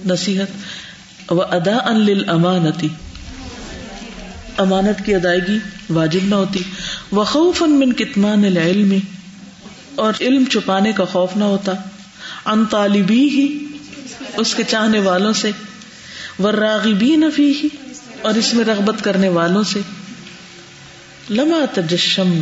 نصیحت، 0.06 1.32
و 1.32 1.42
ادا 1.42 1.76
ان 1.76 2.30
امانتی 2.30 2.88
امانت 4.58 5.06
کی 5.06 5.16
ادائیگی 5.16 5.60
واجب 5.90 6.20
نہ 6.24 6.36
ہوتی۔ 6.36 6.60
وخوف 7.12 7.62
من 7.62 7.94
کتمان 7.94 8.46
العلم، 8.46 8.94
اور 9.96 10.14
علم 10.22 10.44
چھپانے 10.52 10.92
کا 10.92 11.06
خوف 11.06 11.38
نہ 11.38 11.44
ہوتا۔ 11.44 11.72
ان 12.46 12.66
طالبی 12.66 13.30
ہی 13.30 13.66
اس 14.38 14.56
کے 14.56 14.64
چاہنے 14.64 15.00
والوں 15.00 15.34
سے۔ 15.34 15.52
وراغبی 16.40 17.16
نفی 17.16 17.54
ہی 17.64 17.68
اور 18.22 18.34
اس 18.34 18.54
میں 18.54 18.66
رغبت 18.66 19.04
کرنے 19.04 19.30
والوں 19.30 19.64
سے۔ 19.64 19.80
لما 21.30 21.66
تجشم 21.74 22.34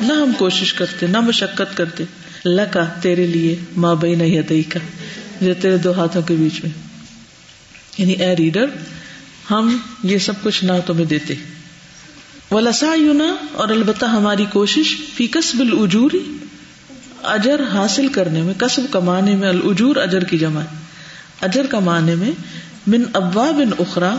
نہ 0.00 0.12
ہم 0.12 0.32
کوشش 0.38 0.74
کرتے، 0.74 1.06
نہ 1.06 1.20
مشقت 1.20 1.76
کرتے۔ 1.76 2.04
لکا 2.48 2.84
تیرے 2.84 3.26
لیے 3.26 3.56
ماں 3.76 3.94
بئی 3.94 4.14
نہیں 4.14 4.42
کا 4.70 4.78
جو 5.40 5.54
تیرے 5.54 5.78
دو 5.78 5.92
ہاتھوں 5.92 6.22
کے 6.22 6.34
بیچ 6.34 6.64
میں۔ 6.64 6.70
یعنی 7.98 8.12
اے 8.12 8.36
ریڈر، 8.36 8.64
ہم 9.50 9.76
یہ 10.02 10.18
سب 10.18 10.32
کچھ 10.42 10.64
نہ 10.64 10.72
تمہیں 10.86 11.04
دیتے۔ 11.04 11.34
وہ 12.50 12.60
یونا 12.96 13.34
اور 13.52 13.68
البتہ 13.68 14.04
ہماری 14.04 14.44
کوشش 14.52 14.96
فی 15.14 15.26
کسب 15.26 15.60
الجوری 15.60 16.36
اجر 17.22 17.60
حاصل 17.72 18.08
کرنے 18.08 18.42
میں، 18.42 18.54
کسب 18.54 18.82
کمانے 18.90 19.36
میں 19.36 19.48
الجور 19.48 19.96
اجر 19.96 20.24
کی 20.24 20.38
جمع۔ 20.38 20.62
اجر 21.40 21.66
کمانے 21.66 22.14
میں 22.14 22.30
من 22.86 23.02
ابا 23.14 23.50
بن 23.50 23.70
اخرا 23.78 24.16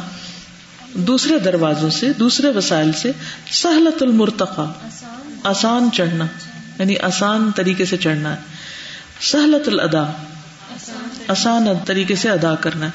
دوسرے 0.93 1.39
دروازوں 1.39 1.89
سے، 1.89 2.13
دوسرے 2.13 2.49
وسائل 2.49 2.91
سے، 2.91 3.11
سہلت 3.51 4.03
المرتقا 4.03 4.73
آسان 5.43 5.89
چڑھنا۔ 5.93 6.25
یعنی 6.79 6.97
آسان 6.97 7.51
طریقے 7.55 7.85
سے 7.85 7.97
چڑھنا 7.97 8.35
ہے۔ 8.35 8.41
سہلت 9.21 9.67
الادا۔ 9.67 10.05
آسان 11.27 11.67
طریقے 11.85 12.15
سے 12.15 12.29
ادا 12.29 12.55
کرنا 12.55 12.85
ہے۔ 12.85 12.91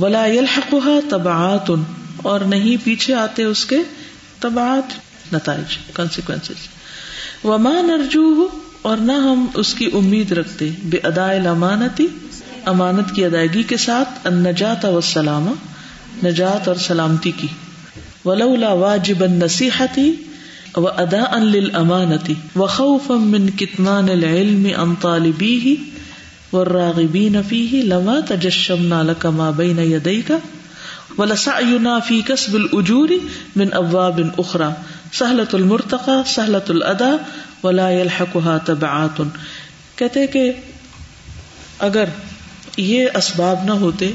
ولا 0.00 0.26
يلحقها 0.26 1.00
تبعات۔ 1.10 1.70
اور 2.16 2.40
نہیں 2.40 2.84
پیچھے 2.84 3.14
آتے 3.14 3.44
اس 3.44 3.66
کے 3.66 3.76
تبعات 4.40 4.92
نتائج 5.34 5.78
کانسیکوینس 5.92 6.52
وما 7.44 7.80
نرجوه۔ 7.80 8.46
اور 8.82 8.96
نہ 8.96 9.12
ہم 9.12 9.46
اس 9.54 9.74
کی 9.74 9.90
امید 9.94 10.32
رکھتے۔ 10.32 10.70
بے 10.82 10.98
ادا 11.02 11.32
امانتی 11.32 12.06
امانت 12.64 13.14
کی 13.14 13.24
ادائیگی 13.24 13.62
کے 13.62 13.76
ساتھ 13.76 14.08
النجات 14.24 14.84
والسلامہ۔ 14.84 15.50
نجات 16.26 16.68
اور 16.68 16.76
سلامتی 16.76 17.30
کی۔ 17.30 17.46
ولولا 18.24 18.72
واجب 18.72 19.22
النصیحتی 19.22 20.12
و 20.76 20.86
ادا 20.96 21.22
ان 21.32 21.74
امانتی 21.74 22.36
و 22.56 22.66
خوف 22.68 23.10
من 23.10 23.50
کتمان 23.56 24.08
العلم 24.08 24.66
ان 24.76 24.94
طالبی 25.00 25.74
و 26.52 26.56
والراغبین 26.56 27.36
فیہ 27.48 27.82
لما 27.84 28.18
تجشمنا 28.28 29.02
لك 29.02 29.26
ما 29.34 29.50
بین 29.56 29.78
یدیک 29.80 30.32
ولسعینا 31.18 31.98
فی 31.98 32.20
کسب 32.26 32.54
الاجور 32.54 33.12
من 33.56 33.72
ابواب 33.72 34.20
اخرى 34.38 34.70
سہلت 35.12 35.54
المرتقا 35.54 36.20
سہلت 36.26 36.70
الادا 36.70 37.10
ولا 37.64 37.90
يلحقها 37.90 38.58
تبعات 38.64 39.22
کہتے 39.96 40.26
کہ 40.26 40.50
اگر 41.78 42.14
یہ 42.76 43.08
اسباب 43.14 43.64
نہ 43.64 43.78
ہوتے 43.80 44.10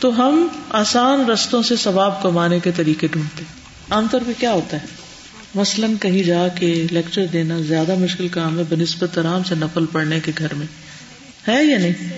تو 0.00 0.10
ہم 0.18 0.46
آسان 0.76 1.24
رستوں 1.30 1.62
سے 1.62 1.76
ثواب 1.76 2.20
کمانے 2.22 2.58
کے 2.60 2.70
طریقے 2.76 3.06
ڈھونڈتے 3.06 3.44
عام 3.90 4.06
طور 4.10 4.20
پہ 4.26 4.32
کیا 4.38 4.52
ہوتا 4.52 4.76
ہے؟ 4.76 5.03
مثلاً 5.54 5.94
کہیں 5.96 6.22
جا 6.22 6.48
کے 6.48 6.86
لیکچر 6.90 7.26
دینا 7.32 7.58
زیادہ 7.60 7.94
مشکل 7.94 8.28
کام 8.28 8.58
ہے، 8.58 8.64
بنسبت 8.68 9.18
آرام 9.18 9.42
سے 9.44 9.54
نفل 9.54 9.86
پڑھنے 9.86 10.20
کے 10.20 10.32
گھر 10.38 10.54
میں۔ 10.54 10.66
ہے 11.48 11.64
یا 11.64 11.78
نہیں؟ 11.78 12.08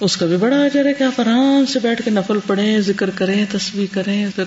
اس 0.00 0.16
کا 0.16 0.26
بھی 0.26 0.36
بڑا 0.36 0.64
اجر 0.64 0.86
ہے 0.86 0.94
کہ 0.94 1.04
آپ 1.04 1.20
آرام 1.20 1.64
سے 1.72 1.78
بیٹھ 1.78 2.02
کے 2.02 2.10
نفل 2.10 2.38
پڑھیں، 2.46 2.80
ذکر 2.80 3.10
کریں 3.10 3.44
تصویر 3.52 3.86
کریں، 3.92 4.26
پھر 4.34 4.44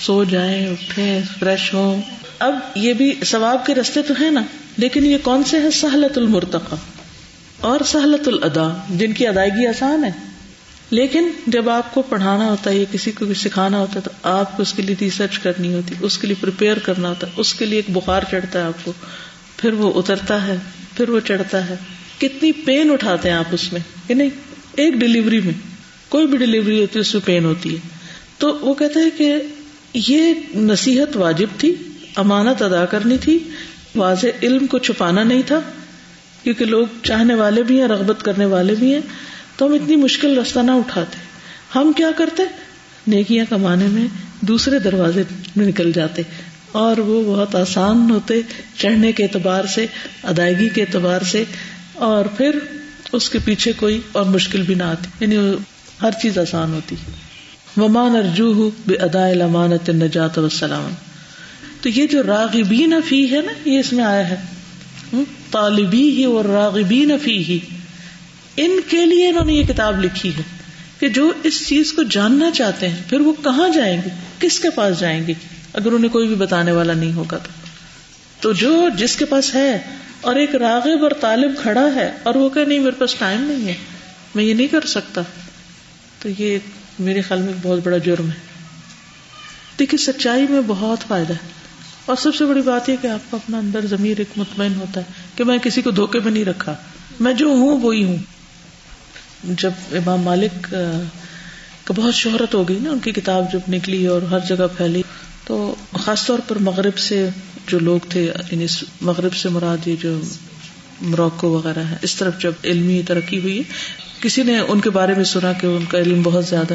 سو 0.00 0.24
جائیں، 0.24 0.66
اٹھیں 0.66 1.20
فریش 1.38 1.74
ہو 1.74 2.00
اب 2.38 2.58
یہ 2.74 2.92
بھی 2.92 3.14
ثواب 3.24 3.66
کے 3.66 3.74
رستے 3.74 4.02
تو 4.02 4.14
ہے 4.20 4.30
نا، 4.30 4.42
لیکن 4.76 5.06
یہ 5.06 5.18
کون 5.22 5.44
سے 5.44 5.58
ہیں؟ 5.58 5.70
سہلت 5.70 6.18
المرتقا 6.18 6.76
اور 7.60 7.80
سہلت 7.86 8.28
الادا 8.28 8.82
جن 8.90 9.12
کی 9.12 9.26
ادائیگی 9.26 9.66
آسان 9.66 10.04
ہے۔ 10.04 10.27
لیکن 10.90 11.28
جب 11.46 11.68
آپ 11.68 11.94
کو 11.94 12.02
پڑھانا 12.02 12.44
ہوتا 12.44 12.70
ہے 12.70 12.76
یا 12.76 12.84
کسی 12.92 13.12
کو 13.12 13.34
سکھانا 13.34 13.78
ہوتا 13.78 13.92
ہے 13.94 14.00
تو 14.00 14.10
آپ 14.22 14.56
کو 14.56 14.62
اس 14.62 14.72
کے 14.72 14.82
لیے 14.82 14.96
ریسرچ 15.00 15.38
کرنی 15.38 15.74
ہوتی 15.74 15.94
ہے، 15.94 15.98
اس 16.02 16.18
کے 16.18 16.26
لیے 16.26 16.36
پریپیئر 16.40 16.78
کرنا 16.78 17.08
ہوتا 17.08 17.26
ہے، 17.26 17.32
اس 17.36 17.54
کے 17.54 17.64
لیے 17.64 17.78
ایک 17.78 17.96
بخار 17.96 18.22
چڑھتا 18.30 18.58
ہے 18.58 18.64
آپ 18.64 18.84
کو۔ 18.84 18.92
پھر 19.56 19.72
وہ 19.72 19.92
اترتا 19.94 20.46
ہے، 20.46 20.56
پھر 20.96 21.08
وہ 21.08 21.20
چڑھتا 21.20 21.70
ہے۔ 21.70 21.76
کتنی 22.18 22.52
پین 22.52 22.90
اٹھاتے 22.90 23.30
ہیں 23.30 23.36
آپ 23.36 23.44
اس 23.52 23.72
میں، 23.72 23.80
کہ 24.06 24.14
نہیں، 24.14 24.30
ایک 24.76 24.94
ڈلیوری 24.94 25.40
میں، 25.40 25.52
کوئی 26.08 26.26
بھی 26.26 26.38
ڈلیوری 26.38 26.80
ہوتی 26.80 26.94
ہے، 26.94 27.00
اس 27.00 27.14
میں 27.14 27.26
پین 27.26 27.44
ہوتی 27.44 27.72
ہے۔ 27.72 27.78
تو 28.38 28.58
وہ 28.60 28.74
کہتا 28.74 29.00
ہے 29.00 29.10
کہ 29.10 29.34
یہ 29.94 30.34
نصیحت 30.54 31.16
واجب 31.16 31.46
تھی، 31.58 31.74
امانت 32.16 32.62
ادا 32.62 32.86
کرنی 32.86 33.18
تھی، 33.18 33.38
واضح 33.94 34.26
علم 34.42 34.66
کو 34.66 34.78
چھپانا 34.78 35.22
نہیں 35.22 35.42
تھا، 35.46 35.60
کیونکہ 36.42 36.64
لوگ 36.64 36.86
چاہنے 37.02 37.34
والے 37.34 37.62
بھی 37.62 37.80
ہیں، 37.80 37.88
رغبت 37.88 38.22
کرنے 38.22 38.44
والے 38.44 38.74
بھی 38.74 38.94
ہیں۔ 38.94 39.00
تو 39.58 39.66
ہم 39.66 39.72
اتنی 39.72 39.96
مشکل 39.96 40.38
رستہ 40.38 40.58
نہ 40.58 40.70
اٹھاتے۔ 40.70 41.16
ہم 41.74 41.92
کیا 41.96 42.10
کرتے؟ 42.16 42.42
نیکیاں 43.06 43.44
کمانے 43.48 43.86
میں 43.86 44.06
دوسرے 44.40 44.78
دروازے 44.78 45.22
میں 45.56 45.66
نکل 45.66 45.92
جاتے۔ 45.92 46.22
اور 46.72 46.98
وہ 46.98 47.36
بہت 47.36 47.54
آسان 47.54 48.10
ہوتے 48.10 48.34
چڑھنے 48.76 49.12
کے 49.12 49.22
اعتبار 49.22 49.64
سے، 49.64 49.86
ادائیگی 50.22 50.68
کے 50.68 50.82
اعتبار 50.82 51.20
سے۔ 51.20 51.44
اور 51.94 52.24
پھر 52.24 52.58
اس 53.12 53.30
کے 53.30 53.38
پیچھے 53.44 53.72
کوئی 53.72 54.00
اور 54.12 54.24
مشکل 54.24 54.62
بھی 54.62 54.74
نہ 54.74 54.82
آتی۔ 54.82 55.08
یعنی 55.20 55.36
ہر 56.02 56.10
چیز 56.22 56.38
آسان 56.38 56.72
ہوتی۔ 56.72 56.96
ومان 57.76 58.16
ارجو 58.16 58.70
بے 58.86 58.94
ادا 58.94 59.26
امانت 59.26 59.90
نجات 59.90 60.38
وسلام 60.38 60.90
تو 61.80 61.88
یہ 61.88 62.06
جو 62.06 62.22
راغبین 62.22 62.94
فی 63.08 63.30
ہے 63.30 63.40
نا، 63.40 63.68
یہ 63.68 63.78
اس 63.78 63.92
میں 63.92 64.04
آیا 64.04 64.30
ہے۔ 64.30 64.36
طالبی 65.50 66.10
ہی 66.10 66.24
اور 66.24 66.44
راغبین 66.44 67.12
فی 67.22 67.44
ہی 67.44 67.58
ان 68.58 68.80
کے 68.88 69.06
لیے 69.06 69.28
انہوں 69.28 69.44
نے 69.44 69.52
یہ 69.52 69.62
کتاب 69.62 70.04
لکھی 70.04 70.36
ہے 70.36 70.42
کہ 71.00 71.08
جو 71.08 71.32
اس 71.42 71.68
چیز 71.68 71.92
کو 71.92 72.02
جاننا 72.02 72.50
چاہتے 72.50 72.88
ہیں، 72.88 72.96
پھر 73.08 73.20
وہ 73.20 73.32
کہاں 73.44 73.68
جائیں 73.68 74.02
گے؟ 74.04 74.08
کس 74.38 74.60
کے 74.60 74.70
پاس 74.70 75.00
جائیں 75.00 75.26
گے؟ 75.26 75.34
اگر 75.72 75.92
انہیں 75.92 76.10
کوئی 76.10 76.26
بھی 76.26 76.34
بتانے 76.34 76.72
والا 76.72 76.92
نہیں 76.92 77.12
ہوگا 77.12 77.38
تو۔ 77.38 77.48
تو 78.40 78.52
جو 78.52 78.88
جس 78.96 79.16
کے 79.16 79.24
پاس 79.24 79.54
ہے 79.54 79.78
اور 80.20 80.36
ایک 80.36 80.54
راغب 80.54 81.02
اور 81.02 81.10
طالب 81.20 81.52
کھڑا 81.62 81.88
ہے 81.94 82.12
اور 82.22 82.34
وہ 82.34 82.48
کہ 82.48 82.64
نہیں، 82.64 82.78
میرے 82.78 83.00
پاس 83.00 83.14
ٹائم 83.14 83.40
نہیں 83.40 83.68
ہے، 83.68 83.74
میں 84.34 84.44
یہ 84.44 84.54
نہیں 84.54 84.66
کر 84.66 84.86
سکتا۔ 84.86 85.20
تو 86.18 86.28
یہ 86.38 86.58
میرے 86.98 87.20
خیال 87.20 87.42
میں 87.42 87.52
بہت 87.62 87.80
بڑا 87.84 87.98
جرم 87.98 88.28
ہے۔ 88.28 88.36
دیکھیے، 89.78 90.12
سچائی 90.12 90.46
میں 90.50 90.60
بہت 90.66 90.98
فائدہ 91.08 91.32
ہے۔ 91.32 91.48
اور 92.06 92.16
سب 92.16 92.34
سے 92.34 92.44
بڑی 92.44 92.60
بات 92.60 92.88
یہ 92.88 92.96
کہ 93.02 93.06
آپ 93.06 93.30
کا 93.30 93.36
اپنا 93.36 93.58
اندر 93.58 93.86
ضمیر 93.86 94.18
ایک 94.18 94.28
مطمئن 94.36 94.74
ہوتا 94.74 95.00
ہے 95.00 95.12
کہ 95.36 95.44
میں 95.44 95.58
کسی 95.58 95.82
کو 95.82 95.90
دھوکے 95.90 96.20
میں 96.20 96.32
نہیں 96.32 96.44
رکھا۔ 96.44 96.74
میں 97.20 97.32
جو 97.32 97.46
ہوں، 97.46 97.80
وہی 97.80 98.04
ہوں۔ 98.04 98.16
جب 99.44 99.70
امام 99.92 100.20
مالک 100.20 100.74
کا 101.84 101.94
بہت 101.96 102.14
شہرت 102.14 102.54
ہو 102.54 102.68
گئی 102.68 102.78
نا، 102.82 102.90
ان 102.90 102.98
کی 102.98 103.12
کتاب 103.12 103.52
جب 103.52 103.58
نکلی 103.68 104.06
اور 104.06 104.22
ہر 104.22 104.38
جگہ 104.48 104.66
پھیلی، 104.76 105.02
تو 105.44 105.74
خاص 105.98 106.26
طور 106.26 106.38
پر 106.48 106.58
مغرب 106.58 106.98
سے 106.98 107.28
جو 107.66 107.78
لوگ 107.78 108.00
تھے 108.08 108.32
یعنی 108.52 108.66
مغرب 109.00 109.34
سے 109.34 109.48
مراد 109.48 109.86
یہ 109.86 109.96
جو 110.00 110.20
موراکو 111.00 111.50
وغیرہ 111.50 111.78
ہے، 111.78 111.96
اس 112.02 112.14
طرف 112.14 112.40
جب 112.40 112.52
علمی 112.64 113.02
ترقی 113.06 113.38
ہوئی، 113.38 113.62
کسی 114.20 114.42
نے 114.42 114.58
ان 114.58 114.80
کے 114.80 114.90
بارے 114.90 115.14
میں 115.14 115.24
سنا 115.24 115.52
کہ 115.52 115.66
ان 115.66 115.84
کا 115.84 115.98
علم 115.98 116.22
بہت 116.22 116.46
زیادہ 116.46 116.74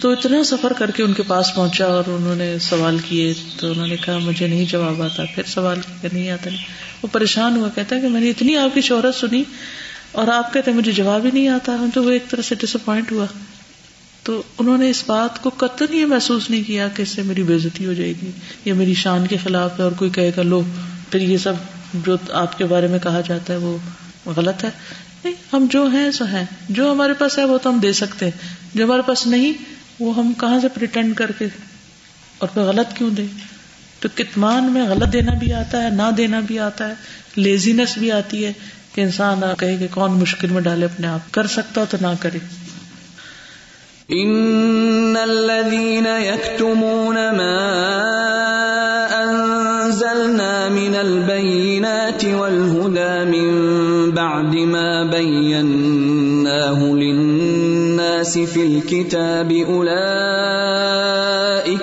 تو 0.00 0.10
اتنا 0.10 0.44
سفر 0.44 0.72
کر 0.72 0.90
کے 0.90 1.02
ان 1.02 1.12
کے 1.12 1.22
پاس 1.22 1.46
پہنچا 1.54 1.86
اور 1.86 2.04
انہوں 2.06 2.34
نے 2.34 2.58
سوال 2.60 2.96
کیے، 3.08 3.32
تو 3.56 3.70
انہوں 3.70 3.86
نے 3.86 3.96
کہا، 3.96 4.18
مجھے 4.18 4.46
نہیں 4.46 4.64
جواب 4.64 5.02
آتا، 5.02 5.22
پھر 5.34 5.42
سوال 5.46 5.80
کیا، 5.80 6.08
نہیں 6.12 6.30
آتا، 6.30 6.50
نہیں۔ 6.50 6.62
وہ 7.02 7.08
پریشان 7.12 7.56
ہوا، 7.56 7.68
کہتا 7.74 7.96
ہے 7.96 8.00
کہ 8.00 8.08
میں 8.08 8.20
نے 8.20 8.30
اتنی 8.30 8.56
آپ 8.56 8.74
کی 8.74 8.80
شہرت 8.80 9.14
سنی 9.14 9.44
اور 10.12 10.28
آپ 10.28 10.52
کہتے 10.52 10.72
مجھے 10.72 10.92
جواب 10.92 11.24
ہی 11.24 11.30
نہیں 11.30 11.48
آتا 11.48 11.76
تو 11.94 12.04
وہ 12.04 12.10
ایک 12.10 12.28
طرح 12.28 12.42
سے 12.42 12.54
ڈس 12.54 12.76
اپوائنٹ 12.76 13.12
ہوا۔ 13.12 13.26
تو 14.22 14.42
انہوں 14.58 14.78
نے 14.78 14.90
اس 14.90 15.04
بات 15.06 15.42
کو 15.42 15.50
قطر 15.56 15.90
یہ 15.90 16.06
محسوس 16.06 16.50
نہیں 16.50 16.62
کیا 16.62 16.88
کہ 16.88 17.02
اس 17.02 17.08
سے 17.08 17.22
میری 17.22 17.42
بےزتی 17.42 17.86
ہو 17.86 17.92
جائے 17.92 18.12
گی 18.22 18.30
یا 18.64 18.74
میری 18.74 18.94
شان 18.94 19.26
کے 19.26 19.36
خلاف 19.36 19.78
ہے 19.78 19.84
اور 19.84 19.92
کوئی 19.92 20.10
کہے 20.10 20.30
گا، 20.36 20.42
لو، 20.42 20.62
پھر 21.10 21.20
یہ 21.20 21.36
سب 21.36 21.52
جو 21.94 22.16
آپ 22.32 22.58
کے 22.58 22.64
بارے 22.64 22.86
میں 22.86 22.98
کہا 22.98 23.20
جاتا 23.20 23.52
ہے 23.52 23.58
وہ 23.58 23.78
غلط 24.26 24.64
ہے۔ 24.64 24.70
نہیں، 25.24 25.34
ہم 25.52 25.66
جو 25.70 25.86
ہیں 25.86 26.10
سو 26.10 26.24
ہیں۔ 26.24 26.44
جو 26.68 26.92
ہمارے 26.92 27.12
پاس 27.12 27.38
ہے 27.38 27.44
وہ 27.44 27.58
تو 27.58 27.70
ہم 27.70 27.78
دے 27.78 27.92
سکتے 27.92 28.24
ہیں۔ 28.24 28.54
جو 28.74 28.84
ہمارے 28.84 29.02
پاس 29.06 29.26
نہیں، 29.26 29.52
وہ 30.00 30.16
ہم 30.16 30.32
کہاں 30.32 30.60
سے 30.60 30.68
پریٹینڈ 30.68 31.16
کر 31.16 31.30
کے 31.38 31.46
اور 32.38 32.48
پھر 32.48 32.62
غلط 32.62 32.96
کیوں 32.96 33.10
دیں؟ 33.10 33.26
تو 34.00 34.08
کتمان 34.14 34.72
میں 34.72 34.82
غلط 34.82 35.12
دینا 35.12 35.34
بھی 35.34 35.52
آتا 35.52 35.82
ہے، 35.82 35.90
نہ 35.90 36.10
دینا 36.16 36.40
بھی 36.40 36.58
آتا 36.58 36.88
ہے 36.88 36.94
لیزینس 37.36 37.98
بھی 37.98 38.12
آتی 38.12 38.44
ہے۔ 38.44 38.52
کہ 38.94 39.00
انسان 39.00 39.40
کہے 39.58 39.76
کہ 39.76 39.86
کون 39.94 40.10
مشکل 40.10 40.48
میں 40.48 40.62
ڈالے 40.62 40.84
اپنے 40.84 41.06
آپ۔ 41.06 41.34
کر 41.34 41.46
سکتا 41.46 41.80
ہو 41.80 41.86
تو 41.90 41.96
نہ 42.00 42.06
کرے۔ 42.20 42.38
ان 44.08 45.16
الذين 45.22 46.06
يكتمون 46.06 47.14
ما 47.14 47.58
انزلنا 49.22 50.68
من 50.70 50.96
البينات 50.98 52.24
والهدى 52.24 53.24
من 53.24 53.70
بعد 54.10 54.54
ما 54.54 55.02
بيناه 55.02 56.84
للناس 56.84 58.38
في 58.52 58.62
الكتاب 58.62 59.52
اولئك 59.68 60.18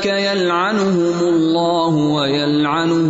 يلعنهم 0.05 1.19
الله 1.21 1.93
ويلعنهم 1.95 3.08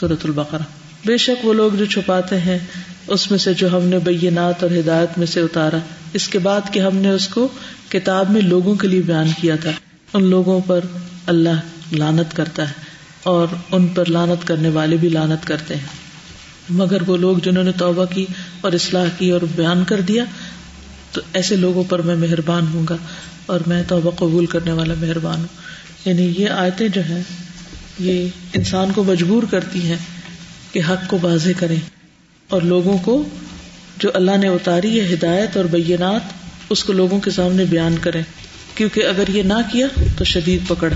سورت 0.00 0.24
البقرہ. 0.24 0.62
بے 1.06 1.16
شک 1.16 1.46
وہ 1.46 1.54
لوگ 1.54 1.72
جو 1.72 1.84
چھپاتے 1.84 2.40
ہیں، 2.40 2.58
اس 3.06 3.30
میں 3.30 3.38
سے 3.38 3.54
جو 3.54 3.76
ہم 3.76 3.82
نے 3.82 3.98
بینات 3.98 4.62
اور 4.62 4.70
ہدایت 4.70 5.18
میں 5.18 5.26
سے 5.26 5.40
اتارا، 5.40 5.78
اس 6.12 6.28
کے 6.28 6.38
بعد 6.38 6.60
کہ 6.72 6.80
ہم 6.80 6.96
نے 6.96 7.10
اس 7.10 7.28
کو 7.28 7.48
کتاب 7.88 8.30
میں 8.30 8.40
لوگوں 8.40 8.74
کے 8.74 8.88
لیے 8.88 9.02
بیان 9.02 9.26
کیا 9.40 9.56
تھا۔ 9.56 9.70
ان 10.14 10.24
لوگوں 10.24 10.60
پر 10.66 10.80
اللہ 11.26 11.60
لانت 11.92 12.36
کرتا 12.36 12.68
ہے 12.68 12.74
اور 13.22 13.46
ان 13.72 13.86
پر 13.86 14.04
لانت 14.08 14.46
کرنے 14.46 14.68
والے 14.68 14.96
بھی 14.96 15.08
لانت 15.08 15.46
کرتے 15.46 15.74
ہیں۔ 15.74 16.00
مگر 16.70 16.98
وہ 17.06 17.16
لوگ 17.16 17.36
جنہوں 17.36 17.64
نے 17.64 17.72
توبہ 17.72 18.04
کی 18.04 18.26
اور 18.60 18.72
اصلاح 18.72 19.04
کی 19.18 19.30
اور 19.30 19.40
بیان 19.56 19.84
کر 19.84 20.00
دیا 20.00 20.24
تو 21.12 21.20
ایسے 21.32 21.56
لوگوں 21.56 21.84
پر 21.88 22.02
میں 22.02 22.16
مہربان 22.16 22.66
ہوں 22.74 22.86
گا 22.90 22.96
اور 23.46 23.60
میں 23.66 23.82
توبہ 23.88 24.10
قبول 24.10 24.46
کرنے 24.46 24.72
والا 24.72 24.94
مہربان 25.00 25.38
ہوں۔ 25.38 25.80
یعنی 26.04 26.34
یہ 26.38 26.48
آیتیں 26.48 26.88
جو 26.88 27.00
ہیں، 27.00 27.22
یہ 27.98 28.28
انسان 28.52 28.92
کو 28.92 29.04
مجبور 29.04 29.42
کرتی 29.50 29.82
ہیں 29.82 29.96
کہ 30.72 30.80
حق 30.88 31.08
کو 31.08 31.18
واضح 31.22 31.48
کریں 31.58 31.76
اور 32.48 32.62
لوگوں 32.62 32.98
کو 32.98 33.28
جو 33.98 34.10
اللہ 34.14 34.36
نے 34.36 34.48
اتاری 34.48 35.00
ہے 35.00 35.14
ہدایت 35.14 35.56
اور 35.56 35.64
بینات، 35.64 36.20
اس 36.70 36.84
کو 36.84 36.92
لوگوں 36.92 37.20
کے 37.20 37.30
سامنے 37.30 37.64
بیان 37.64 37.94
کریں۔ 38.00 38.22
کیونکہ 38.74 39.06
اگر 39.06 39.22
یہ 39.28 39.42
نہ 39.42 39.54
کیا 39.72 39.86
تو 40.18 40.24
شدید 40.24 40.68
پکڑ۔ 40.68 40.92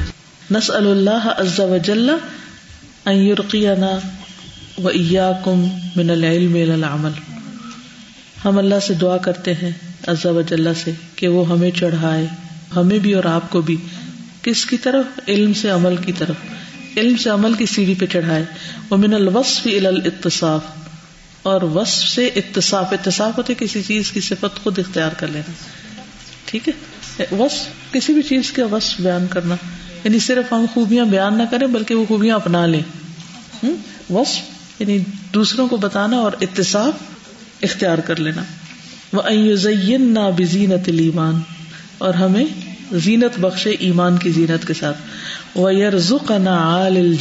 نس 0.51 0.71
اللہ 0.71 1.35
عز 1.37 1.61
و 1.61 1.77
جل 1.85 2.11
و 4.85 5.33
کم 5.45 5.69
من 5.97 6.11
العلم 6.11 6.55
العمل۔ 6.55 7.11
ہم 8.45 8.59
اللہ 8.59 8.75
سے 8.87 8.95
دعا 8.95 9.17
کرتے 9.17 9.55
ہیں۔ 9.55 9.94
وجاللہ 10.09 10.69
سے 10.85 10.93
کہ 11.17 11.29
وہ 11.29 11.49
ہمیں 11.49 11.71
چڑھائے، 11.71 12.27
ہمیں 12.77 12.99
بھی 12.99 13.13
اور 13.13 13.25
آپ 13.25 13.51
کو 13.51 13.61
بھی۔ 13.61 13.77
کس 14.43 14.67
کی 14.67 14.77
طرف؟ 14.77 15.05
علم 15.29 15.53
سے 15.55 15.71
عمل 15.71 15.97
کی 15.97 16.13
طرف۔ 16.13 16.35
علم 16.97 17.17
سے 17.17 17.31
عمل 17.31 17.55
کی 17.55 17.67
سیڑھی 17.67 17.95
پہ 17.95 18.07
چڑھائے۔ 18.07 18.45
وہ 18.91 18.97
من 18.97 19.15
الوصف 19.15 19.67
الاتصاف۔ 19.67 20.61
اور 21.43 21.63
وصف 21.63 22.09
سے 22.09 22.27
اتصاف 22.27 22.93
اتصاف 22.93 23.39
ہوتے 23.39 23.55
کسی 23.59 23.83
چیز 23.83 24.13
کی 24.13 24.21
صفت 24.21 24.63
خود 24.63 24.79
اختیار 24.79 25.11
کر 25.17 25.27
لینا۔ 25.27 25.53
ٹھیک 26.45 26.69
ہے؟ 26.69 27.25
وصف، 27.35 27.93
کسی 27.93 28.13
بھی 28.13 28.23
چیز 28.23 28.53
کا 28.53 28.67
وصف 28.67 29.01
بیان 29.01 29.27
کرنا۔ 29.31 29.55
یعنی 30.05 30.19
صرف 30.19 30.53
ہم 30.53 30.67
خوبیاں 30.75 31.05
بیان 31.05 31.39
نہ 31.39 31.43
کریں، 31.51 31.67
بلکہ 31.67 31.95
وہ 31.95 32.05
خوبیاں 32.09 32.37
اپنا 32.37 32.67
لیں۔ 32.67 32.83
وصف 34.11 34.41
یعنی 34.81 34.99
دوسروں 35.35 35.69
کو 35.69 35.77
بتانا 35.77 36.17
اور 36.17 36.33
اتصاف 36.41 36.95
اختیار 37.63 37.99
کر 37.99 38.17
لینا۔ 38.21 38.43
وہ 39.15 40.31
بزینت 40.31 40.89
ایمان 40.89 41.41
اور 41.99 42.15
ہمیں 42.15 42.45
زینت 42.93 43.41
بخشے 43.41 43.71
ایمان 43.71 44.17
کی 44.17 44.31
زینت 44.31 44.67
کے 44.67 44.75
ساتھ۔ 44.75 44.99
وہ 45.55 45.75
یرزق 45.75 46.31
عال 46.31 47.17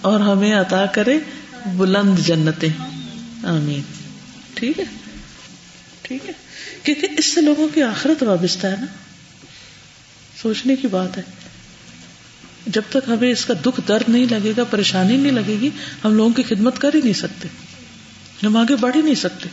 اور 0.00 0.20
ہمیں 0.20 0.54
عطا 0.54 0.86
کرے 0.86 1.18
بلند 1.74 2.18
جنتیں۔ 2.18 2.68
آمین۔ 3.44 3.82
ٹھیک 4.54 4.78
ہے؟ 4.78 4.84
ٹھیک 6.02 6.26
ہے؟ 6.26 6.32
کیونکہ 6.82 7.08
اس 7.18 7.34
سے 7.34 7.40
لوگوں 7.40 7.68
کی 7.74 7.82
آخرت 7.82 8.22
وابستہ 8.22 8.66
ہے 8.66 8.74
نا۔ 8.80 8.86
سوچنے 10.42 10.76
کی 10.76 10.88
بات 10.88 11.16
ہے۔ 11.16 11.22
جب 12.66 12.82
تک 12.88 13.08
ہمیں 13.08 13.32
اس 13.32 13.44
کا 13.44 13.54
دکھ 13.66 13.80
درد 13.88 14.02
نہیں 14.08 14.26
لگے 14.30 14.52
گا، 14.56 14.64
پریشانی 14.64 15.16
نہیں 15.16 15.32
لگے 15.32 15.56
گی، 15.60 15.70
ہم 16.04 16.14
لوگوں 16.14 16.30
کی 16.30 16.42
خدمت 16.42 16.78
کر 16.78 16.90
ہی 16.94 17.00
نہیں 17.04 17.12
سکتے۔ 17.12 17.48
ہم 18.46 18.56
آگے 18.56 18.76
بڑھ 18.76 18.96
ہی 18.96 19.02
نہیں 19.02 19.14
سکتے۔ 19.14 19.48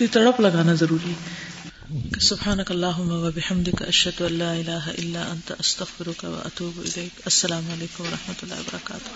تو 0.00 0.06
تڑپ 0.12 0.40
لگانا 0.40 0.74
ضروری 0.74 1.10
ہے۔ 1.10 2.20
سبحانک 2.20 2.70
اللہم 2.70 3.10
و 3.12 3.30
بحمدک، 3.30 3.82
اشہد 3.82 4.20
ان 4.20 4.32
لا 4.32 4.52
الہ 4.52 4.88
الا 4.98 5.22
انت، 5.22 5.52
استغفرک 5.58 6.24
و 6.24 6.40
اتوب 6.44 6.78
الیک۔ 6.78 7.20
السلام 7.24 7.68
علیکم 7.72 8.04
و 8.04 8.06
رحمۃ 8.12 8.34
اللہ 8.42 8.54
وبرکاتہ 8.54 9.08